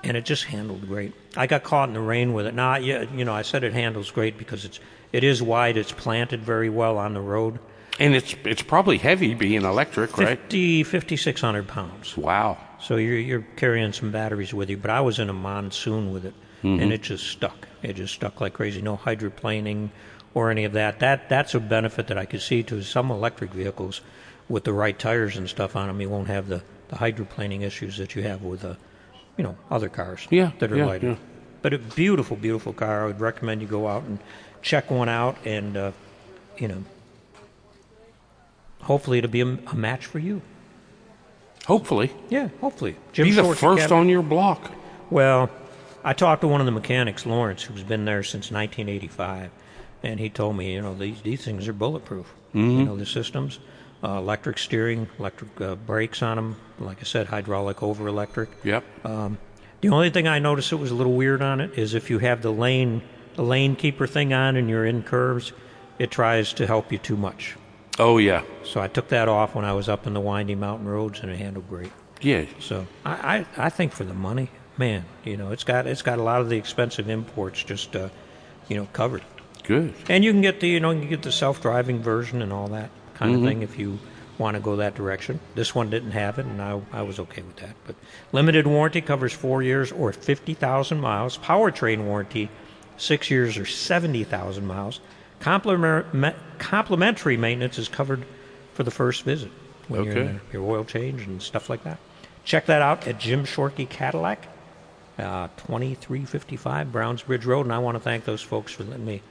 and 0.04 0.16
it 0.16 0.24
just 0.24 0.44
handled 0.44 0.86
great. 0.86 1.12
I 1.36 1.46
got 1.48 1.64
caught 1.64 1.88
in 1.88 1.94
the 1.94 2.00
rain 2.00 2.32
with 2.34 2.46
it. 2.46 2.54
Now, 2.54 2.76
yeah, 2.76 3.02
you 3.14 3.24
know, 3.24 3.32
I 3.34 3.42
said 3.42 3.64
it 3.64 3.72
handles 3.72 4.10
great 4.12 4.38
because 4.38 4.64
it's 4.64 4.78
it 5.12 5.24
is 5.24 5.42
wide. 5.42 5.76
It's 5.76 5.90
planted 5.90 6.40
very 6.42 6.68
well 6.70 6.98
on 6.98 7.14
the 7.14 7.20
road. 7.20 7.58
And 7.98 8.14
it's 8.14 8.34
it's 8.44 8.62
probably 8.62 8.96
heavy 8.98 9.34
being 9.34 9.64
electric, 9.64 10.16
right? 10.18 10.38
50, 10.38 10.84
5,600 10.84 11.66
pounds. 11.66 12.16
Wow. 12.16 12.58
So 12.82 12.96
you're 12.96 13.18
you're 13.18 13.46
carrying 13.56 13.92
some 13.92 14.10
batteries 14.10 14.54
with 14.54 14.70
you. 14.70 14.76
But 14.76 14.90
I 14.90 15.00
was 15.00 15.18
in 15.18 15.28
a 15.28 15.32
monsoon 15.34 16.12
with 16.12 16.24
it, 16.24 16.34
and 16.62 16.92
it 16.92 17.02
just 17.02 17.26
stuck. 17.26 17.68
It 17.82 17.94
just 17.94 18.14
stuck 18.14 18.40
like 18.40 18.54
crazy. 18.54 18.80
No 18.82 18.96
hydroplaning 18.96 19.90
or 20.34 20.50
any 20.50 20.64
of 20.64 20.72
that. 20.72 21.00
That 21.00 21.28
that's 21.28 21.54
a 21.54 21.60
benefit 21.60 22.06
that 22.08 22.18
I 22.18 22.24
could 22.24 22.40
see 22.42 22.62
to 22.64 22.82
some 22.82 23.10
electric 23.10 23.52
vehicles 23.52 24.00
with 24.48 24.64
the 24.64 24.72
right 24.72 24.98
tires 24.98 25.36
and 25.36 25.48
stuff 25.48 25.76
on 25.76 25.88
them. 25.88 26.00
You 26.00 26.08
won't 26.08 26.28
have 26.28 26.48
the 26.48 26.62
the 26.88 26.96
hydroplaning 26.96 27.62
issues 27.62 27.98
that 27.98 28.16
you 28.16 28.22
have 28.22 28.42
with 28.42 28.64
uh, 28.64 28.74
you 29.36 29.44
know, 29.44 29.56
other 29.70 29.88
cars 29.88 30.26
Yeah, 30.30 30.50
that 30.58 30.72
are 30.72 30.76
yeah, 30.76 30.86
lighter. 30.86 31.06
yeah. 31.10 31.16
But 31.62 31.72
a 31.74 31.78
beautiful, 31.78 32.36
beautiful 32.36 32.72
car. 32.72 33.04
I 33.04 33.06
would 33.06 33.20
recommend 33.20 33.60
you 33.62 33.68
go 33.68 33.86
out 33.86 34.02
and 34.04 34.18
check 34.62 34.90
one 34.90 35.08
out, 35.08 35.36
and 35.44 35.76
uh, 35.76 35.92
you 36.58 36.68
know, 36.68 36.82
hopefully 38.82 39.18
it'll 39.18 39.30
be 39.30 39.40
a, 39.42 39.46
a 39.70 39.74
match 39.74 40.06
for 40.06 40.18
you. 40.18 40.42
Hopefully. 41.66 42.12
Yeah, 42.28 42.48
hopefully. 42.60 42.96
Jim 43.12 43.26
Be 43.26 43.32
the 43.32 43.54
first 43.54 43.92
on 43.92 44.08
your 44.08 44.22
block. 44.22 44.72
Well, 45.10 45.50
I 46.02 46.12
talked 46.12 46.40
to 46.42 46.48
one 46.48 46.60
of 46.60 46.66
the 46.66 46.72
mechanics, 46.72 47.26
Lawrence, 47.26 47.62
who's 47.62 47.82
been 47.82 48.04
there 48.04 48.22
since 48.22 48.50
1985, 48.50 49.50
and 50.02 50.18
he 50.18 50.30
told 50.30 50.56
me, 50.56 50.72
you 50.72 50.82
know, 50.82 50.94
these 50.94 51.20
these 51.22 51.44
things 51.44 51.68
are 51.68 51.72
bulletproof. 51.72 52.26
Mm-hmm. 52.54 52.70
You 52.70 52.84
know, 52.84 52.96
the 52.96 53.06
systems, 53.06 53.58
uh, 54.02 54.12
electric 54.12 54.58
steering, 54.58 55.08
electric 55.18 55.60
uh, 55.60 55.74
brakes 55.76 56.22
on 56.22 56.36
them. 56.36 56.56
Like 56.78 56.98
I 57.00 57.04
said, 57.04 57.26
hydraulic 57.26 57.82
over 57.82 58.08
electric. 58.08 58.48
Yep. 58.64 58.84
The 59.80 59.88
only 59.88 60.10
thing 60.10 60.28
I 60.28 60.38
noticed 60.38 60.70
that 60.70 60.76
was 60.76 60.90
a 60.90 60.94
little 60.94 61.14
weird 61.14 61.40
on 61.40 61.60
it 61.60 61.78
is 61.78 61.94
if 61.94 62.10
you 62.10 62.18
have 62.18 62.42
the 62.42 62.52
lane 62.52 63.02
the 63.36 63.42
lane 63.42 63.76
keeper 63.76 64.06
thing 64.06 64.32
on 64.32 64.56
and 64.56 64.68
you're 64.68 64.84
in 64.84 65.02
curves, 65.02 65.52
it 65.98 66.10
tries 66.10 66.52
to 66.54 66.66
help 66.66 66.92
you 66.92 66.98
too 66.98 67.16
much. 67.16 67.56
Oh 67.98 68.18
yeah. 68.18 68.42
So 68.64 68.80
I 68.80 68.88
took 68.88 69.08
that 69.08 69.28
off 69.28 69.54
when 69.54 69.64
I 69.64 69.72
was 69.72 69.88
up 69.88 70.06
in 70.06 70.14
the 70.14 70.20
windy 70.20 70.54
mountain 70.54 70.88
roads, 70.88 71.20
and 71.20 71.30
it 71.30 71.38
handled 71.38 71.68
great. 71.68 71.92
Yeah. 72.20 72.44
So 72.60 72.86
I, 73.04 73.46
I, 73.56 73.66
I 73.66 73.70
think 73.70 73.92
for 73.92 74.04
the 74.04 74.14
money, 74.14 74.50
man, 74.76 75.04
you 75.24 75.36
know, 75.36 75.50
it's 75.52 75.64
got 75.64 75.86
it's 75.86 76.02
got 76.02 76.18
a 76.18 76.22
lot 76.22 76.40
of 76.40 76.48
the 76.48 76.56
expensive 76.56 77.08
imports 77.08 77.62
just 77.62 77.96
uh, 77.96 78.08
you 78.68 78.76
know 78.76 78.86
covered, 78.92 79.22
Good. 79.64 79.94
and 80.08 80.24
you 80.24 80.32
can 80.32 80.40
get 80.42 80.60
the 80.60 80.68
you 80.68 80.80
know 80.80 80.90
you 80.90 81.00
can 81.00 81.08
get 81.10 81.22
the 81.22 81.32
self 81.32 81.60
driving 81.62 82.02
version 82.02 82.42
and 82.42 82.52
all 82.52 82.68
that 82.68 82.90
kind 83.14 83.34
Mm-hmm. 83.34 83.44
of 83.44 83.48
thing 83.50 83.62
if 83.62 83.78
you 83.78 83.98
want 84.38 84.54
to 84.54 84.60
go 84.62 84.76
that 84.76 84.94
direction. 84.94 85.38
This 85.54 85.74
one 85.74 85.90
didn't 85.90 86.12
have 86.12 86.38
it, 86.38 86.46
and 86.46 86.60
I 86.62 86.80
I 86.92 87.02
was 87.02 87.18
okay 87.18 87.42
with 87.42 87.56
that. 87.56 87.74
But 87.86 87.96
limited 88.32 88.66
warranty 88.66 89.00
covers 89.00 89.32
four 89.32 89.62
years 89.62 89.92
or 89.92 90.12
fifty 90.12 90.54
thousand 90.54 91.00
miles. 91.00 91.36
Powertrain 91.38 92.04
warranty, 92.04 92.48
six 92.96 93.30
years 93.30 93.56
or 93.58 93.66
seventy 93.66 94.24
thousand 94.24 94.66
miles. 94.66 95.00
Complimentary 95.40 97.36
maintenance 97.36 97.78
is 97.78 97.88
covered 97.88 98.24
for 98.74 98.82
the 98.82 98.90
first 98.90 99.22
visit 99.24 99.50
when 99.88 100.04
you're 100.04 100.12
in 100.12 100.18
Okay. 100.18 100.26
there 100.32 100.40
your 100.52 100.70
oil 100.70 100.84
change 100.84 101.22
and 101.26 101.42
stuff 101.42 101.68
like 101.70 101.82
that. 101.84 101.98
Check 102.44 102.66
that 102.66 102.82
out 102.82 103.06
at 103.06 103.18
Jim 103.18 103.44
Shorkey 103.44 103.88
Cadillac, 103.88 104.46
uh, 105.18 105.48
2355 105.56 106.92
Browns 106.92 107.22
Bridge 107.22 107.44
Road. 107.46 107.66
And 107.66 107.72
I 107.72 107.78
want 107.78 107.96
to 107.96 108.00
thank 108.00 108.24
those 108.24 108.42
folks 108.42 108.72
for 108.72 108.84
letting 108.84 109.04
me 109.06 109.22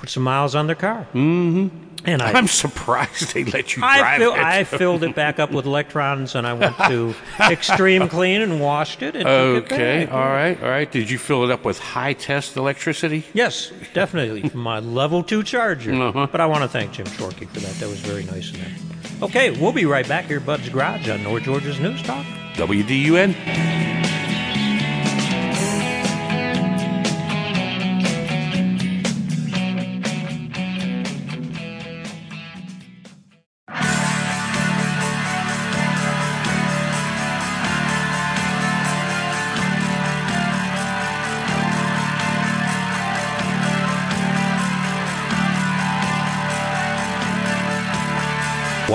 put 0.00 0.08
some 0.08 0.22
miles 0.22 0.54
on 0.54 0.66
their 0.66 0.76
car. 0.76 1.06
Mm-hmm. 1.14 1.68
And 2.06 2.22
I, 2.22 2.32
I'm 2.32 2.46
surprised 2.46 3.34
they 3.34 3.44
let 3.44 3.76
you 3.76 3.82
I, 3.84 3.98
drive 3.98 4.18
fill, 4.18 4.32
it. 4.32 4.38
I 4.38 4.64
filled 4.78 5.04
it 5.04 5.14
back 5.14 5.38
up 5.38 5.50
with 5.52 5.66
electrons 5.66 6.34
and 6.34 6.46
I 6.46 6.54
went 6.54 6.74
to 6.88 7.14
Extreme 7.40 8.08
Clean 8.08 8.40
and 8.40 8.58
washed 8.58 9.02
it. 9.02 9.14
And 9.14 9.28
it 9.28 9.30
Okay, 9.30 10.06
back. 10.06 10.14
all 10.14 10.24
right, 10.24 10.60
all 10.62 10.70
right. 10.70 10.90
Did 10.90 11.10
you 11.10 11.18
fill 11.18 11.44
it 11.44 11.50
up 11.50 11.62
with 11.66 11.78
high 11.78 12.14
test 12.14 12.56
electricity? 12.56 13.24
Yes, 13.34 13.70
definitely 13.92 14.48
from 14.48 14.60
my 14.72 14.78
level 14.80 15.22
two 15.22 15.42
charger. 15.42 15.92
Uh-huh. 15.92 16.26
But 16.32 16.40
I 16.40 16.46
want 16.46 16.62
to 16.62 16.68
thank 16.68 16.92
Jim 16.92 17.06
Shorkey 17.06 17.46
for 17.48 17.60
that. 17.60 17.74
That 17.74 17.88
was 17.90 18.00
very 18.00 18.24
nice 18.24 18.48
of 18.50 18.56
him. 18.56 19.22
Okay, 19.22 19.50
we'll 19.50 19.72
be 19.72 19.84
right 19.84 20.08
back 20.08 20.24
here, 20.24 20.38
at 20.38 20.46
Bud's 20.46 20.70
Garage 20.70 21.06
on 21.10 21.22
North 21.22 21.42
Georgia's 21.42 21.78
News 21.78 22.02
Talk. 22.02 22.24
WDUN? 22.54 24.09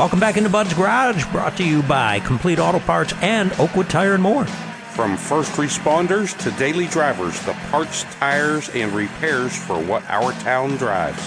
Welcome 0.06 0.20
back 0.20 0.38
into 0.38 0.52
Bud's 0.52 0.72
Garage, 0.76 1.26
brought 1.32 1.58
to 1.58 1.64
you 1.64 1.82
by 1.82 2.20
Complete 2.20 2.60
Auto 2.60 2.78
Parts 2.78 3.12
and 3.24 3.52
Oakwood 3.54 3.90
Tire 3.90 4.14
and 4.14 4.22
More. 4.22 4.46
From 4.46 5.18
first 5.18 5.54
responders 5.54 6.38
to 6.44 6.52
daily 6.60 6.86
drivers, 6.86 7.44
the 7.44 7.54
parts, 7.72 8.04
tires, 8.20 8.70
and 8.76 8.92
repairs 8.92 9.58
for 9.58 9.82
what 9.82 10.04
our 10.08 10.32
town 10.34 10.78
drives. 10.78 11.20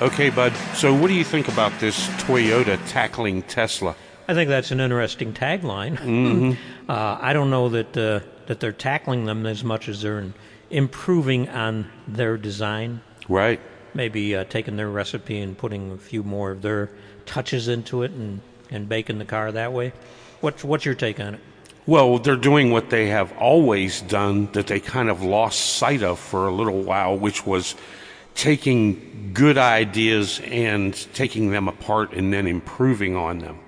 Okay, 0.00 0.30
Bud, 0.30 0.52
so 0.74 0.94
what 0.94 1.08
do 1.08 1.14
you 1.14 1.24
think 1.24 1.48
about 1.48 1.76
this 1.80 2.06
Toyota 2.22 2.78
tackling 2.88 3.42
Tesla? 3.42 3.96
I 4.28 4.34
think 4.34 4.48
that's 4.48 4.70
an 4.70 4.78
interesting 4.78 5.32
tagline. 5.32 5.98
Mm-hmm. 5.98 6.52
uh, 6.88 7.18
I 7.20 7.32
don't 7.32 7.50
know 7.50 7.68
that 7.70 7.96
uh, 7.96 8.20
that 8.46 8.60
they're 8.60 8.70
tackling 8.70 9.24
them 9.24 9.44
as 9.44 9.64
much 9.64 9.88
as 9.88 10.02
they're 10.02 10.24
improving 10.70 11.48
on 11.48 11.90
their 12.06 12.36
design. 12.36 13.00
Right. 13.28 13.58
Maybe 13.92 14.36
uh, 14.36 14.44
taking 14.44 14.76
their 14.76 14.88
recipe 14.88 15.40
and 15.40 15.58
putting 15.58 15.90
a 15.90 15.98
few 15.98 16.22
more 16.22 16.52
of 16.52 16.62
their 16.62 16.90
touches 17.20 17.68
into 17.68 18.02
it 18.02 18.10
and, 18.10 18.40
and 18.70 18.88
baking 18.88 19.18
the 19.18 19.24
car 19.24 19.52
that 19.52 19.72
way. 19.72 19.92
What's 20.40 20.64
what's 20.64 20.84
your 20.84 20.94
take 20.94 21.20
on 21.20 21.34
it? 21.34 21.40
Well, 21.86 22.18
they're 22.18 22.36
doing 22.36 22.70
what 22.70 22.90
they 22.90 23.08
have 23.08 23.32
always 23.38 24.02
done 24.02 24.50
that 24.52 24.66
they 24.66 24.80
kind 24.80 25.08
of 25.08 25.22
lost 25.22 25.74
sight 25.76 26.02
of 26.02 26.18
for 26.18 26.46
a 26.46 26.52
little 26.52 26.82
while, 26.82 27.16
which 27.16 27.46
was 27.46 27.74
taking 28.34 29.32
good 29.34 29.58
ideas 29.58 30.40
and 30.44 30.94
taking 31.14 31.50
them 31.50 31.68
apart 31.68 32.12
and 32.12 32.32
then 32.32 32.46
improving 32.46 33.16
on 33.16 33.38
them. 33.38 33.58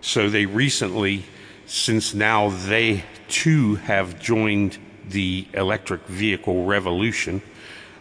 So 0.00 0.28
they 0.28 0.46
recently, 0.46 1.24
since 1.66 2.14
now 2.14 2.50
they 2.50 3.04
too 3.28 3.76
have 3.76 4.20
joined 4.20 4.78
the 5.08 5.46
electric 5.54 6.02
vehicle 6.06 6.64
revolution, 6.64 7.42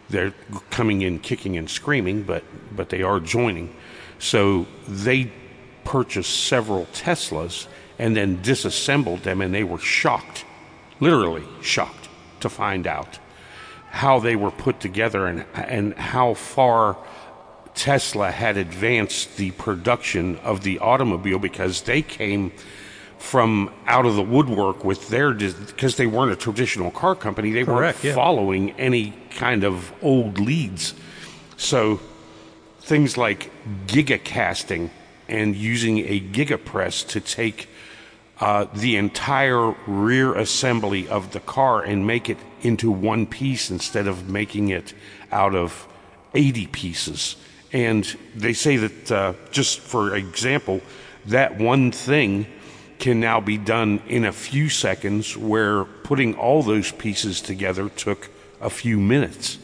they're 0.10 0.34
coming 0.72 1.02
in 1.02 1.19
kicking 1.19 1.58
and 1.58 1.69
screaming, 1.69 2.24
but, 2.24 2.43
but 2.76 2.89
they 2.89 3.02
are 3.04 3.19
joining. 3.19 3.76
So 4.20 4.68
they 4.88 5.32
purchased 5.84 6.46
several 6.46 6.86
Teslas 6.88 7.68
and 7.98 8.16
then 8.16 8.42
disassembled 8.42 9.24
them, 9.24 9.42
and 9.42 9.54
they 9.54 9.64
were 9.64 9.80
shocked, 9.80 10.46
literally 11.00 11.44
shocked, 11.62 12.08
to 12.42 12.50
find 12.50 12.86
out 12.86 13.20
how 13.90 14.20
they 14.20 14.36
were 14.36 14.52
put 14.52 14.80
together 14.80 15.26
and, 15.26 15.46
and 15.56 15.94
how 15.96 16.34
far 16.36 16.98
Tesla 17.74 18.32
had 18.32 18.58
advanced 18.58 19.38
the 19.38 19.52
production 19.52 20.36
of 20.38 20.64
the 20.64 20.80
automobile 20.80 21.40
because 21.40 21.82
they 21.84 22.02
came 22.02 22.52
from 23.18 23.72
out 23.86 24.06
of 24.06 24.16
the 24.16 24.24
woodwork 24.24 24.86
with 24.86 25.10
their 25.10 25.34
because 25.34 25.98
they 25.98 26.08
weren't 26.08 26.32
a 26.32 26.36
traditional 26.36 26.90
car 26.90 27.16
company 27.16 27.52
they 27.52 27.66
Correct, 27.66 27.98
weren't 27.98 28.04
yeah. 28.04 28.16
following 28.16 28.72
any 28.72 29.14
kind 29.32 29.66
of 29.66 29.92
old 30.02 30.40
leads 30.40 30.94
so 31.58 32.00
things 32.89 33.17
like 33.17 33.52
gigacasting 33.86 34.89
and 35.28 35.56
using 35.56 35.99
a 35.99 36.19
gigapress 36.19 37.08
to 37.08 37.21
take 37.21 37.69
uh, 38.39 38.65
the 38.73 38.95
entire 38.95 39.75
rear 39.86 40.34
assembly 40.34 41.08
of 41.08 41.32
the 41.32 41.39
car 41.39 41.84
and 41.84 42.08
make 42.08 42.32
it 42.32 42.38
into 42.62 42.89
one 42.89 43.28
piece 43.28 43.69
instead 43.69 44.08
of 44.08 44.28
making 44.28 44.69
it 44.69 44.95
out 45.32 45.54
of 45.54 45.88
80 46.34 46.65
pieces. 46.65 47.36
And 47.71 48.04
they 48.36 48.54
say 48.54 48.78
that, 48.78 49.12
uh, 49.12 49.34
just 49.52 49.80
for 49.82 50.15
example, 50.15 50.82
that 51.28 51.60
one 51.60 51.91
thing 51.91 52.47
can 52.97 53.19
now 53.19 53.39
be 53.39 53.60
done 53.60 54.02
in 54.08 54.25
a 54.25 54.32
few 54.32 54.67
seconds, 54.67 55.38
where 55.38 55.86
putting 55.86 56.34
all 56.34 56.63
those 56.63 56.91
pieces 56.91 57.39
together 57.39 57.88
took 57.88 58.30
a 58.60 58.69
few 58.71 58.97
minutes. 58.99 59.60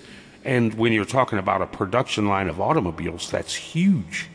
And 0.45 0.75
when 0.75 0.93
you're 0.93 1.05
talking 1.05 1.39
about 1.39 1.61
a 1.61 1.65
production 1.65 2.27
line 2.27 2.47
of 2.47 2.61
automobiles, 2.61 3.29
that's 3.29 3.55
huge. 3.55 4.29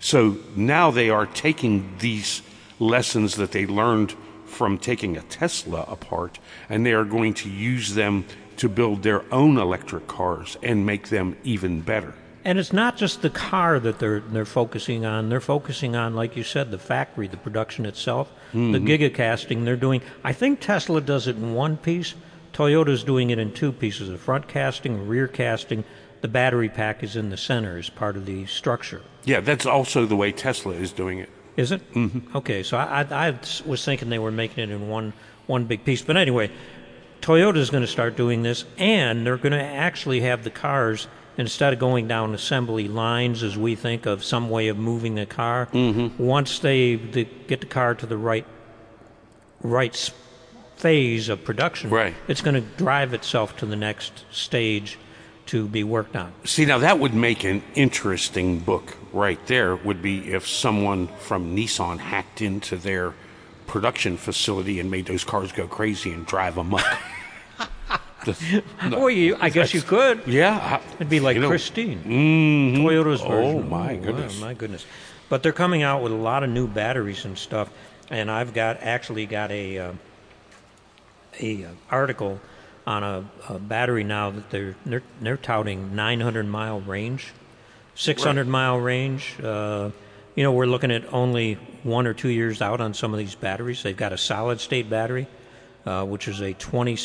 So 0.00 0.38
now 0.56 0.90
they 0.90 1.10
are 1.10 1.26
taking 1.26 1.94
these 1.98 2.42
lessons 2.80 3.36
that 3.36 3.52
they 3.52 3.66
learned 3.66 4.14
from 4.46 4.78
taking 4.78 5.16
a 5.16 5.22
Tesla 5.22 5.84
apart, 5.88 6.38
and 6.68 6.84
they 6.84 6.92
are 6.92 7.04
going 7.04 7.34
to 7.34 7.50
use 7.50 7.94
them 7.94 8.24
to 8.56 8.68
build 8.68 9.02
their 9.02 9.24
own 9.32 9.58
electric 9.58 10.06
cars 10.08 10.56
and 10.62 10.84
make 10.84 11.08
them 11.08 11.36
even 11.44 11.80
better. 11.80 12.14
And 12.44 12.58
it's 12.58 12.72
not 12.72 12.96
just 12.96 13.22
the 13.22 13.30
car 13.30 13.78
that 13.78 14.00
they're 14.00 14.20
they're 14.20 14.44
focusing 14.44 15.06
on. 15.06 15.28
They're 15.28 15.40
focusing 15.40 15.94
on, 15.94 16.14
like 16.14 16.36
you 16.36 16.42
said, 16.42 16.70
the 16.70 16.78
factory, 16.78 17.28
the 17.28 17.36
production 17.36 17.86
itself, 17.86 18.32
the 18.52 18.58
mm-hmm. 18.58 18.86
gigacasting. 18.86 19.64
They're 19.64 19.76
doing. 19.76 20.02
I 20.24 20.32
think 20.32 20.60
Tesla 20.60 21.00
does 21.00 21.28
it 21.28 21.36
in 21.36 21.54
one 21.54 21.76
piece. 21.76 22.14
Toyota's 22.52 23.04
doing 23.04 23.30
it 23.30 23.38
in 23.38 23.52
two 23.52 23.72
pieces: 23.72 24.08
a 24.08 24.18
front 24.18 24.48
casting, 24.48 25.06
rear 25.08 25.28
casting. 25.28 25.84
The 26.20 26.28
battery 26.28 26.68
pack 26.68 27.02
is 27.02 27.16
in 27.16 27.30
the 27.30 27.36
center 27.36 27.76
as 27.76 27.90
part 27.90 28.16
of 28.16 28.26
the 28.26 28.46
structure. 28.46 29.02
Yeah, 29.24 29.40
that's 29.40 29.66
also 29.66 30.06
the 30.06 30.14
way 30.14 30.30
Tesla 30.30 30.74
is 30.74 30.92
doing 30.92 31.18
it. 31.18 31.28
Is 31.56 31.72
it? 31.72 31.92
Mm-hmm. 31.94 32.36
Okay, 32.36 32.62
so 32.62 32.76
I, 32.76 33.02
I, 33.02 33.28
I 33.28 33.38
was 33.66 33.84
thinking 33.84 34.08
they 34.08 34.20
were 34.20 34.30
making 34.30 34.62
it 34.62 34.70
in 34.70 34.88
one 34.88 35.12
one 35.46 35.64
big 35.64 35.84
piece, 35.84 36.02
but 36.02 36.16
anyway, 36.16 36.50
Toyota's 37.20 37.70
going 37.70 37.82
to 37.82 37.88
start 37.88 38.16
doing 38.16 38.42
this, 38.42 38.64
and 38.78 39.26
they're 39.26 39.36
going 39.36 39.52
to 39.52 39.62
actually 39.62 40.20
have 40.20 40.44
the 40.44 40.50
cars 40.50 41.08
instead 41.36 41.72
of 41.72 41.78
going 41.78 42.06
down 42.06 42.34
assembly 42.34 42.88
lines 42.88 43.42
as 43.42 43.56
we 43.56 43.74
think 43.74 44.06
of 44.06 44.22
some 44.22 44.50
way 44.50 44.68
of 44.68 44.76
moving 44.76 45.14
the 45.14 45.26
car. 45.26 45.66
Mm-hmm. 45.72 46.22
Once 46.22 46.58
they, 46.58 46.96
they 46.96 47.24
get 47.24 47.60
the 47.60 47.66
car 47.66 47.94
to 47.94 48.06
the 48.06 48.16
right 48.16 48.46
right 49.62 49.94
phase 50.86 51.28
of 51.28 51.44
production, 51.44 51.90
Right. 51.90 52.12
it's 52.26 52.40
going 52.40 52.56
to 52.56 52.60
drive 52.76 53.14
itself 53.14 53.56
to 53.58 53.66
the 53.66 53.76
next 53.76 54.24
stage 54.32 54.98
to 55.46 55.68
be 55.68 55.84
worked 55.84 56.16
on. 56.16 56.32
See, 56.44 56.64
now 56.64 56.78
that 56.78 56.98
would 56.98 57.14
make 57.14 57.44
an 57.44 57.62
interesting 57.76 58.58
book 58.58 58.96
right 59.12 59.38
there, 59.46 59.76
would 59.76 60.02
be 60.02 60.32
if 60.32 60.44
someone 60.46 61.06
from 61.20 61.54
Nissan 61.56 61.98
hacked 61.98 62.42
into 62.42 62.76
their 62.76 63.14
production 63.68 64.16
facility 64.16 64.80
and 64.80 64.90
made 64.90 65.06
those 65.06 65.22
cars 65.24 65.52
go 65.52 65.68
crazy 65.68 66.10
and 66.12 66.26
drive 66.26 66.56
them 66.56 66.74
up. 66.74 66.84
Well, 68.88 69.10
you, 69.10 69.36
I 69.40 69.50
guess 69.50 69.74
you 69.74 69.82
could. 69.82 70.22
yeah. 70.28 70.80
It'd 70.94 71.08
be 71.08 71.18
like 71.18 71.34
you 71.34 71.42
know, 71.42 71.48
Christine, 71.48 72.00
mhm. 72.04 72.76
Toyota's 72.76 73.20
Oh, 73.20 73.28
version. 73.28 73.68
my 73.68 73.94
wow, 73.94 74.00
goodness. 74.00 74.40
my 74.40 74.54
goodness! 74.54 74.86
But 75.28 75.42
they're 75.42 75.52
coming 75.52 75.82
out 75.82 76.02
with 76.04 76.12
a 76.12 76.16
lot 76.30 76.44
of 76.44 76.50
new 76.50 76.68
batteries 76.68 77.24
and 77.24 77.36
stuff, 77.36 77.68
and 78.10 78.30
I've 78.30 78.54
got 78.54 78.78
actually 78.80 79.26
got 79.26 79.50
a 79.50 79.76
uh, 79.76 79.92
a 81.40 81.66
article 81.90 82.40
on 82.86 83.02
a, 83.02 83.24
a 83.48 83.58
battery 83.58 84.04
now 84.04 84.30
that 84.30 84.50
they're 84.50 84.74
they're, 84.84 85.02
they're 85.20 85.36
touting 85.36 85.94
900 85.94 86.46
mile 86.46 86.80
range, 86.80 87.32
600 87.94 88.46
mile 88.46 88.78
range. 88.78 89.36
Uh, 89.42 89.90
you 90.34 90.42
know, 90.42 90.52
we're 90.52 90.66
looking 90.66 90.90
at 90.90 91.12
only 91.12 91.54
one 91.82 92.06
or 92.06 92.14
two 92.14 92.28
years 92.28 92.62
out 92.62 92.80
on 92.80 92.94
some 92.94 93.12
of 93.12 93.18
these 93.18 93.34
batteries. 93.34 93.82
They've 93.82 93.96
got 93.96 94.12
a 94.12 94.18
solid 94.18 94.60
state 94.60 94.88
battery, 94.88 95.26
uh, 95.84 96.04
which 96.04 96.26
is 96.28 96.40
a 96.40 96.54
20 96.54 96.96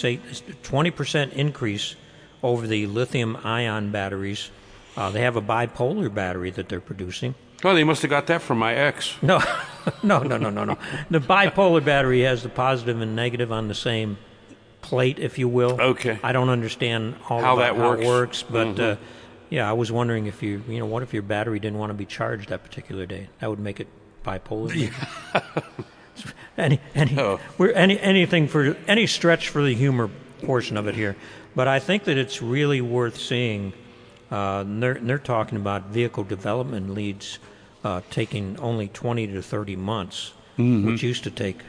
percent 0.92 1.34
increase 1.34 1.96
over 2.42 2.68
the 2.68 2.88
lithium 2.88 3.38
ion 3.44 3.92
batteries. 3.92 4.50
Uh, 4.96 5.12
they 5.12 5.22
have 5.22 5.36
a 5.36 5.42
bipolar 5.42 6.12
battery 6.14 6.50
that 6.52 6.70
they're 6.70 6.82
producing. 6.82 7.36
Oh, 7.64 7.74
they 7.74 7.84
must 7.84 8.02
have 8.04 8.12
got 8.12 8.28
that 8.28 8.42
from 8.42 8.60
my 8.60 8.74
ex. 8.76 9.16
No, 9.22 9.40
no, 10.04 10.20
no, 10.22 10.38
no, 10.38 10.50
no, 10.50 10.64
no. 10.64 10.78
The 11.10 11.20
bipolar 11.20 11.84
battery 11.84 12.22
has 12.22 12.44
the 12.44 12.50
positive 12.50 13.02
and 13.02 13.16
negative 13.16 13.52
on 13.52 13.68
the 13.68 13.74
same 13.76 14.18
plate, 14.82 15.18
if 15.20 15.40
you 15.40 15.48
will. 15.48 15.80
Okay. 15.82 16.20
I 16.24 16.32
don't 16.34 16.50
understand 16.50 17.16
all 17.30 17.42
How 17.42 17.56
that 17.58 17.76
how 17.76 17.90
works. 17.90 18.00
Mm-hmm. 18.02 18.08
works, 18.08 18.44
but 18.44 18.80
uh, 18.80 18.96
yeah, 19.50 19.70
I 19.70 19.74
was 19.74 19.92
wondering 19.92 20.28
if 20.28 20.44
you, 20.44 20.64
you 20.68 20.80
know, 20.80 20.86
what 20.86 21.04
if 21.04 21.14
your 21.14 21.24
battery 21.24 21.60
didn't 21.60 21.80
want 21.80 21.90
to 21.90 21.94
be 21.96 22.06
charged 22.06 22.50
that 22.50 22.64
particular 22.64 23.06
day? 23.06 23.28
That 23.40 23.50
would 23.50 23.60
make 23.60 23.80
it 23.80 23.88
bipolar. 24.24 24.74
Yeah. 24.76 25.42
any, 26.58 26.80
any, 26.96 27.18
Oh. 27.20 27.40
we're 27.58 27.72
any, 27.72 28.00
anything 28.00 28.48
for 28.48 28.78
any 28.88 29.08
stretch 29.08 29.50
for 29.50 29.64
the 29.64 29.74
humor 29.74 30.10
portion 30.44 30.78
of 30.78 30.88
it 30.88 30.96
here, 30.96 31.16
but 31.56 31.68
I 31.68 31.80
think 31.80 32.04
that 32.04 32.18
it's 32.18 32.42
really 32.42 32.82
worth 32.82 33.18
seeing. 33.18 33.74
Uh, 34.30 34.64
they're, 34.68 34.96
they're 34.96 35.18
talking 35.18 35.58
about 35.58 35.86
vehicle 35.88 36.24
development 36.24 36.90
leads 36.94 37.40
uh, 37.84 38.02
taking 38.10 38.58
only 38.60 38.88
20 38.90 39.28
to 39.28 39.42
30 39.42 39.76
months, 39.76 40.34
which 40.58 41.04
used 41.04 41.24
to 41.24 41.32
take 41.32 41.62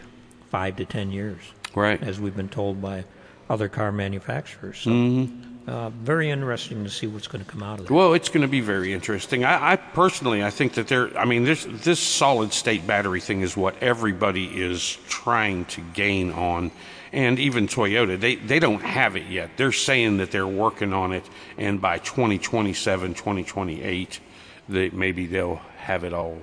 five 0.50 0.76
to 0.76 0.84
10 0.84 1.12
years, 1.12 1.38
Right. 1.74 2.02
as 2.02 2.18
we've 2.18 2.36
been 2.36 2.48
told 2.48 2.80
by 2.82 3.04
other 3.50 3.68
car 3.68 3.92
manufacturers. 3.92 4.78
So, 4.78 5.28
uh, 5.68 5.90
very 5.90 6.30
interesting 6.30 6.82
to 6.84 6.90
see 6.90 7.06
what's 7.06 7.28
going 7.28 7.44
to 7.44 7.50
come 7.50 7.62
out 7.62 7.78
of 7.78 7.84
it. 7.86 7.90
Well, 7.90 8.14
it's 8.14 8.30
going 8.30 8.40
to 8.42 8.48
be 8.48 8.60
very 8.62 8.92
interesting. 8.94 9.44
I, 9.44 9.72
I 9.72 9.76
personally, 9.76 10.42
I 10.42 10.48
think 10.50 10.72
that 10.74 10.88
there. 10.88 11.16
I 11.16 11.26
mean, 11.26 11.44
this 11.44 11.66
this 11.68 12.00
solid 12.00 12.54
state 12.54 12.86
battery 12.86 13.20
thing 13.20 13.42
is 13.42 13.54
what 13.56 13.74
everybody 13.82 14.46
is 14.46 14.96
trying 15.08 15.66
to 15.66 15.82
gain 15.92 16.32
on, 16.32 16.70
and 17.12 17.38
even 17.38 17.66
Toyota, 17.66 18.18
they 18.18 18.36
they 18.36 18.58
don't 18.58 18.82
have 18.82 19.16
it 19.16 19.26
yet. 19.26 19.50
They're 19.56 19.72
saying 19.72 20.18
that 20.18 20.30
they're 20.30 20.46
working 20.46 20.92
on 20.92 21.12
it, 21.12 21.28
and 21.56 21.80
by 21.80 21.98
2027, 21.98 23.14
2028, 23.14 24.20
they 24.68 24.90
maybe 24.90 25.26
they'll 25.26 25.60
have 25.78 26.04
it 26.04 26.12
all. 26.12 26.38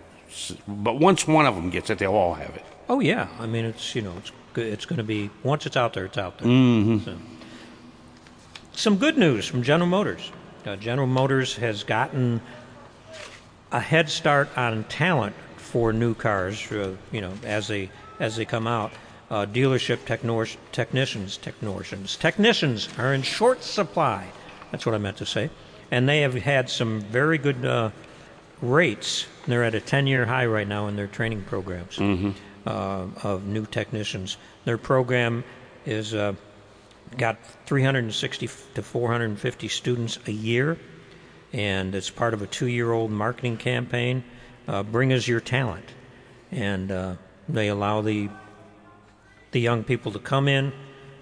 But 0.67 0.99
once 0.99 1.27
one 1.27 1.45
of 1.45 1.55
them 1.55 1.69
gets 1.69 1.89
it, 1.89 1.99
they'll 1.99 2.13
all 2.13 2.33
have 2.33 2.55
it. 2.55 2.65
Oh 2.89 2.99
yeah, 2.99 3.27
I 3.39 3.45
mean 3.45 3.65
it's 3.65 3.95
you 3.95 4.01
know 4.01 4.13
it's 4.17 4.31
it's 4.55 4.85
going 4.85 4.97
to 4.97 5.03
be 5.03 5.29
once 5.43 5.65
it's 5.65 5.77
out 5.77 5.93
there, 5.93 6.05
it's 6.05 6.17
out 6.17 6.37
there. 6.37 6.47
Mm-hmm. 6.47 7.05
So. 7.05 7.17
Some 8.73 8.97
good 8.97 9.17
news 9.17 9.47
from 9.47 9.63
General 9.63 9.89
Motors. 9.89 10.31
Uh, 10.65 10.75
General 10.75 11.07
Motors 11.07 11.55
has 11.55 11.83
gotten 11.83 12.41
a 13.71 13.79
head 13.79 14.09
start 14.09 14.49
on 14.57 14.83
talent 14.85 15.35
for 15.57 15.93
new 15.93 16.13
cars. 16.13 16.71
Uh, 16.71 16.95
you 17.11 17.21
know, 17.21 17.31
as 17.43 17.67
they 17.67 17.89
as 18.19 18.35
they 18.35 18.45
come 18.45 18.67
out, 18.67 18.91
uh, 19.29 19.45
dealership 19.45 19.97
technor- 20.05 20.57
technicians, 20.71 21.37
technicians, 21.37 22.15
technicians 22.17 22.89
are 22.97 23.13
in 23.13 23.21
short 23.23 23.63
supply. 23.63 24.27
That's 24.71 24.85
what 24.85 24.95
I 24.95 24.97
meant 24.99 25.17
to 25.17 25.25
say, 25.25 25.49
and 25.91 26.07
they 26.07 26.21
have 26.21 26.33
had 26.33 26.69
some 26.69 27.01
very 27.01 27.37
good 27.37 27.65
uh, 27.65 27.91
rates. 28.61 29.25
They're 29.47 29.63
at 29.63 29.75
a 29.75 29.79
10-year 29.81 30.25
high 30.25 30.45
right 30.45 30.67
now 30.67 30.87
in 30.87 30.95
their 30.95 31.07
training 31.07 31.43
programs 31.43 31.99
uh, 31.99 33.07
of 33.23 33.45
new 33.45 33.65
technicians. 33.65 34.37
Their 34.65 34.77
program 34.77 35.43
is 35.85 36.13
uh, 36.13 36.33
got 37.17 37.37
360 37.67 38.49
to 38.75 38.81
450 38.83 39.67
students 39.67 40.19
a 40.27 40.31
year, 40.31 40.77
and 41.53 41.93
it's 41.95 42.09
part 42.09 42.33
of 42.33 42.41
a 42.41 42.47
two-year-old 42.47 43.11
marketing 43.11 43.57
campaign. 43.57 44.23
Uh, 44.67 44.81
Bring 44.83 45.13
us 45.13 45.27
your 45.27 45.39
talent, 45.39 45.85
and 46.51 46.91
uh, 46.91 47.15
they 47.47 47.67
allow 47.67 48.01
the 48.01 48.29
the 49.55 49.61
young 49.61 49.85
people 49.85 50.11
to 50.11 50.19
come 50.19 50.49
in, 50.49 50.73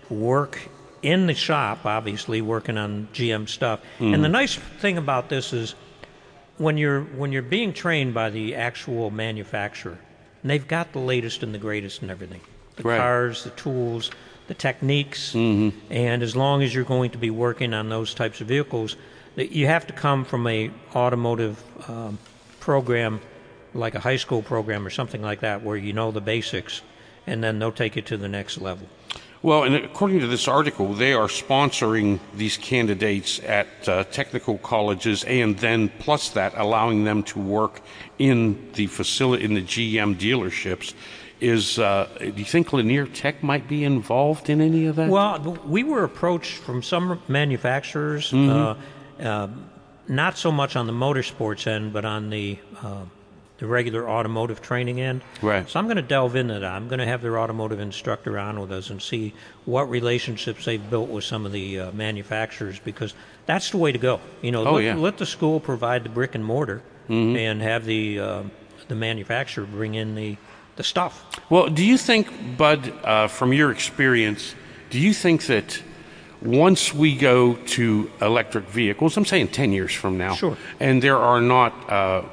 work 0.10 0.68
in 1.04 1.28
the 1.28 1.36
shop, 1.36 1.86
obviously 1.86 2.42
working 2.42 2.80
on 2.80 3.08
GM 3.14 3.48
stuff. 3.48 3.80
And 4.00 4.24
the 4.24 4.28
nice 4.30 4.56
thing 4.56 4.98
about 4.98 5.30
this 5.30 5.54
is 5.54 5.76
when 6.58 6.76
you're 6.78 7.02
when 7.02 7.32
you're 7.32 7.44
being 7.44 7.74
trained 7.74 8.16
by 8.16 8.32
the 8.32 8.56
actual 8.56 9.12
manufacturer, 9.12 10.00
and 10.42 10.50
they've 10.50 10.68
got 10.68 10.94
the 10.94 11.00
latest 11.00 11.44
and 11.44 11.54
the 11.54 11.60
greatest 11.60 12.02
and 12.02 12.10
everything. 12.10 12.42
The 12.76 12.84
Right. 12.84 12.98
cars, 12.98 13.44
the 13.44 13.52
tools, 13.52 14.10
the 14.48 14.56
techniques, 14.56 15.36
and 15.36 16.24
as 16.24 16.36
long 16.36 16.64
as 16.64 16.74
you're 16.74 16.84
going 16.96 17.12
to 17.12 17.20
be 17.20 17.30
working 17.30 17.72
on 17.72 17.90
those 17.90 18.16
types 18.16 18.42
of 18.42 18.48
vehicles, 18.48 18.96
that 19.36 19.52
you 19.52 19.68
have 19.68 19.86
to 19.88 19.94
come 19.94 20.26
from 20.26 20.48
a 20.48 20.72
automotive 20.96 21.64
um, 21.88 22.18
program, 22.60 23.22
like 23.76 23.94
a 23.94 24.00
high 24.00 24.18
school 24.18 24.42
program 24.42 24.88
or 24.88 24.90
something 24.90 25.22
like 25.22 25.42
that, 25.42 25.62
where 25.62 25.78
you 25.78 25.94
know 25.94 26.10
the 26.10 26.22
basics, 26.22 26.82
and 27.28 27.44
then 27.44 27.60
they'll 27.60 27.72
take 27.72 27.98
it 27.98 28.06
to 28.08 28.18
the 28.18 28.28
next 28.28 28.60
level. 28.60 28.88
Well, 29.44 29.64
and 29.64 29.76
according 29.76 30.22
to 30.22 30.28
this 30.28 30.48
article, 30.48 30.94
they 30.94 31.12
are 31.12 31.28
sponsoring 31.28 32.22
these 32.34 32.56
candidates 32.56 33.42
at 33.42 33.68
uh, 33.90 34.06
technical 34.06 34.58
colleges, 34.60 35.26
and 35.26 35.60
then 35.60 35.90
plus 36.00 36.30
that, 36.30 36.54
allowing 36.56 37.04
them 37.04 37.24
to 37.24 37.40
work 37.40 37.82
in 38.18 38.72
the 38.76 38.88
facility 38.88 39.44
in 39.44 39.54
the 39.54 39.62
GM 39.62 40.16
dealerships. 40.16 40.94
Is 41.42 41.78
uh, 41.78 42.08
do 42.20 42.32
you 42.38 42.46
think 42.46 42.72
Lanier 42.72 43.06
Tech 43.06 43.44
might 43.44 43.68
be 43.68 43.84
involved 43.84 44.50
in 44.50 44.62
any 44.62 44.86
of 44.86 44.96
that? 44.96 45.10
Well, 45.10 45.60
we 45.68 45.84
were 45.84 46.06
approached 46.06 46.54
from 46.60 46.82
some 46.82 47.22
manufacturers, 47.28 48.34
uh, 48.34 48.76
uh, 49.20 49.50
not 50.08 50.38
so 50.38 50.54
much 50.54 50.78
on 50.78 50.88
the 50.88 50.94
motorsports 50.94 51.68
end, 51.68 51.92
but 51.92 52.06
on 52.06 52.30
the 52.30 52.60
uh, 52.82 53.04
the 53.64 53.70
regular 53.70 54.10
automotive 54.10 54.62
training 54.62 55.00
end. 55.00 55.22
Right. 55.42 55.70
So 55.70 55.80
I'm 55.80 55.86
going 55.86 55.96
to 55.96 56.02
delve 56.02 56.36
into 56.36 56.56
that. 56.56 56.64
I'm 56.66 56.90
going 56.90 57.00
to 57.00 57.06
have 57.06 57.22
their 57.22 57.40
automotive 57.40 57.80
instructor 57.80 58.38
on 58.38 58.60
with 58.60 58.74
us 58.74 58.90
and 58.90 59.02
see 59.02 59.34
what 59.64 59.90
relationships 59.90 60.66
they've 60.66 60.90
built 60.90 61.08
with 61.10 61.24
some 61.24 61.46
of 61.46 61.54
the 61.54 61.80
uh, 61.80 61.92
manufacturers 61.94 62.78
because 62.78 63.14
that's 63.46 63.70
the 63.70 63.78
way 63.78 63.94
to 63.94 63.98
go. 63.98 64.20
You 64.42 64.52
know, 64.52 64.66
Oh, 64.68 64.74
let, 64.74 64.84
yeah. 64.84 64.96
let 64.96 65.18
the 65.18 65.26
school 65.26 65.62
provide 65.62 66.04
the 66.04 66.10
brick 66.10 66.36
and 66.36 66.44
mortar 66.44 66.82
and 67.08 67.62
have 67.62 67.86
the 67.86 68.20
uh, 68.20 68.44
the 68.90 68.96
manufacturer 68.96 69.66
bring 69.66 69.96
in 69.96 70.14
the 70.16 70.36
the 70.76 70.84
stuff. 70.84 71.24
Well, 71.50 71.70
do 71.70 71.86
you 71.86 71.98
think, 71.98 72.58
Bud, 72.58 72.92
uh, 73.06 73.28
from 73.30 73.54
your 73.54 73.72
experience, 73.72 74.56
do 74.90 75.00
you 75.00 75.14
think 75.14 75.46
that 75.46 75.82
once 76.42 76.94
we 76.94 77.16
go 77.16 77.54
to 77.78 78.12
electric 78.20 78.66
vehicles, 78.66 79.16
I'm 79.16 79.24
saying 79.26 79.50
10 79.50 79.72
years 79.72 79.94
from 79.94 80.18
now, 80.18 80.34
Sure. 80.36 80.58
and 80.82 81.02
there 81.02 81.18
are 81.18 81.40
not 81.40 81.72
uh, 81.90 82.24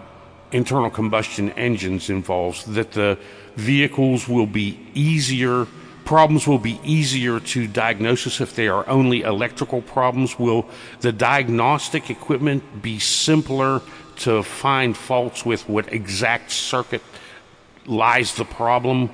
internal 0.52 0.90
combustion 0.90 1.50
engines 1.50 2.10
involves, 2.10 2.64
that 2.64 2.92
the 2.92 3.18
vehicles 3.56 4.28
will 4.28 4.46
be 4.46 4.78
easier, 4.94 5.66
problems 6.04 6.46
will 6.46 6.58
be 6.58 6.80
easier 6.84 7.40
to 7.40 7.66
diagnose 7.66 8.40
if 8.40 8.54
they 8.54 8.68
are 8.68 8.88
only 8.88 9.22
electrical 9.22 9.82
problems? 9.82 10.38
Will 10.38 10.66
the 11.00 11.12
diagnostic 11.12 12.10
equipment 12.10 12.82
be 12.82 12.98
simpler 12.98 13.80
to 14.16 14.42
find 14.42 14.96
faults 14.96 15.46
with 15.46 15.68
what 15.68 15.92
exact 15.92 16.50
circuit 16.50 17.02
lies 17.86 18.34
the 18.34 18.44
problem? 18.44 19.10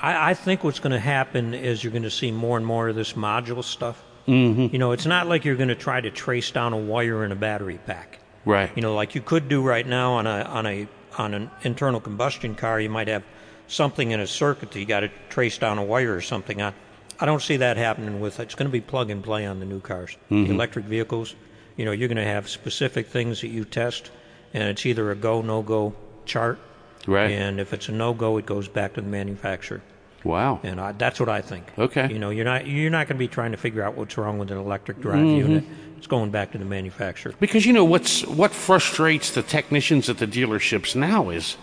I, 0.00 0.30
I 0.30 0.34
think 0.34 0.64
what's 0.64 0.80
going 0.80 0.92
to 0.92 0.98
happen 0.98 1.54
is 1.54 1.82
you're 1.82 1.92
going 1.92 2.02
to 2.04 2.10
see 2.10 2.30
more 2.30 2.56
and 2.56 2.66
more 2.66 2.88
of 2.88 2.96
this 2.96 3.14
module 3.14 3.64
stuff. 3.64 4.02
Mm-hmm. 4.26 4.66
You 4.72 4.78
know, 4.78 4.92
it's 4.92 5.06
not 5.06 5.26
like 5.26 5.44
you're 5.44 5.56
going 5.56 5.70
to 5.70 5.74
try 5.74 6.00
to 6.00 6.10
trace 6.10 6.50
down 6.50 6.72
a 6.72 6.76
wire 6.76 7.24
in 7.24 7.32
a 7.32 7.36
battery 7.36 7.80
pack. 7.86 8.17
Right. 8.48 8.70
You 8.74 8.80
know, 8.80 8.94
like 8.94 9.14
you 9.14 9.20
could 9.20 9.50
do 9.50 9.60
right 9.60 9.86
now 9.86 10.14
on 10.14 10.26
a 10.26 10.40
on 10.42 10.66
a 10.66 10.88
on 11.18 11.34
an 11.34 11.50
internal 11.64 12.00
combustion 12.00 12.54
car. 12.54 12.80
You 12.80 12.88
might 12.88 13.08
have 13.08 13.22
something 13.66 14.10
in 14.10 14.20
a 14.20 14.26
circuit 14.26 14.70
that 14.70 14.80
you 14.80 14.86
got 14.86 15.00
to 15.00 15.10
trace 15.28 15.58
down 15.58 15.76
a 15.76 15.84
wire 15.84 16.14
or 16.14 16.22
something 16.22 16.62
on. 16.62 16.72
I 17.20 17.26
don't 17.26 17.42
see 17.42 17.58
that 17.58 17.76
happening 17.76 18.20
with 18.20 18.40
it's 18.40 18.54
going 18.54 18.66
to 18.66 18.72
be 18.72 18.80
plug 18.80 19.10
and 19.10 19.22
play 19.22 19.44
on 19.44 19.60
the 19.60 19.66
new 19.66 19.80
cars, 19.80 20.16
the 20.30 20.34
mm-hmm. 20.34 20.52
electric 20.52 20.86
vehicles. 20.86 21.34
You 21.76 21.84
know, 21.84 21.92
you're 21.92 22.08
going 22.08 22.16
to 22.16 22.24
have 22.24 22.48
specific 22.48 23.08
things 23.08 23.42
that 23.42 23.48
you 23.48 23.66
test, 23.66 24.10
and 24.54 24.64
it's 24.64 24.86
either 24.86 25.10
a 25.10 25.14
go 25.14 25.42
no 25.42 25.60
go 25.60 25.94
chart, 26.24 26.58
Right. 27.06 27.30
and 27.30 27.60
if 27.60 27.74
it's 27.74 27.90
a 27.90 27.92
no 27.92 28.14
go, 28.14 28.38
it 28.38 28.46
goes 28.46 28.66
back 28.66 28.94
to 28.94 29.02
the 29.02 29.08
manufacturer. 29.08 29.82
Wow. 30.28 30.60
And 30.62 30.78
I, 30.80 30.92
that's 30.92 31.18
what 31.18 31.28
I 31.30 31.40
think. 31.40 31.64
Okay. 31.78 32.12
You 32.12 32.18
know, 32.18 32.30
you're 32.30 32.44
not 32.44 32.66
you're 32.66 32.90
not 32.90 33.08
going 33.08 33.16
to 33.16 33.18
be 33.18 33.28
trying 33.28 33.52
to 33.52 33.56
figure 33.56 33.82
out 33.82 33.96
what's 33.96 34.16
wrong 34.18 34.38
with 34.38 34.50
an 34.50 34.58
electric 34.58 35.00
drive 35.00 35.16
Mm-hmm. 35.16 35.50
unit. 35.50 35.64
It's 35.96 36.06
going 36.06 36.30
back 36.30 36.52
to 36.52 36.58
the 36.58 36.64
manufacturer. 36.64 37.32
Because 37.40 37.66
you 37.66 37.72
know 37.72 37.84
what's 37.84 38.24
what 38.26 38.52
frustrates 38.52 39.30
the 39.32 39.42
technicians 39.42 40.08
at 40.08 40.18
the 40.18 40.26
dealerships 40.26 40.94
now 40.94 41.30
is 41.30 41.56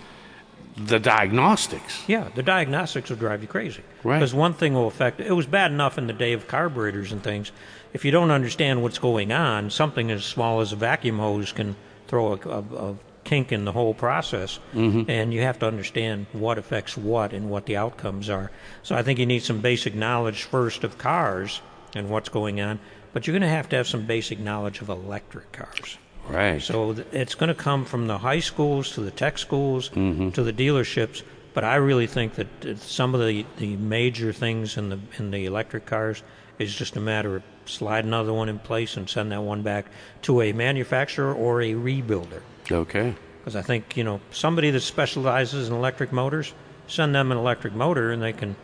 the 0.76 1.00
diagnostics. 1.00 2.04
Yeah, 2.08 2.28
the 2.36 2.44
diagnostics 2.44 3.10
will 3.10 3.18
drive 3.18 3.42
you 3.42 3.48
crazy. 3.48 3.82
Right. 4.04 4.18
Because 4.20 4.34
one 4.34 4.54
thing 4.54 4.74
will 4.74 4.88
affect. 4.88 5.22
It 5.22 5.32
was 5.32 5.46
bad 5.46 5.72
enough 5.72 5.98
in 5.98 6.08
the 6.08 6.14
day 6.14 6.34
of 6.34 6.48
carburetors 6.48 7.12
and 7.14 7.24
things. 7.24 7.52
If 7.94 8.04
you 8.04 8.12
don't 8.12 8.32
understand 8.32 8.82
what's 8.82 8.98
going 9.00 9.32
on, 9.32 9.70
something 9.70 10.12
as 10.12 10.26
small 10.26 10.60
as 10.60 10.74
a 10.74 10.76
vacuum 10.76 11.20
hose 11.20 11.54
can 11.54 11.78
throw 12.08 12.34
a, 12.34 12.50
a, 12.50 12.90
a 12.92 12.96
kink 13.26 13.52
in 13.52 13.66
the 13.66 13.74
whole 13.74 13.94
process, 13.94 14.60
Mm-hmm. 14.74 15.10
and 15.10 15.34
you 15.34 15.42
have 15.42 15.60
to 15.60 15.68
understand 15.68 16.28
what 16.32 16.58
affects 16.58 16.96
what 16.98 17.34
and 17.34 17.50
what 17.50 17.66
the 17.66 17.76
outcomes 17.76 18.30
are. 18.30 18.52
So 18.84 18.96
I 18.96 19.04
think 19.04 19.20
you 19.20 19.26
need 19.26 19.44
some 19.44 19.60
basic 19.60 19.94
knowledge 19.94 20.44
first 20.44 20.84
of 20.86 20.98
cars 20.98 21.62
and 21.94 22.10
what's 22.10 22.30
going 22.30 22.62
on, 22.62 22.80
but 23.14 23.26
you're 23.28 23.34
going 23.34 23.50
to 23.50 23.56
have 23.56 23.68
to 23.70 23.76
have 23.76 23.88
some 23.88 24.06
basic 24.06 24.40
knowledge 24.40 24.80
of 24.82 24.90
electric 24.90 25.52
cars. 25.52 25.98
Right. 26.30 26.62
So 26.62 26.94
th- 26.94 27.08
it's 27.12 27.36
going 27.36 27.50
to 27.50 27.54
come 27.56 27.86
from 27.86 28.08
the 28.08 28.18
high 28.18 28.40
schools 28.40 28.92
to 28.94 29.02
the 29.02 29.12
tech 29.12 29.38
schools 29.38 29.90
Mm-hmm. 29.90 30.30
to 30.32 30.44
the 30.44 30.54
dealerships. 30.54 31.22
But 31.54 31.64
I 31.64 31.76
really 31.76 32.08
think 32.08 32.36
that 32.36 32.66
uh, 32.66 32.76
some 32.76 33.16
of 33.16 33.22
the, 33.26 33.46
the 33.58 33.78
major 33.78 34.34
things 34.34 34.76
in 34.78 34.90
the 34.90 35.00
in 35.20 35.32
the 35.32 35.46
electric 35.46 35.86
cars 35.86 36.22
is 36.60 36.76
just 36.76 36.98
a 36.98 37.00
matter 37.00 37.38
of 37.38 37.44
slide 37.66 38.04
another 38.06 38.34
one 38.34 38.50
in 38.50 38.60
place 38.60 38.98
and 38.98 39.10
send 39.10 39.32
that 39.32 39.42
one 39.42 39.62
back 39.62 39.86
to 40.24 40.42
a 40.42 40.52
manufacturer 40.52 41.34
or 41.34 41.62
a 41.62 41.72
rebuilder. 41.74 42.42
Okay. 42.72 43.14
Because 43.40 43.56
I 43.56 43.62
think 43.62 43.96
you 43.98 44.04
know 44.04 44.20
somebody 44.32 44.72
that 44.72 44.82
specializes 44.82 45.70
in 45.70 45.76
electric 45.76 46.12
motors, 46.12 46.54
send 46.88 47.14
them 47.14 47.32
an 47.32 47.38
electric 47.38 47.74
motor 47.74 48.12
and 48.12 48.22
they 48.22 48.34
can, 48.34 48.56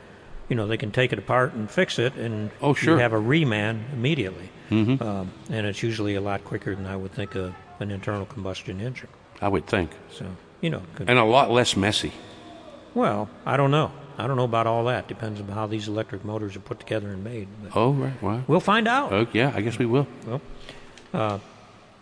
you 0.49 0.55
know, 0.55 0.65
they 0.67 0.77
can 0.77 0.91
take 0.91 1.13
it 1.13 1.19
apart 1.19 1.53
and 1.53 1.69
fix 1.69 1.99
it, 1.99 2.15
and 2.15 2.49
Oh, 2.61 2.73
sure. 2.73 2.95
you 2.95 2.99
have 2.99 3.13
a 3.13 3.19
reman 3.21 3.79
immediately. 3.93 4.49
Mm-hmm. 4.69 5.03
Um, 5.03 5.31
and 5.49 5.67
it's 5.67 5.83
usually 5.83 6.15
a 6.15 6.21
lot 6.21 6.43
quicker 6.45 6.73
than 6.75 6.85
I 6.85 6.95
would 6.95 7.11
think 7.11 7.35
of 7.35 7.53
an 7.79 7.91
internal 7.91 8.25
combustion 8.25 8.79
engine. 8.81 9.09
I 9.41 9.47
would 9.49 9.65
think. 9.67 9.91
So 10.11 10.25
you 10.61 10.69
know, 10.69 10.81
could, 10.95 11.09
And 11.09 11.19
a 11.19 11.23
lot 11.25 11.51
less 11.51 11.75
messy. 11.75 12.11
well, 12.93 13.29
I 13.45 13.57
don't 13.57 13.71
know. 13.71 13.91
I 14.17 14.27
don't 14.27 14.35
know 14.37 14.43
about 14.43 14.67
all 14.67 14.85
that. 14.85 15.07
Depends 15.07 15.39
on 15.39 15.47
how 15.47 15.65
these 15.67 15.87
electric 15.87 16.23
motors 16.25 16.55
are 16.55 16.59
put 16.59 16.79
together 16.79 17.09
and 17.09 17.23
made. 17.23 17.47
But 17.63 17.75
Oh, 17.75 17.91
right. 17.93 18.21
Wow. 18.21 18.43
we'll 18.47 18.59
find 18.59 18.87
out. 18.87 19.11
Oh, 19.13 19.25
yeah, 19.33 19.51
I 19.55 19.61
guess 19.61 19.79
we 19.79 19.85
will. 19.85 20.05
Well, 20.27 20.41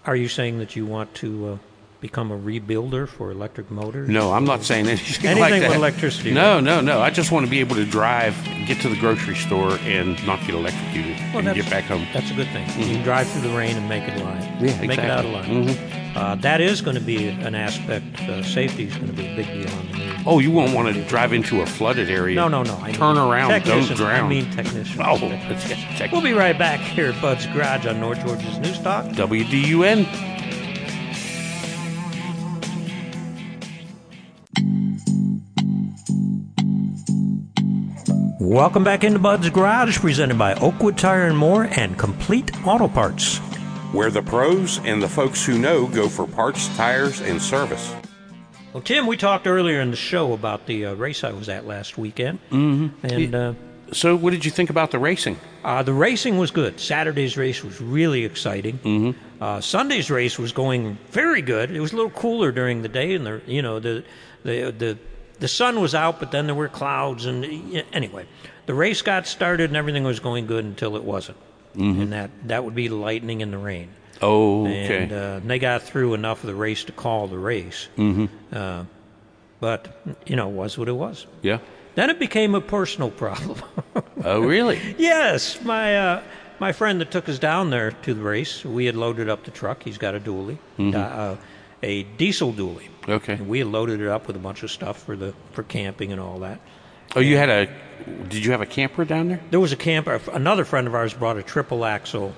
Are 0.06 0.16
you 0.16 0.28
saying 0.28 0.60
that 0.60 0.76
you 0.76 0.86
want 0.86 1.14
to 1.16 1.48
uh, 1.48 1.58
become 2.02 2.32
a 2.32 2.38
rebuilder 2.38 3.08
for 3.08 3.32
electric 3.32 3.70
motors? 3.70 4.08
No, 4.10 4.32
I'm 4.34 4.46
not 4.46 4.64
saying 4.64 4.88
anything, 4.88 5.26
Anything 5.28 5.62
like 5.62 5.70
with 5.70 5.78
electricity, 5.78 6.32
No, 6.32 6.60
no, 6.60 6.80
no. 6.82 7.02
I 7.02 7.10
just 7.10 7.32
want 7.32 7.46
to 7.46 7.50
be 7.50 7.60
able 7.60 7.76
to 7.76 7.86
drive, 7.86 8.36
get 8.66 8.82
to 8.82 8.90
the 8.90 8.96
grocery 8.98 9.36
store, 9.36 9.74
and 9.82 10.26
not 10.26 10.40
get 10.42 10.56
electrocuted, 10.56 11.18
Well, 11.34 11.46
and 11.46 11.56
get 11.56 11.70
back 11.70 11.86
home. 11.86 12.08
That's 12.14 12.32
a 12.32 12.34
good 12.34 12.48
thing. 12.50 12.68
You 12.80 12.96
can 12.96 13.04
drive 13.04 13.30
through 13.30 13.42
the 13.50 13.56
rain 13.58 13.76
and 13.78 13.88
make 13.90 14.04
it 14.04 14.24
line. 14.24 14.42
Yeah, 14.60 14.80
Make 14.82 14.98
it 15.00 15.10
out 15.10 15.26
of 15.26 15.32
line. 15.32 15.64
exactly. 15.70 15.96
Uh, 16.16 16.36
that 16.36 16.60
is 16.60 16.82
going 16.82 16.96
to 16.96 17.02
be 17.02 17.28
an 17.28 17.54
aspect. 17.54 18.20
Uh, 18.22 18.42
safety 18.44 18.86
is 18.86 18.96
going 18.96 19.08
to 19.08 19.14
be 19.14 19.28
a 19.28 19.36
big 19.36 19.46
deal 19.48 19.72
on 19.78 19.92
the. 19.92 20.24
Oh, 20.26 20.40
you 20.40 20.52
won't 20.52 20.74
want 20.74 20.94
to 20.94 21.04
drive 21.06 21.34
into 21.34 21.62
a 21.62 21.66
flooded 21.66 22.10
area. 22.10 22.36
No, 22.36 22.48
no, 22.48 22.64
no. 22.64 22.78
I 22.82 22.92
Turn 22.92 23.16
mean 23.16 23.24
around, 23.32 23.64
don't 23.64 23.88
drown. 23.96 24.26
I 24.26 24.28
mean 24.28 24.50
technicians. 24.52 24.98
Oh, 25.00 25.18
check. 25.96 26.12
We'll 26.12 26.22
be 26.22 26.34
right 26.34 26.58
back 26.58 26.80
here 26.80 27.12
at 27.12 27.22
Bud's 27.22 27.46
Garage 27.48 27.86
on 27.86 28.00
North 28.00 28.20
Georgia's 28.26 28.58
News 28.58 28.80
Talk. 28.80 29.06
WDUN. 29.06 30.29
Welcome 38.50 38.84
back 38.84 39.04
into 39.04 39.20
Bud's 39.20 39.48
Garage, 39.52 40.00
presented 40.00 40.40
by 40.40 40.56
Oakwood 40.56 40.98
Tire 40.98 41.28
and 41.28 41.38
More 41.38 41.66
and 41.66 41.96
Complete 42.00 42.50
Auto 42.66 42.88
Parts. 42.88 43.38
where 43.92 44.10
the 44.10 44.24
pros 44.24 44.80
and 44.86 45.04
the 45.04 45.08
folks 45.08 45.46
who 45.46 45.60
know 45.60 45.86
go 45.86 46.10
for 46.10 46.26
parts, 46.26 46.68
tires, 46.76 47.22
and 47.22 47.40
service. 47.40 47.94
Well, 48.74 48.82
Tim, 48.82 49.06
we 49.06 49.18
talked 49.18 49.46
earlier 49.46 49.82
in 49.82 49.92
the 49.92 49.96
show 49.96 50.34
about 50.34 50.66
the 50.66 50.88
uh, 50.88 50.94
race 50.96 51.24
I 51.24 51.32
was 51.32 51.48
at 51.48 51.68
last 51.68 52.00
weekend, 52.00 52.40
mm-hmm. 52.50 53.06
and 53.06 53.36
uh, 53.36 53.54
So, 53.92 54.16
what 54.16 54.32
did 54.32 54.44
you 54.44 54.50
think 54.50 54.72
about 54.72 54.90
the 54.90 54.98
racing? 54.98 55.38
uh, 55.64 55.84
the 55.84 55.94
racing 55.94 56.40
was 56.40 56.50
good. 56.50 56.80
Saturday's 56.80 57.38
race 57.38 57.64
was 57.64 57.80
really 57.80 58.26
exciting. 58.26 58.80
Mm-hmm. 58.80 59.44
Uh, 59.44 59.62
Sunday's 59.62 60.10
race 60.10 60.40
was 60.40 60.52
going 60.54 60.98
very 61.12 61.44
good. 61.44 61.70
It 61.70 61.82
was 61.82 61.94
a 61.94 61.96
little 61.96 62.10
cooler 62.10 62.52
during 62.52 62.82
the 62.82 62.90
day, 62.90 63.14
and 63.14 63.28
the 63.28 63.44
you 63.46 63.62
know 63.62 63.80
the 63.80 64.04
the 64.44 64.72
the 64.72 64.98
the 65.40 65.48
sun 65.48 65.80
was 65.82 65.96
out, 65.96 66.20
but 66.20 66.32
then 66.32 66.46
there 66.46 66.56
were 66.56 66.68
clouds, 66.68 67.26
and 67.26 67.46
anyway, 67.94 68.26
the 68.66 68.74
race 68.74 69.02
got 69.02 69.26
started 69.28 69.70
and 69.70 69.78
everything 69.78 70.04
was 70.04 70.20
going 70.20 70.46
good 70.46 70.66
until 70.66 70.96
it 70.96 71.04
wasn't, 71.04 71.38
and 71.76 72.12
that 72.14 72.30
that 72.48 72.64
would 72.66 72.76
be 72.76 72.90
lightning 72.90 73.42
and 73.42 73.52
the 73.54 73.58
rain. 73.58 73.90
Oh, 74.22 74.64
okay. 74.68 75.04
And 75.04 75.12
uh, 75.14 75.40
they 75.46 75.60
got 75.60 75.82
through 75.84 76.14
enough 76.14 76.44
of 76.44 76.48
the 76.48 76.56
race 76.56 76.84
to 76.86 76.92
call 76.92 77.28
the 77.28 77.38
race. 77.38 77.88
Mm-hmm. 77.98 78.26
Uh, 78.52 78.84
but, 79.62 80.02
you 80.26 80.36
know, 80.36 80.50
it 80.50 80.54
was 80.54 80.78
what 80.78 80.90
it 80.90 80.94
was. 80.94 81.26
yeah. 81.42 81.60
Then 81.96 82.10
it 82.10 82.20
became 82.20 82.54
a 82.56 82.62
personal 82.62 83.10
problem. 83.26 83.62
Oh, 84.24 84.40
really? 84.42 84.96
yes, 84.98 85.62
my 85.64 85.98
uh, 85.98 86.22
my 86.60 86.72
friend 86.74 87.00
that 87.02 87.12
took 87.12 87.28
us 87.30 87.40
down 87.40 87.70
there 87.70 87.92
to 87.92 88.14
the 88.14 88.22
race, 88.22 88.64
we 88.66 88.86
had 88.86 88.96
loaded 88.96 89.28
up 89.30 89.44
the 89.46 89.52
truck. 89.52 89.84
He's 89.84 89.98
got 89.98 90.16
a 90.16 90.20
dually, 90.20 90.58
uh, 90.78 91.36
a 91.84 92.04
diesel 92.04 92.54
dually. 92.54 92.88
Okay. 93.08 93.34
And 93.34 93.48
we 93.48 93.64
loaded 93.64 94.02
it 94.02 94.08
up 94.08 94.28
with 94.28 94.36
a 94.36 94.40
bunch 94.40 94.64
of 94.64 94.72
stuff 94.72 95.04
for 95.04 95.16
the 95.16 95.34
for 95.54 95.64
camping 95.64 96.12
and 96.12 96.22
all 96.22 96.40
that. 96.40 96.60
Oh, 97.16 97.20
you 97.22 97.38
had 97.38 97.50
a. 97.50 97.68
Did 98.30 98.46
you 98.46 98.52
have 98.52 98.62
a 98.62 98.66
camper 98.66 99.04
down 99.06 99.28
there? 99.30 99.42
There 99.52 99.60
was 99.60 99.72
a 99.72 99.76
camper. 99.78 100.22
Another 100.32 100.64
friend 100.66 100.88
of 100.88 100.96
ours 100.96 101.14
brought 101.14 101.38
a 101.38 101.44
triple 101.44 101.84
axle 101.86 102.34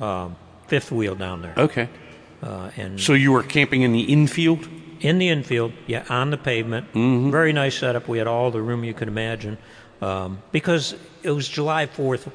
um, 0.00 0.36
fifth 0.68 0.92
wheel 0.92 1.14
down 1.14 1.42
there, 1.42 1.54
Okay. 1.56 1.88
uh, 2.42 2.70
and 2.76 3.00
So 3.00 3.14
you 3.14 3.32
were 3.32 3.42
camping 3.42 3.82
in 3.82 3.92
the 3.92 4.02
infield? 4.02 4.68
in 5.00 5.18
the 5.18 5.28
infield, 5.30 5.72
yeah, 5.88 6.04
on 6.08 6.30
the 6.30 6.36
pavement. 6.36 6.86
Very 6.94 7.52
nice 7.52 7.76
setup. 7.76 8.06
We 8.06 8.18
had 8.18 8.28
all 8.28 8.52
the 8.52 8.62
room 8.62 8.84
you 8.84 8.94
could 8.94 9.08
imagine. 9.08 9.58
Um, 10.00 10.40
because 10.52 10.94
it 11.24 11.30
was 11.32 11.48
July 11.48 11.86
4th. 11.86 12.30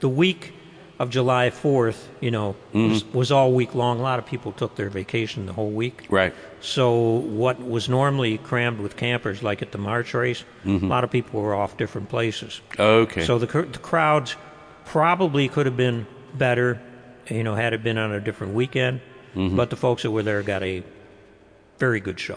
The 0.00 0.08
week 0.08 0.54
of 1.00 1.08
July 1.08 1.48
4th, 1.48 1.96
you 2.20 2.30
know, 2.30 2.54
mm-hmm. 2.74 2.90
was, 2.90 3.04
was 3.06 3.32
all 3.32 3.52
week 3.52 3.74
long. 3.74 3.98
A 3.98 4.02
lot 4.02 4.18
of 4.18 4.26
people 4.26 4.52
took 4.52 4.76
their 4.76 4.90
vacation 4.90 5.46
the 5.46 5.52
whole 5.54 5.70
week. 5.70 6.06
Right. 6.10 6.34
So 6.60 6.92
what 6.92 7.58
was 7.58 7.88
normally 7.88 8.36
crammed 8.36 8.80
with 8.80 8.98
campers, 8.98 9.42
like 9.42 9.62
at 9.62 9.72
the 9.72 9.78
March 9.78 10.12
race, 10.12 10.44
mm-hmm. 10.62 10.84
a 10.84 10.88
lot 10.88 11.02
of 11.02 11.10
people 11.10 11.40
were 11.40 11.54
off 11.54 11.78
different 11.78 12.10
places. 12.10 12.60
Okay. 12.78 13.24
So 13.24 13.38
the, 13.38 13.46
the 13.46 13.78
crowds 13.78 14.36
probably 14.84 15.48
could 15.48 15.64
have 15.64 15.76
been 15.76 16.06
better, 16.34 16.78
you 17.28 17.44
know, 17.44 17.54
had 17.54 17.72
it 17.72 17.82
been 17.82 17.96
on 17.96 18.12
a 18.12 18.20
different 18.20 18.52
weekend. 18.52 19.00
Mm-hmm. 19.34 19.56
But 19.56 19.70
the 19.70 19.76
folks 19.76 20.02
that 20.02 20.10
were 20.10 20.22
there 20.22 20.42
got 20.42 20.62
a 20.62 20.82
very 21.78 22.00
good 22.00 22.20
show. 22.20 22.36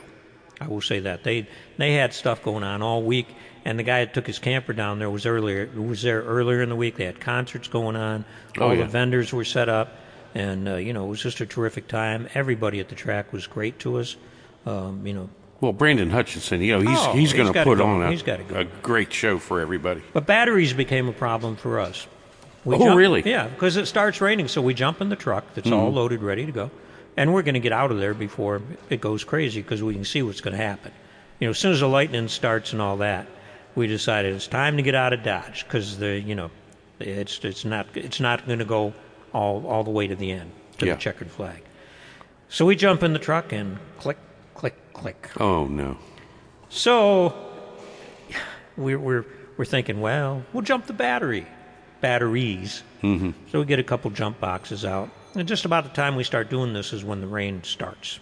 I 0.62 0.67
will 0.67 0.80
say 0.80 1.02
that 1.02 1.26
they 1.26 1.49
they 1.76 1.93
had 1.95 2.13
stuff 2.13 2.41
going 2.43 2.63
on 2.63 2.82
all 2.82 3.04
week, 3.04 3.28
and 3.65 3.80
the 3.80 3.84
guy 3.84 4.04
that 4.06 4.13
took 4.13 4.28
his 4.28 4.39
camper 4.39 4.73
down 4.73 4.99
there 4.99 5.10
was 5.10 5.26
earlier 5.26 5.67
was 5.76 6.02
there 6.02 6.21
earlier 6.21 6.62
in 6.62 6.69
the 6.69 6.76
week. 6.76 6.95
They 6.97 7.06
had 7.06 7.19
concerts 7.19 7.67
going 7.67 7.95
on. 7.95 8.26
Oh, 8.58 8.63
all 8.67 8.73
yeah. 8.76 8.84
the 8.84 8.89
vendors 8.89 9.32
were 9.34 9.45
set 9.45 9.69
up, 9.69 9.95
and 10.36 10.67
uh, 10.67 10.76
you 10.76 10.93
know 10.93 11.06
it 11.06 11.10
was 11.10 11.21
just 11.21 11.39
a 11.41 11.45
terrific 11.45 11.88
time. 11.88 12.28
Everybody 12.34 12.80
at 12.80 12.89
the 12.89 12.95
track 12.95 13.32
was 13.34 13.47
great 13.47 13.80
to 13.80 13.97
us. 13.99 14.15
Um, 14.65 15.06
you 15.06 15.13
know, 15.13 15.30
well, 15.62 15.73
Brandon 15.73 16.10
Hutchinson, 16.10 16.62
you 16.62 16.73
know, 16.78 16.89
he's 16.89 16.99
Oh, 16.99 17.12
he's 17.13 17.34
going 17.34 17.52
to 17.52 17.63
put 17.63 17.78
go. 17.78 17.86
on 17.86 18.02
a, 18.04 18.15
go. 18.17 18.38
a 18.56 18.63
great 18.82 19.12
show 19.13 19.38
for 19.38 19.60
everybody. 19.60 20.02
But 20.13 20.26
batteries 20.26 20.73
became 20.73 21.08
a 21.10 21.13
problem 21.13 21.56
for 21.58 21.80
us. 21.80 22.08
We 22.65 22.76
Oh, 22.78 22.95
really? 22.95 23.23
Yeah, 23.26 23.47
because 23.47 23.76
it 23.76 23.88
starts 23.88 24.21
raining, 24.21 24.47
so 24.47 24.62
we 24.62 24.73
jump 24.73 25.02
in 25.02 25.10
the 25.10 25.17
truck 25.17 25.43
that's 25.54 25.69
all 25.69 25.88
Mm-hmm. 25.88 25.95
loaded, 25.97 26.21
ready 26.23 26.45
to 26.45 26.52
go, 26.54 26.71
and 27.17 27.34
we're 27.34 27.41
going 27.41 27.56
to 27.56 27.60
get 27.60 27.73
out 27.73 27.91
of 27.91 27.99
there 27.99 28.13
before 28.13 28.62
it 28.89 29.02
goes 29.02 29.26
crazy 29.26 29.62
because 29.62 29.84
we 29.84 29.93
can 29.93 30.06
see 30.06 30.21
what's 30.21 30.39
going 30.39 30.56
to 30.56 30.63
happen. 30.63 30.93
You 31.41 31.47
know, 31.47 31.52
as 31.52 31.60
soon 31.60 31.73
as 31.73 31.82
the 31.82 31.89
lightning 31.89 32.30
starts 32.30 32.71
and 32.71 32.82
all 32.82 32.95
that, 32.97 33.28
we 33.76 33.88
decided 33.88 34.34
it's 34.36 34.48
time 34.48 34.78
to 34.78 34.84
get 34.84 34.96
out 34.96 35.14
of 35.14 35.24
Dodge 35.24 35.64
because 35.66 35.98
the 35.98 36.20
you 36.20 36.36
know, 36.36 36.52
it's 37.00 37.40
it's 37.44 37.66
not 37.66 37.88
it's 37.96 38.20
not 38.20 38.46
going 38.46 38.60
to 38.60 38.66
go 38.66 38.94
all 39.34 39.66
all 39.68 39.84
the 39.84 39.92
way 39.92 40.08
to 40.08 40.16
the 40.16 40.32
end 40.32 40.52
to 40.80 40.86
Yeah. 40.86 40.94
the 40.96 41.00
checkered 41.02 41.32
flag. 41.32 41.64
So 42.50 42.66
we 42.66 42.76
jump 42.76 43.02
in 43.04 43.14
the 43.14 43.20
truck 43.20 43.52
and 43.52 43.78
click, 43.98 44.18
click, 44.54 44.76
click. 44.94 45.30
Oh 45.40 45.66
no. 45.66 45.98
So 46.70 47.34
we're 48.78 49.00
we're 49.00 49.26
we're 49.58 49.66
thinking, 49.66 50.02
well, 50.02 50.44
we'll 50.54 50.64
jump 50.64 50.88
the 50.88 50.94
battery, 50.94 51.46
batteries. 52.02 52.84
Mm-hmm. 53.02 53.32
So 53.52 53.60
we 53.60 53.66
get 53.66 53.80
a 53.80 53.84
couple 53.84 54.10
jump 54.12 54.40
boxes 54.40 54.84
out, 54.86 55.10
and 55.36 55.48
just 55.48 55.66
about 55.66 55.84
the 55.84 55.90
time 55.92 56.16
we 56.16 56.24
start 56.24 56.50
doing 56.50 56.74
this 56.74 56.94
is 56.94 57.04
when 57.04 57.22
the 57.22 57.28
rain 57.28 57.62
starts, 57.64 58.20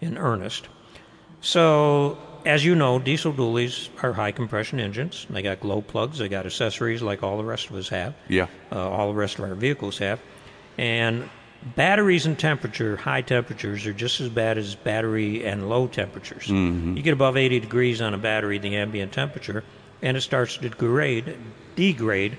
in 0.00 0.16
earnest. 0.18 0.68
So 1.40 2.18
as 2.46 2.64
you 2.64 2.74
know, 2.74 2.98
diesel 2.98 3.32
dualies 3.32 3.88
are 4.02 4.12
high 4.12 4.32
compression 4.32 4.80
engines. 4.80 5.26
They 5.30 5.42
got 5.42 5.60
glow 5.60 5.80
plugs. 5.82 6.18
They 6.18 6.28
got 6.28 6.46
accessories 6.46 7.02
like 7.02 7.22
all 7.22 7.36
the 7.38 7.44
rest 7.44 7.70
of 7.70 7.76
us 7.76 7.88
have 7.88 8.14
Yeah. 8.28 8.46
uh, 8.72 8.88
all 8.88 9.08
the 9.08 9.18
rest 9.18 9.38
of 9.38 9.44
our 9.44 9.54
vehicles 9.54 9.98
have. 9.98 10.20
And 10.78 11.28
batteries 11.76 12.26
and 12.26 12.38
temperature, 12.38 12.96
high 12.96 13.22
temperatures, 13.22 13.86
are 13.86 13.92
just 13.92 14.20
as 14.20 14.28
bad 14.28 14.56
as 14.58 14.74
battery 14.74 15.44
and 15.44 15.68
low 15.68 15.86
temperatures. 15.86 16.48
You 16.48 17.02
get 17.02 17.12
above 17.12 17.36
80 17.36 17.60
degrees 17.60 18.00
on 18.00 18.14
a 18.14 18.18
battery, 18.18 18.58
the 18.58 18.76
ambient 18.76 19.12
temperature, 19.12 19.62
and 20.02 20.16
it 20.16 20.22
starts 20.22 20.56
to 20.56 20.68
degrade, 20.68 21.36
degrade, 21.76 22.38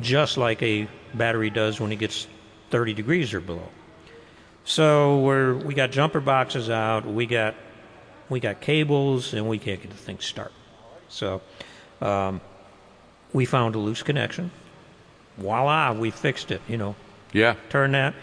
just 0.00 0.36
like 0.36 0.62
a 0.62 0.86
battery 1.14 1.50
does 1.50 1.80
when 1.80 1.90
it 1.90 1.96
gets 1.98 2.28
30 2.70 2.94
degrees 2.94 3.34
or 3.34 3.40
below. 3.40 3.68
So 4.64 5.18
we're 5.20 5.54
we 5.56 5.74
got 5.74 5.90
jumper 5.90 6.20
boxes 6.20 6.70
out, 6.70 7.04
we 7.04 7.26
got 7.26 7.54
we 8.30 8.40
got 8.40 8.60
cables, 8.60 9.34
and 9.34 9.48
we 9.48 9.58
can't 9.58 9.80
get 9.82 9.90
the 9.90 9.96
thing 9.96 10.16
to 10.16 10.24
start. 10.24 10.52
So 11.08 11.42
um, 12.00 12.40
we 13.32 13.44
found 13.44 13.74
a 13.74 13.78
loose 13.78 14.02
connection. 14.02 14.50
Voila, 15.36 15.92
we 15.92 16.10
fixed 16.10 16.50
it. 16.50 16.62
You 16.68 16.76
know, 16.78 16.94
Yeah. 17.32 17.56
turn 17.68 17.92
that. 17.92 18.14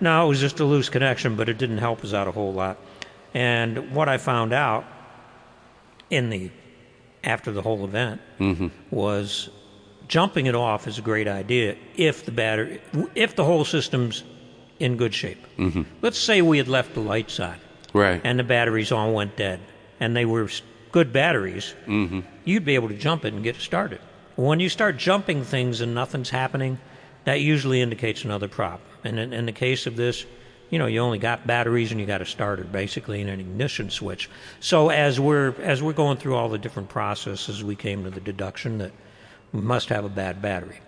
No, 0.00 0.24
it 0.26 0.28
was 0.28 0.40
just 0.40 0.60
a 0.60 0.64
loose 0.64 0.88
connection, 0.88 1.36
but 1.36 1.48
it 1.48 1.58
didn't 1.58 1.78
help 1.78 2.04
us 2.04 2.14
out 2.14 2.28
a 2.28 2.32
whole 2.32 2.52
lot. 2.52 2.78
And 3.34 3.92
what 3.92 4.08
I 4.08 4.18
found 4.18 4.52
out 4.52 4.84
in 6.10 6.30
the 6.30 6.50
after 7.24 7.50
the 7.50 7.62
whole 7.62 7.84
event 7.84 8.20
was 8.90 9.48
jumping 10.06 10.46
it 10.46 10.54
off 10.54 10.86
is 10.86 10.98
a 10.98 11.02
great 11.02 11.26
idea 11.26 11.76
if 11.96 12.24
the 12.24 12.30
battery 12.30 12.80
if 13.16 13.34
the 13.34 13.44
whole 13.44 13.64
system's 13.64 14.22
in 14.78 14.96
good 14.96 15.12
shape. 15.12 15.44
Mm-hmm. 15.58 15.82
Let's 16.02 16.18
say 16.18 16.40
we 16.42 16.58
had 16.58 16.68
left 16.68 16.94
the 16.94 17.00
lights 17.00 17.40
on 17.40 17.56
Right. 17.96 18.20
and 18.22 18.38
the 18.38 18.44
batteries 18.44 18.92
all 18.92 19.12
went 19.12 19.36
dead, 19.36 19.60
and 20.00 20.14
they 20.14 20.26
were 20.26 20.48
good 20.92 21.12
batteries, 21.12 21.74
mm-hmm. 21.86 22.20
you'd 22.44 22.64
be 22.64 22.74
able 22.74 22.88
to 22.88 22.96
jump 22.96 23.24
it 23.24 23.32
and 23.32 23.42
get 23.42 23.56
it 23.56 23.62
started. 23.62 24.00
When 24.36 24.60
you 24.60 24.68
start 24.68 24.98
jumping 24.98 25.44
things 25.44 25.80
and 25.80 25.94
nothing's 25.94 26.30
happening, 26.30 26.78
that 27.24 27.40
usually 27.40 27.80
indicates 27.80 28.24
another 28.24 28.48
problem. 28.48 28.88
And 29.02 29.18
in, 29.18 29.32
in 29.32 29.46
the 29.46 29.52
case 29.52 29.86
of 29.86 29.96
this, 29.96 30.26
you 30.70 30.78
know, 30.78 30.86
you 30.86 31.00
only 31.00 31.18
got 31.18 31.46
batteries 31.46 31.90
and 31.90 32.00
you 32.00 32.06
got 32.06 32.20
a 32.20 32.26
starter, 32.26 32.64
basically, 32.64 33.20
and 33.20 33.30
an 33.30 33.40
ignition 33.40 33.88
switch. 33.88 34.28
So 34.60 34.90
as 34.90 35.20
we're 35.20 35.54
as 35.60 35.82
we're 35.82 35.92
going 35.92 36.16
through 36.18 36.34
all 36.34 36.48
the 36.48 36.58
different 36.58 36.88
processes, 36.88 37.62
we 37.62 37.76
came 37.76 38.04
to 38.04 38.10
the 38.10 38.20
deduction 38.20 38.78
that 38.78 38.92
we 39.52 39.60
must 39.60 39.88
have 39.88 40.04
a 40.04 40.08
bad 40.08 40.42
battery. 40.42 40.80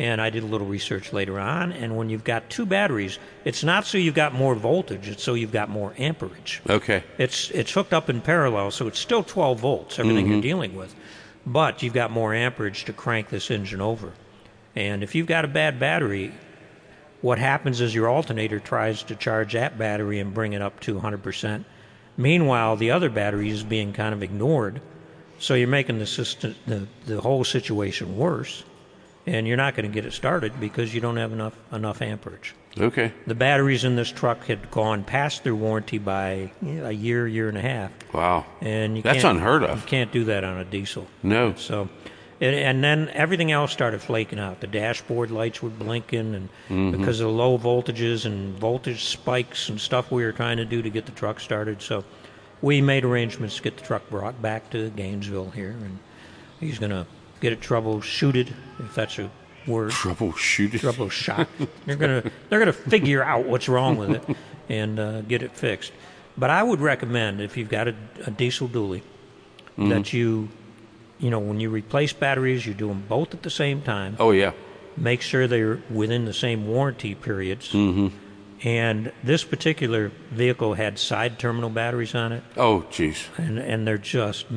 And 0.00 0.18
I 0.18 0.30
did 0.30 0.42
a 0.42 0.46
little 0.46 0.66
research 0.66 1.12
later 1.12 1.38
on, 1.38 1.72
and 1.72 1.94
when 1.94 2.08
you've 2.08 2.24
got 2.24 2.48
two 2.48 2.64
batteries, 2.64 3.18
it's 3.44 3.62
not 3.62 3.84
so 3.84 3.98
you've 3.98 4.14
got 4.14 4.32
more 4.32 4.54
voltage, 4.54 5.06
it's 5.08 5.22
so 5.22 5.34
you've 5.34 5.52
got 5.52 5.68
more 5.68 5.92
amperage. 5.98 6.62
okay. 6.70 7.04
It's 7.18 7.50
it's 7.50 7.70
hooked 7.70 7.92
up 7.92 8.08
in 8.08 8.22
parallel, 8.22 8.70
so 8.70 8.86
it's 8.86 8.98
still 8.98 9.22
12 9.22 9.60
volts, 9.60 9.98
everything 9.98 10.26
you're 10.26 10.36
mm-hmm. 10.36 10.40
dealing 10.40 10.74
with. 10.74 10.94
But 11.44 11.82
you've 11.82 11.92
got 11.92 12.10
more 12.10 12.32
amperage 12.32 12.86
to 12.86 12.94
crank 12.94 13.28
this 13.28 13.50
engine 13.50 13.82
over. 13.82 14.12
And 14.74 15.02
if 15.02 15.14
you've 15.14 15.26
got 15.26 15.44
a 15.44 15.48
bad 15.48 15.78
battery, 15.78 16.32
what 17.20 17.38
happens 17.38 17.82
is 17.82 17.94
your 17.94 18.08
alternator 18.08 18.58
tries 18.58 19.02
to 19.02 19.14
charge 19.14 19.52
that 19.52 19.76
battery 19.76 20.18
and 20.18 20.32
bring 20.32 20.54
it 20.54 20.62
up 20.62 20.80
to 20.80 20.98
100%. 20.98 21.66
Meanwhile, 22.16 22.76
the 22.76 22.90
other 22.90 23.10
battery 23.10 23.50
is 23.50 23.62
being 23.62 23.92
kind 23.92 24.14
of 24.14 24.22
ignored, 24.22 24.80
so 25.38 25.52
you're 25.52 25.68
making 25.68 25.98
the 25.98 26.06
system 26.06 26.54
the, 26.66 26.86
the 27.04 27.20
whole 27.20 27.44
situation 27.44 28.16
worse, 28.16 28.64
and 29.26 29.46
you're 29.46 29.56
not 29.56 29.74
going 29.76 29.86
to 29.88 29.92
get 29.92 30.04
it 30.06 30.12
started 30.12 30.58
because 30.60 30.94
you 30.94 31.00
don't 31.00 31.16
have 31.16 31.32
enough 31.32 31.54
enough 31.72 32.02
amperage. 32.02 32.54
Okay. 32.78 33.12
The 33.26 33.34
batteries 33.34 33.84
in 33.84 33.96
this 33.96 34.10
truck 34.12 34.44
had 34.46 34.70
gone 34.70 35.02
past 35.02 35.42
their 35.44 35.54
warranty 35.56 35.98
by 35.98 36.52
a 36.62 36.92
year, 36.92 37.26
year 37.26 37.48
and 37.48 37.58
a 37.58 37.60
half, 37.62 37.90
Wow. 38.14 38.46
and 38.60 38.96
you 38.96 39.02
That's 39.02 39.24
unheard 39.24 39.62
You 39.62 39.68
of. 39.68 39.86
can't 39.86 40.12
do 40.12 40.24
that 40.24 40.44
on 40.44 40.56
a 40.58 40.64
diesel. 40.64 41.08
No. 41.24 41.54
So, 41.56 41.88
and, 42.40 42.54
and 42.54 42.84
then 42.84 43.08
everything 43.12 43.50
else 43.50 43.72
started 43.72 44.00
flaking 44.00 44.38
out. 44.38 44.60
The 44.60 44.68
dashboard 44.68 45.32
lights 45.32 45.60
were 45.62 45.68
blinking, 45.70 46.34
and 46.36 46.48
Mm-hmm. 46.68 46.92
because 46.96 47.18
of 47.18 47.26
the 47.26 47.32
low 47.32 47.58
voltages 47.58 48.24
and 48.24 48.56
voltage 48.56 49.04
spikes 49.06 49.68
and 49.68 49.80
stuff 49.80 50.12
we 50.12 50.22
were 50.24 50.30
trying 50.32 50.58
to 50.58 50.64
do 50.64 50.80
to 50.80 50.90
get 50.90 51.06
the 51.06 51.12
truck 51.12 51.40
started. 51.40 51.82
So, 51.82 52.04
we 52.62 52.80
made 52.80 53.04
arrangements 53.04 53.56
to 53.56 53.62
get 53.62 53.78
the 53.78 53.82
truck 53.82 54.08
brought 54.10 54.40
back 54.40 54.70
to 54.70 54.90
Gainesville 54.90 55.50
here, 55.50 55.70
and 55.70 55.98
he's 56.60 56.78
going 56.78 56.90
to 56.92 57.04
get 57.40 57.52
it 57.52 57.60
troubleshooted, 57.60 58.52
if 58.78 58.94
that's 58.94 59.18
a 59.18 59.30
word. 59.66 59.90
Troubleshoot 59.92 60.74
it. 60.74 60.82
Troubleshot. 60.82 61.46
they're 61.86 61.96
gonna 61.96 62.22
they're 62.48 62.58
gonna 62.58 62.72
figure 62.72 63.22
out 63.22 63.46
what's 63.46 63.68
wrong 63.68 63.96
with 63.96 64.10
it 64.10 64.36
and 64.68 64.98
uh, 64.98 65.20
get 65.22 65.42
it 65.42 65.52
fixed. 65.52 65.92
But 66.36 66.50
I 66.50 66.62
would 66.62 66.80
recommend 66.80 67.40
if 67.40 67.56
you've 67.56 67.68
got 67.68 67.88
a, 67.88 67.94
a 68.26 68.30
diesel 68.30 68.68
dually 68.68 69.02
that 69.76 70.12
you 70.12 70.48
you 71.18 71.30
know 71.30 71.38
when 71.38 71.60
you 71.60 71.70
replace 71.70 72.12
batteries, 72.12 72.66
you 72.66 72.74
do 72.74 72.88
them 72.88 73.04
both 73.08 73.34
at 73.34 73.42
the 73.42 73.50
same 73.50 73.82
time. 73.82 74.16
Oh 74.18 74.30
yeah. 74.30 74.52
Make 74.96 75.22
sure 75.22 75.46
they're 75.46 75.80
within 75.88 76.24
the 76.24 76.32
same 76.32 76.66
warranty 76.66 77.14
periods. 77.14 77.70
Mm-hmm. 77.70 78.08
And 78.62 79.10
this 79.24 79.42
particular 79.42 80.12
vehicle 80.30 80.74
had 80.74 80.98
side 80.98 81.38
terminal 81.38 81.70
batteries 81.70 82.14
on 82.14 82.32
it. 82.32 82.42
Oh 82.58 82.84
jeez. 82.90 83.26
and 83.38 83.58
and 83.58 83.86
they're 83.86 83.96
just 83.96 84.42
that's 84.50 84.50
the 84.50 84.52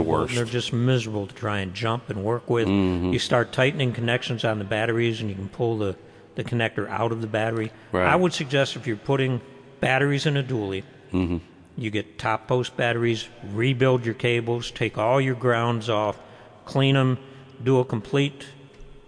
miserable. 0.00 0.12
worst. 0.12 0.34
They're 0.36 0.44
just 0.44 0.72
miserable 0.72 1.26
to 1.26 1.34
try 1.34 1.58
and 1.58 1.74
jump 1.74 2.08
and 2.08 2.22
work 2.22 2.48
with. 2.48 2.68
Mm-hmm. 2.68 3.12
You 3.12 3.18
start 3.18 3.52
tightening 3.52 3.92
connections 3.92 4.44
on 4.44 4.58
the 4.60 4.64
batteries, 4.64 5.20
and 5.20 5.28
you 5.28 5.34
can 5.34 5.48
pull 5.48 5.76
the 5.78 5.96
the 6.36 6.44
connector 6.44 6.88
out 6.88 7.10
of 7.10 7.20
the 7.20 7.26
battery. 7.26 7.72
Right. 7.90 8.06
I 8.06 8.14
would 8.14 8.32
suggest 8.32 8.76
if 8.76 8.86
you're 8.86 8.96
putting 8.96 9.40
batteries 9.80 10.24
in 10.26 10.36
a 10.36 10.42
dually, 10.42 10.84
Mm-hmm. 11.12 11.38
you 11.76 11.90
get 11.90 12.16
top 12.18 12.46
post 12.46 12.76
batteries, 12.76 13.28
rebuild 13.52 14.04
your 14.04 14.14
cables, 14.14 14.70
take 14.70 14.96
all 14.98 15.20
your 15.20 15.34
grounds 15.34 15.88
off, 15.88 16.16
clean 16.64 16.94
them, 16.94 17.18
do 17.64 17.80
a 17.80 17.84
complete, 17.84 18.44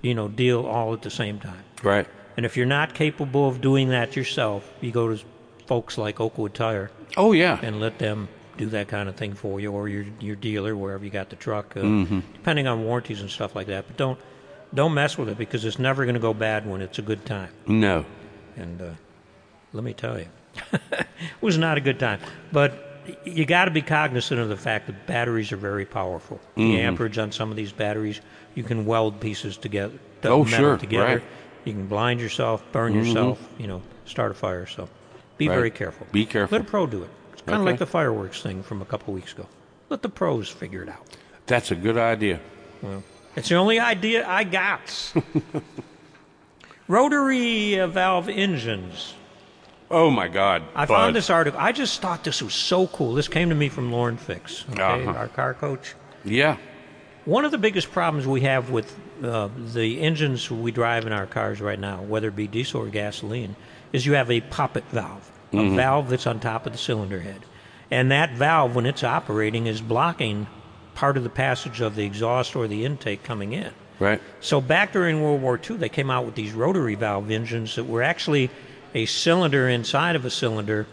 you 0.03 0.15
know, 0.15 0.27
deal 0.27 0.67
all 0.67 0.93
at 0.93 1.03
the 1.03 1.11
same 1.11 1.39
time. 1.39 1.63
Right. 1.85 2.09
And 2.41 2.47
if 2.47 2.57
you're 2.57 2.65
not 2.65 2.95
capable 2.95 3.47
of 3.47 3.61
doing 3.61 3.91
that 3.91 4.17
yourself, 4.17 4.73
you 4.81 4.91
go 4.93 5.15
to 5.15 5.23
folks 5.67 5.99
like 5.99 6.21
Oakwood 6.21 6.55
Tire 6.55 6.91
Oh 7.19 7.33
yeah. 7.33 7.59
and 7.63 7.81
let 7.81 7.99
them 7.99 8.31
do 8.57 8.65
that 8.71 8.89
kind 8.89 9.11
of 9.11 9.15
thing 9.17 9.35
for 9.35 9.61
you, 9.61 9.71
or 9.73 9.91
your 9.91 10.07
your 10.21 10.37
dealer 10.37 10.75
wherever 10.75 11.05
you 11.05 11.11
got 11.11 11.29
the 11.29 11.37
truck, 11.37 11.77
uh, 11.77 11.81
Mm-hmm. 11.81 12.21
depending 12.33 12.67
on 12.67 12.83
warranties 12.83 13.21
and 13.21 13.29
stuff 13.31 13.55
like 13.55 13.67
that. 13.67 13.87
But 13.87 13.99
don't 13.99 14.19
don't 14.73 14.95
mess 14.95 15.19
with 15.19 15.29
it 15.29 15.37
because 15.37 15.67
it's 15.67 15.79
never 15.79 16.07
going 16.07 16.15
to 16.15 16.21
go 16.21 16.33
bad 16.33 16.67
when 16.67 16.81
it's 16.81 16.99
a 16.99 17.03
good 17.03 17.27
time. 17.27 17.51
No. 17.67 18.07
And 18.57 18.81
uh, 18.81 18.91
let 19.75 19.85
me 19.85 19.93
tell 19.93 20.19
you, 20.19 20.29
it 20.73 21.07
was 21.43 21.59
not 21.59 21.77
a 21.77 21.83
good 21.83 21.99
time. 22.01 22.21
But 22.53 22.73
you 23.27 23.45
got 23.45 23.67
to 23.67 23.71
be 23.71 23.83
cognizant 23.83 24.41
of 24.41 24.49
the 24.49 24.57
fact 24.57 24.87
that 24.87 25.07
batteries 25.07 25.53
are 25.53 25.59
very 25.59 25.85
powerful. 25.85 26.39
Mm-hmm. 26.57 26.73
The 26.73 26.81
amperage 26.81 27.19
on 27.19 27.33
some 27.33 27.51
of 27.51 27.57
these 27.59 27.73
batteries, 27.73 28.23
you 28.55 28.63
can 28.63 28.87
weld 28.87 29.21
pieces 29.21 29.59
together, 29.59 29.99
Oh, 30.25 30.43
metal 30.45 30.59
sure, 30.59 30.79
together. 30.79 31.05
right. 31.05 31.23
Mm-hmm. 31.61 31.69
You 31.69 31.75
can 31.75 31.87
blind 31.87 32.21
yourself, 32.21 32.65
burn 32.73 32.95
yourself, 32.95 33.39
you 33.59 33.67
know, 33.67 33.83
start 34.07 34.31
a 34.31 34.35
fire. 34.35 34.67
So 34.67 34.89
be 35.39 35.49
Right. 35.49 35.55
very 35.55 35.71
careful. 35.71 36.07
Be 36.13 36.27
careful. 36.27 36.59
Let 36.59 36.67
a 36.67 36.71
pro 36.71 36.87
do 36.87 37.03
it. 37.03 37.11
It's 37.33 37.43
kind 37.43 37.59
of 37.61 37.65
like 37.67 37.79
the 37.79 37.87
fireworks 37.87 38.43
thing 38.43 38.63
from 38.63 38.83
a 38.83 38.85
couple 38.85 39.15
weeks 39.15 39.33
ago. 39.33 39.47
Let 39.89 40.03
the 40.03 40.09
pros 40.09 40.49
figure 40.49 40.83
it 40.83 40.89
out. 40.89 41.05
That's 41.47 41.71
a 41.71 41.75
good 41.77 41.97
idea. 41.97 42.41
Well, 42.83 43.03
it's 43.37 43.49
the 43.49 43.57
only 43.57 43.79
idea 43.81 44.27
I 44.29 44.45
got. 44.45 45.13
Rotary 46.89 47.77
valve 47.87 48.29
engines. 48.29 49.15
Oh 49.91 50.11
my 50.11 50.29
God. 50.29 50.63
I 50.75 50.87
Bud. 50.87 50.95
found 50.95 51.17
this 51.17 51.31
article. 51.31 51.59
I 51.61 51.73
just 51.73 52.01
thought 52.01 52.25
this 52.25 52.43
was 52.43 52.55
so 52.55 52.87
cool. 52.89 53.15
This 53.15 53.29
came 53.29 53.49
to 53.49 53.55
me 53.55 53.69
from 53.69 53.91
Lauren 53.93 54.17
Fix, 54.17 54.65
okay, 54.71 54.83
Uh-huh. 54.83 55.11
our 55.19 55.29
car 55.29 55.55
coach. 55.55 55.95
Yeah. 56.25 56.57
One 57.25 57.45
of 57.45 57.51
the 57.51 57.59
biggest 57.59 57.91
problems 57.91 58.27
we 58.27 58.41
have 58.43 58.71
with 58.71 58.97
uh, 59.23 59.49
the 59.75 60.01
engines 60.01 60.51
we 60.51 60.73
drive 60.73 61.07
in 61.07 61.13
our 61.13 61.27
cars 61.27 61.61
right 61.61 61.79
now, 61.79 62.03
whether 62.03 62.29
it 62.29 62.37
be 62.37 62.47
diesel 62.47 62.83
or 62.83 62.89
gasoline, 62.89 63.57
is 63.93 64.07
you 64.07 64.15
have 64.15 64.31
a 64.31 64.41
poppet 64.41 64.85
valve, 64.91 65.31
a 65.53 65.69
valve 65.71 66.09
that's 66.09 66.27
on 66.27 66.41
top 66.41 66.67
of 66.67 66.73
the 66.73 66.79
cylinder 66.79 67.21
head. 67.21 67.41
And 67.91 68.11
that 68.11 68.33
valve, 68.33 68.75
when 68.75 68.87
it's 68.87 69.03
operating, 69.03 69.67
is 69.67 69.81
blocking 69.81 70.47
part 70.95 71.17
of 71.17 71.25
the 71.25 71.31
passage 71.31 71.81
of 71.81 71.97
the 71.97 72.05
exhaust 72.05 72.55
or 72.55 72.69
the 72.69 72.85
intake 72.85 73.23
coming 73.23 73.53
in. 73.53 73.73
Right. 73.99 74.21
So 74.41 74.61
back 74.61 74.93
during 74.93 75.23
World 75.23 75.43
War 75.43 75.59
II, 75.59 75.77
they 75.77 75.89
came 75.89 76.11
out 76.11 76.25
with 76.25 76.35
these 76.35 76.53
rotary 76.53 76.95
valve 76.95 77.31
engines 77.31 77.77
that 77.77 77.85
were 77.85 78.03
actually 78.03 78.51
a 78.95 79.07
cylinder 79.07 79.69
inside 79.69 80.17
of 80.17 80.25
a 80.25 80.31
cylinder, 80.31 80.87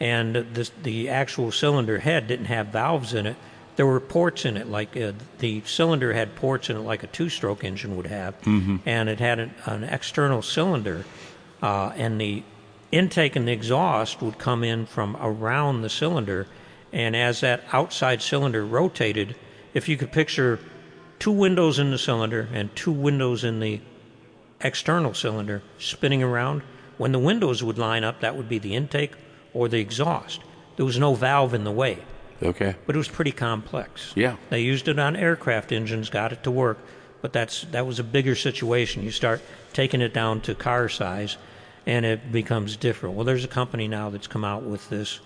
and 0.00 0.34
the, 0.34 0.70
the 0.82 1.08
actual 1.08 1.50
cylinder 1.50 1.98
head 1.98 2.26
didn't 2.26 2.46
have 2.46 2.68
valves 2.68 3.14
in 3.14 3.26
it. 3.26 3.36
There 3.76 3.86
were 3.86 4.00
ports 4.00 4.44
in 4.44 4.56
it, 4.56 4.68
like 4.68 4.96
uh, 4.96 5.12
the 5.38 5.62
cylinder 5.64 6.12
had 6.12 6.34
ports 6.36 6.68
in 6.68 6.76
it, 6.76 6.80
like 6.80 7.02
a 7.02 7.06
two-stroke 7.06 7.64
engine 7.64 7.96
would 7.96 8.06
have, 8.06 8.34
and 8.86 9.08
it 9.08 9.18
had 9.18 9.38
an, 9.38 9.54
an 9.64 9.84
external 9.84 10.42
cylinder, 10.42 11.04
uh, 11.62 11.92
and 11.96 12.20
the 12.20 12.42
intake 12.90 13.34
and 13.36 13.48
the 13.48 13.52
exhaust 13.52 14.20
would 14.20 14.38
come 14.38 14.62
in 14.62 14.84
from 14.84 15.16
around 15.20 15.80
the 15.80 15.88
cylinder, 15.88 16.46
and 16.92 17.16
as 17.16 17.40
that 17.40 17.64
outside 17.72 18.20
cylinder 18.20 18.64
rotated, 18.66 19.34
if 19.72 19.88
you 19.88 19.96
could 19.96 20.12
picture 20.12 20.58
two 21.18 21.32
windows 21.32 21.78
in 21.78 21.90
the 21.90 21.98
cylinder 21.98 22.48
and 22.52 22.74
two 22.76 22.92
windows 22.92 23.44
in 23.44 23.60
the 23.60 23.80
external 24.60 25.14
cylinder 25.14 25.62
spinning 25.78 26.22
around. 26.22 26.62
When 26.98 27.12
the 27.12 27.18
windows 27.18 27.62
would 27.62 27.78
line 27.78 28.04
up, 28.04 28.20
that 28.20 28.36
would 28.36 28.48
be 28.48 28.58
the 28.58 28.74
intake 28.74 29.12
or 29.54 29.68
the 29.68 29.80
exhaust. 29.80 30.40
There 30.76 30.84
was 30.84 30.98
no 30.98 31.14
valve 31.14 31.54
in 31.54 31.64
the 31.64 31.72
way, 31.72 31.98
Okay. 32.42 32.74
but 32.86 32.94
it 32.94 32.98
was 32.98 33.08
pretty 33.08 33.32
complex. 33.32 34.12
Yeah. 34.14 34.36
They 34.50 34.60
used 34.60 34.88
it 34.88 34.98
on 34.98 35.16
aircraft 35.16 35.72
engines, 35.72 36.10
got 36.10 36.32
it 36.32 36.42
to 36.44 36.50
work, 36.50 36.78
but 37.20 37.32
that's 37.32 37.62
that 37.66 37.86
was 37.86 37.98
a 37.98 38.04
bigger 38.04 38.34
situation. 38.34 39.02
You 39.02 39.10
start 39.10 39.40
taking 39.72 40.00
it 40.00 40.12
down 40.12 40.40
to 40.42 40.54
car 40.54 40.88
size, 40.88 41.36
and 41.86 42.04
it 42.04 42.32
becomes 42.32 42.76
different. 42.76 43.14
Well, 43.14 43.24
there's 43.24 43.44
a 43.44 43.48
company 43.48 43.88
now 43.88 44.10
that's 44.10 44.26
come 44.26 44.44
out 44.44 44.62
with 44.62 44.88
this 44.90 45.20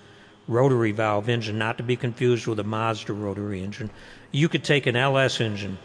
rotary 0.49 0.93
valve 0.93 1.29
engine, 1.29 1.59
not 1.59 1.79
to 1.79 1.83
be 1.83 1.97
confused 1.97 2.47
with 2.47 2.61
a 2.61 2.65
Mazda 2.65 3.13
rotary 3.13 3.63
engine. 3.63 3.91
You 4.31 4.49
could 4.49 4.63
take 4.63 4.87
an 4.87 4.95
LS 4.97 5.41
engine, 5.41 5.79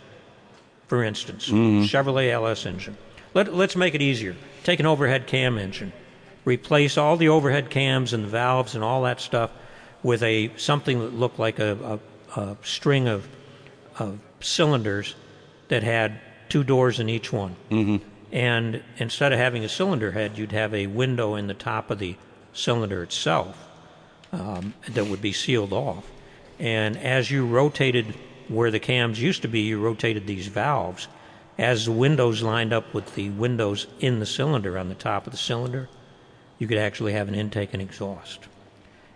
for 0.88 1.04
instance, 1.04 1.48
mm-hmm. 1.48 1.84
Chevrolet 1.84 2.30
LS 2.30 2.66
engine. 2.66 2.98
Let, 3.34 3.54
let's 3.54 3.76
make 3.76 3.96
it 3.96 4.02
easier. 4.02 4.36
Take 4.64 4.80
an 4.80 4.86
overhead 4.86 5.26
cam 5.26 5.58
engine, 5.58 5.94
replace 6.46 6.98
all 6.98 7.18
the 7.18 7.30
overhead 7.30 7.70
cams 7.70 8.14
and 8.14 8.26
the 8.26 8.28
valves 8.28 8.76
and 8.76 8.84
all 8.84 9.04
that 9.04 9.22
stuff 9.22 9.52
with 10.04 10.24
a 10.24 10.52
something 10.58 11.00
that 11.00 11.14
looked 11.14 11.40
like 11.40 11.60
a, 11.60 12.00
a, 12.36 12.40
a 12.40 12.58
string 12.64 13.08
of, 13.08 13.28
of 14.00 14.20
cylinders 14.40 15.16
that 15.68 15.84
had 15.84 16.20
two 16.50 16.64
doors 16.64 17.00
in 17.00 17.10
each 17.10 17.32
one. 17.32 17.56
Mm-hmm. 17.70 17.98
And 18.32 18.84
instead 18.98 19.34
of 19.34 19.40
having 19.40 19.64
a 19.64 19.70
cylinder 19.70 20.12
head, 20.12 20.38
you'd 20.38 20.54
have 20.54 20.74
a 20.74 20.88
window 20.88 21.36
in 21.36 21.48
the 21.48 21.54
top 21.54 21.92
of 21.92 22.00
the 22.00 22.16
cylinder 22.54 23.04
itself 23.04 23.58
um, 24.32 24.74
that 24.90 25.08
would 25.08 25.22
be 25.22 25.34
sealed 25.34 25.74
off. 25.74 26.10
And 26.60 26.98
as 26.98 27.32
you 27.32 27.46
rotated 27.46 28.16
where 28.48 28.72
the 28.72 28.80
cams 28.80 29.22
used 29.22 29.42
to 29.42 29.48
be, 29.48 29.62
you 29.62 29.80
rotated 29.80 30.28
these 30.28 30.48
valves. 30.48 31.08
As 31.58 31.86
the 31.86 31.92
windows 31.92 32.42
lined 32.42 32.74
up 32.74 32.94
with 32.94 33.16
the 33.16 33.30
windows 33.32 33.88
in 34.00 34.20
the 34.20 34.26
cylinder 34.26 34.78
on 34.78 34.90
the 34.90 34.96
top 34.96 35.26
of 35.26 35.32
the 35.32 35.38
cylinder, 35.38 35.90
you 36.58 36.68
could 36.68 36.78
actually 36.78 37.14
have 37.14 37.28
an 37.28 37.36
intake 37.36 37.74
and 37.74 37.82
exhaust. 37.82 38.48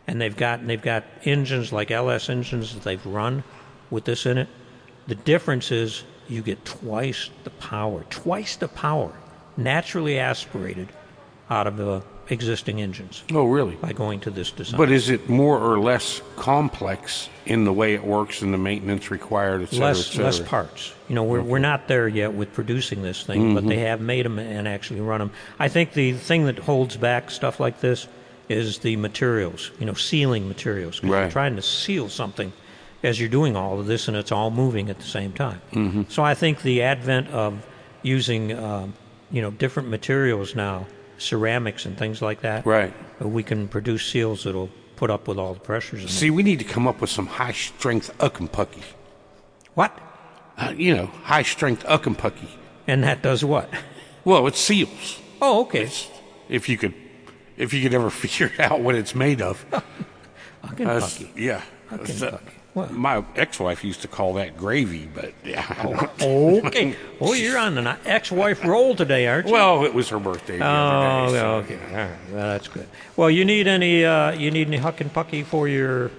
And 0.08 0.22
they've 0.22 0.36
got 0.36 0.66
they've 0.66 0.82
got 0.82 1.03
engines 1.24 1.72
like 1.74 1.91
LS 1.91 2.30
engines 2.30 2.74
that 2.74 2.84
they've 2.84 3.06
run 3.06 3.43
with 3.89 4.06
this 4.06 4.26
in 4.26 4.38
it. 4.38 4.47
The 5.08 5.16
difference 5.16 5.72
is 5.72 6.03
you 6.28 6.41
get 6.41 6.64
twice 6.66 7.30
the 7.43 7.49
power, 7.51 8.03
twice 8.10 8.56
the 8.56 8.68
power, 8.68 9.12
naturally 9.58 10.20
aspirated 10.20 10.89
out 11.49 11.68
of 11.68 11.78
the 11.78 12.01
existing 12.30 12.82
engines 12.82 13.24
Oh, 13.32 13.45
really? 13.45 13.76
by 13.76 13.93
going 13.93 14.20
to 14.22 14.32
this 14.32 14.49
design. 14.51 14.78
But 14.80 14.91
is 14.91 15.10
it 15.10 15.30
more 15.30 15.60
or 15.60 15.80
less 15.80 16.22
complex 16.36 17.30
in 17.45 17.66
the 17.66 17.74
way 17.74 17.93
it 17.93 18.03
works 18.03 18.41
and 18.41 18.53
the 18.53 18.58
maintenance 18.58 19.12
required, 19.12 19.62
et 19.62 19.70
cetera, 19.70 19.86
et 19.86 19.88
less 19.89 20.08
cetera? 20.08 20.26
less 20.26 20.39
parts. 20.39 20.93
You 21.08 21.16
know, 21.16 21.24
we're 21.24 21.41
we're 21.41 21.60
not 21.60 21.88
there 21.88 22.08
yet 22.08 22.34
with 22.34 22.51
producing 22.53 23.03
this 23.03 23.24
thing, 23.24 23.53
but 23.53 23.68
they 23.68 23.76
mm-hmm. 23.76 23.86
have 23.86 24.01
made 24.01 24.26
them 24.26 24.39
and 24.39 24.68
actually 24.68 25.01
run 25.01 25.20
them. 25.20 25.32
I 25.60 25.68
think 25.68 25.93
the 25.93 26.14
thing 26.14 26.45
that 26.45 26.58
holds 26.58 26.97
back 26.97 27.30
stuff 27.30 27.60
like 27.60 27.80
this 27.80 28.08
is 28.49 28.79
the 28.79 28.95
materials. 28.97 29.71
You 29.79 29.85
know, 29.85 29.93
sealing 29.93 30.47
materials. 30.47 30.99
'Cause 30.99 31.09
You're 31.09 31.29
trying 31.29 31.55
to 31.55 31.61
seal 31.61 32.09
something 32.09 32.53
as 33.03 33.19
you're 33.19 33.29
doing 33.29 33.55
all 33.55 33.79
of 33.79 33.85
this, 33.87 34.07
and 34.07 34.17
it's 34.17 34.31
all 34.31 34.51
moving 34.51 34.89
at 34.89 34.97
the 34.99 35.05
same 35.05 35.31
time. 35.31 35.61
Mm-hmm. 35.73 36.03
So 36.09 36.23
I 36.23 36.33
think 36.33 36.61
the 36.61 36.81
advent 36.81 37.29
of 37.29 37.65
using 38.01 38.57
um, 38.57 38.93
you 39.31 39.41
know 39.41 39.51
different 39.51 39.89
materials 39.89 40.55
now, 40.55 40.85
ceramics 41.17 41.85
and 41.85 41.97
things 41.97 42.21
like 42.21 42.41
that, 42.41 42.65
Right. 42.65 42.93
uh, 43.21 43.27
we 43.27 43.43
can 43.43 43.67
produce 43.67 44.05
seals 44.05 44.43
that'll 44.43 44.69
put 44.95 45.09
up 45.09 45.27
with 45.27 45.37
all 45.37 45.53
the 45.53 45.59
pressures. 45.59 46.09
See, 46.09 46.29
we 46.29 46.41
need 46.43 46.59
to 46.59 46.65
come 46.65 46.87
up 46.87 47.01
with 47.01 47.09
some 47.09 47.25
high 47.27 47.51
strength 47.51 48.15
uckumpucky. 48.19 48.83
What? 49.73 49.91
Uh, 50.57 50.73
you 50.77 50.95
know, 50.95 51.07
high 51.23 51.41
strength 51.43 51.83
uckumpucky. 51.85 52.47
And 52.87 53.03
that 53.03 53.21
does 53.21 53.43
what? 53.43 53.69
Well, 54.23 54.47
it 54.47 54.55
seals. 54.55 55.19
Oh, 55.41 55.61
okay. 55.63 55.83
It's, 55.83 56.07
if 56.47 56.69
you 56.69 56.77
could, 56.77 56.93
if 57.58 57.74
you 57.74 57.82
could 57.82 57.93
ever 57.93 58.10
figure 58.24 58.51
out 58.60 58.82
what 58.82 58.95
it's 58.95 59.16
made 59.16 59.41
of. 59.41 59.66
Kentucky. 60.76 61.32
yeah. 61.36 61.62
Okay, 61.91 62.01
uh, 62.01 62.06
Kentucky. 62.06 62.51
Well. 62.74 62.91
my 62.91 63.24
ex-wife 63.38 63.86
used 63.86 64.01
to 64.01 64.10
call 64.10 64.34
that 64.34 64.58
gravy, 64.58 65.08
but 65.14 65.34
yeah. 65.45 65.64
Okay. 66.20 66.95
well, 67.22 67.34
you're 67.34 67.58
on 67.58 67.78
an 67.78 67.97
ex-wife 68.06 68.66
roll 68.66 68.95
today, 68.95 69.28
aren't 69.28 69.47
you? 69.47 69.53
well, 69.53 69.86
it 69.86 69.93
was 69.93 70.10
her 70.10 70.20
birthday 70.20 70.58
the 70.58 70.66
oh, 70.66 70.70
other 70.70 71.34
day. 71.34 71.39
so- 71.39 71.56
okay. 71.56 71.80
All 71.91 71.97
right. 71.97 72.18
Well, 72.32 72.49
that's 72.49 72.68
good. 72.68 72.88
Well, 73.16 73.30
you 73.30 73.45
need 73.45 73.68
any 73.68 74.03
uh, 74.03 74.32
you 74.32 74.51
need 74.51 74.68
any 74.68 74.78
huck 74.78 74.99
and 74.99 75.14
pucky 75.14 75.45
for 75.45 75.70
your 75.70 76.12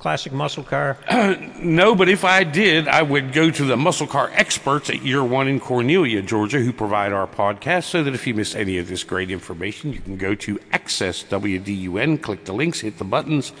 classic 0.00 0.32
muscle 0.32 0.64
car? 0.64 0.96
No, 1.60 1.94
but 1.94 2.08
if 2.08 2.24
I 2.24 2.42
did, 2.42 2.88
I 2.88 3.02
would 3.02 3.34
go 3.34 3.50
to 3.50 3.64
the 3.64 3.76
muscle 3.76 4.06
car 4.06 4.30
experts 4.32 4.88
at 4.88 5.02
Year 5.02 5.22
One 5.22 5.46
in 5.46 5.60
Cornelia, 5.60 6.22
Georgia, 6.22 6.58
who 6.58 6.72
provide 6.72 7.12
our 7.12 7.26
podcast, 7.26 7.84
so 7.84 8.02
that 8.02 8.14
if 8.14 8.26
you 8.26 8.32
miss 8.32 8.54
any 8.54 8.78
of 8.78 8.88
this 8.88 9.04
great 9.04 9.30
information, 9.30 9.92
you 9.92 10.00
can 10.00 10.16
go 10.16 10.34
to 10.36 10.58
Access 10.72 11.22
WDUN, 11.24 12.22
click 12.22 12.46
the 12.46 12.54
links, 12.54 12.80
hit 12.80 12.96
the 12.96 13.04
buttons, 13.04 13.52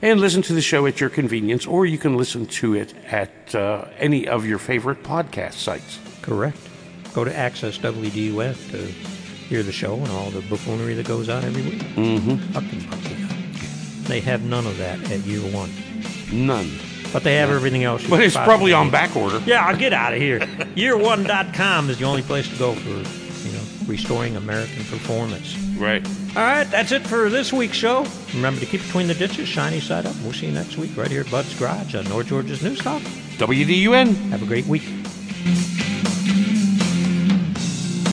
and 0.00 0.20
listen 0.20 0.40
to 0.42 0.52
the 0.52 0.62
show 0.62 0.86
at 0.86 1.00
your 1.00 1.10
convenience, 1.10 1.66
or 1.66 1.84
you 1.84 1.98
can 1.98 2.16
listen 2.16 2.46
to 2.46 2.74
it 2.74 2.94
at 3.06 3.52
uh, 3.56 3.86
any 3.98 4.28
of 4.28 4.46
your 4.46 4.58
favorite 4.58 5.02
podcast 5.02 5.54
sites. 5.54 5.98
Correct. 6.22 6.56
Go 7.12 7.24
to 7.24 7.36
Access 7.36 7.76
WDUN 7.78 8.70
to 8.70 8.76
hear 9.48 9.64
the 9.64 9.72
show 9.72 9.94
and 9.94 10.08
all 10.10 10.30
the 10.30 10.42
buffoonery 10.42 10.94
that 10.94 11.08
goes 11.08 11.28
on 11.28 11.44
every 11.44 11.62
week. 11.62 11.82
Mm-hmm. 11.96 12.54
They 14.04 14.20
have 14.20 14.42
none 14.42 14.66
of 14.66 14.78
that 14.78 15.10
at 15.10 15.20
Year 15.20 15.40
One, 15.52 15.70
None. 16.32 16.70
but 17.12 17.24
they 17.24 17.36
have 17.36 17.50
everything 17.50 17.84
else. 17.84 18.06
But 18.06 18.20
it's 18.20 18.34
probably 18.36 18.72
on 18.72 18.90
back 18.90 19.16
order. 19.16 19.40
Yeah, 19.46 19.64
I'll 19.64 19.76
get 19.76 19.92
out 19.92 20.12
of 20.12 20.20
here. 20.20 20.40
Year1.com 20.40 21.90
is 21.90 21.98
the 21.98 22.04
only 22.04 22.22
place 22.22 22.48
to 22.50 22.56
go 22.58 22.74
for, 22.74 22.88
you 22.90 23.52
know, 23.52 23.62
restoring 23.86 24.36
American 24.36 24.84
performance. 24.84 25.56
Right. 25.78 26.06
All 26.36 26.42
right, 26.42 26.64
that's 26.64 26.92
it 26.92 27.06
for 27.06 27.30
this 27.30 27.52
week's 27.52 27.76
show. 27.76 28.06
Remember 28.34 28.60
to 28.60 28.66
keep 28.66 28.82
between 28.82 29.06
the 29.06 29.14
ditches, 29.14 29.48
shiny 29.48 29.80
side 29.80 30.04
up. 30.06 30.14
We'll 30.22 30.32
see 30.34 30.46
you 30.46 30.52
next 30.52 30.76
week 30.76 30.96
right 30.96 31.10
here 31.10 31.22
at 31.22 31.30
Bud's 31.30 31.58
Garage 31.58 31.94
on 31.94 32.04
North 32.08 32.26
Georgia's 32.26 32.62
News 32.62 32.78
Talk. 32.80 33.00
WDUN. 33.38 34.14
Have 34.30 34.42
a 34.42 34.46
great 34.46 34.66
week. 34.66 34.82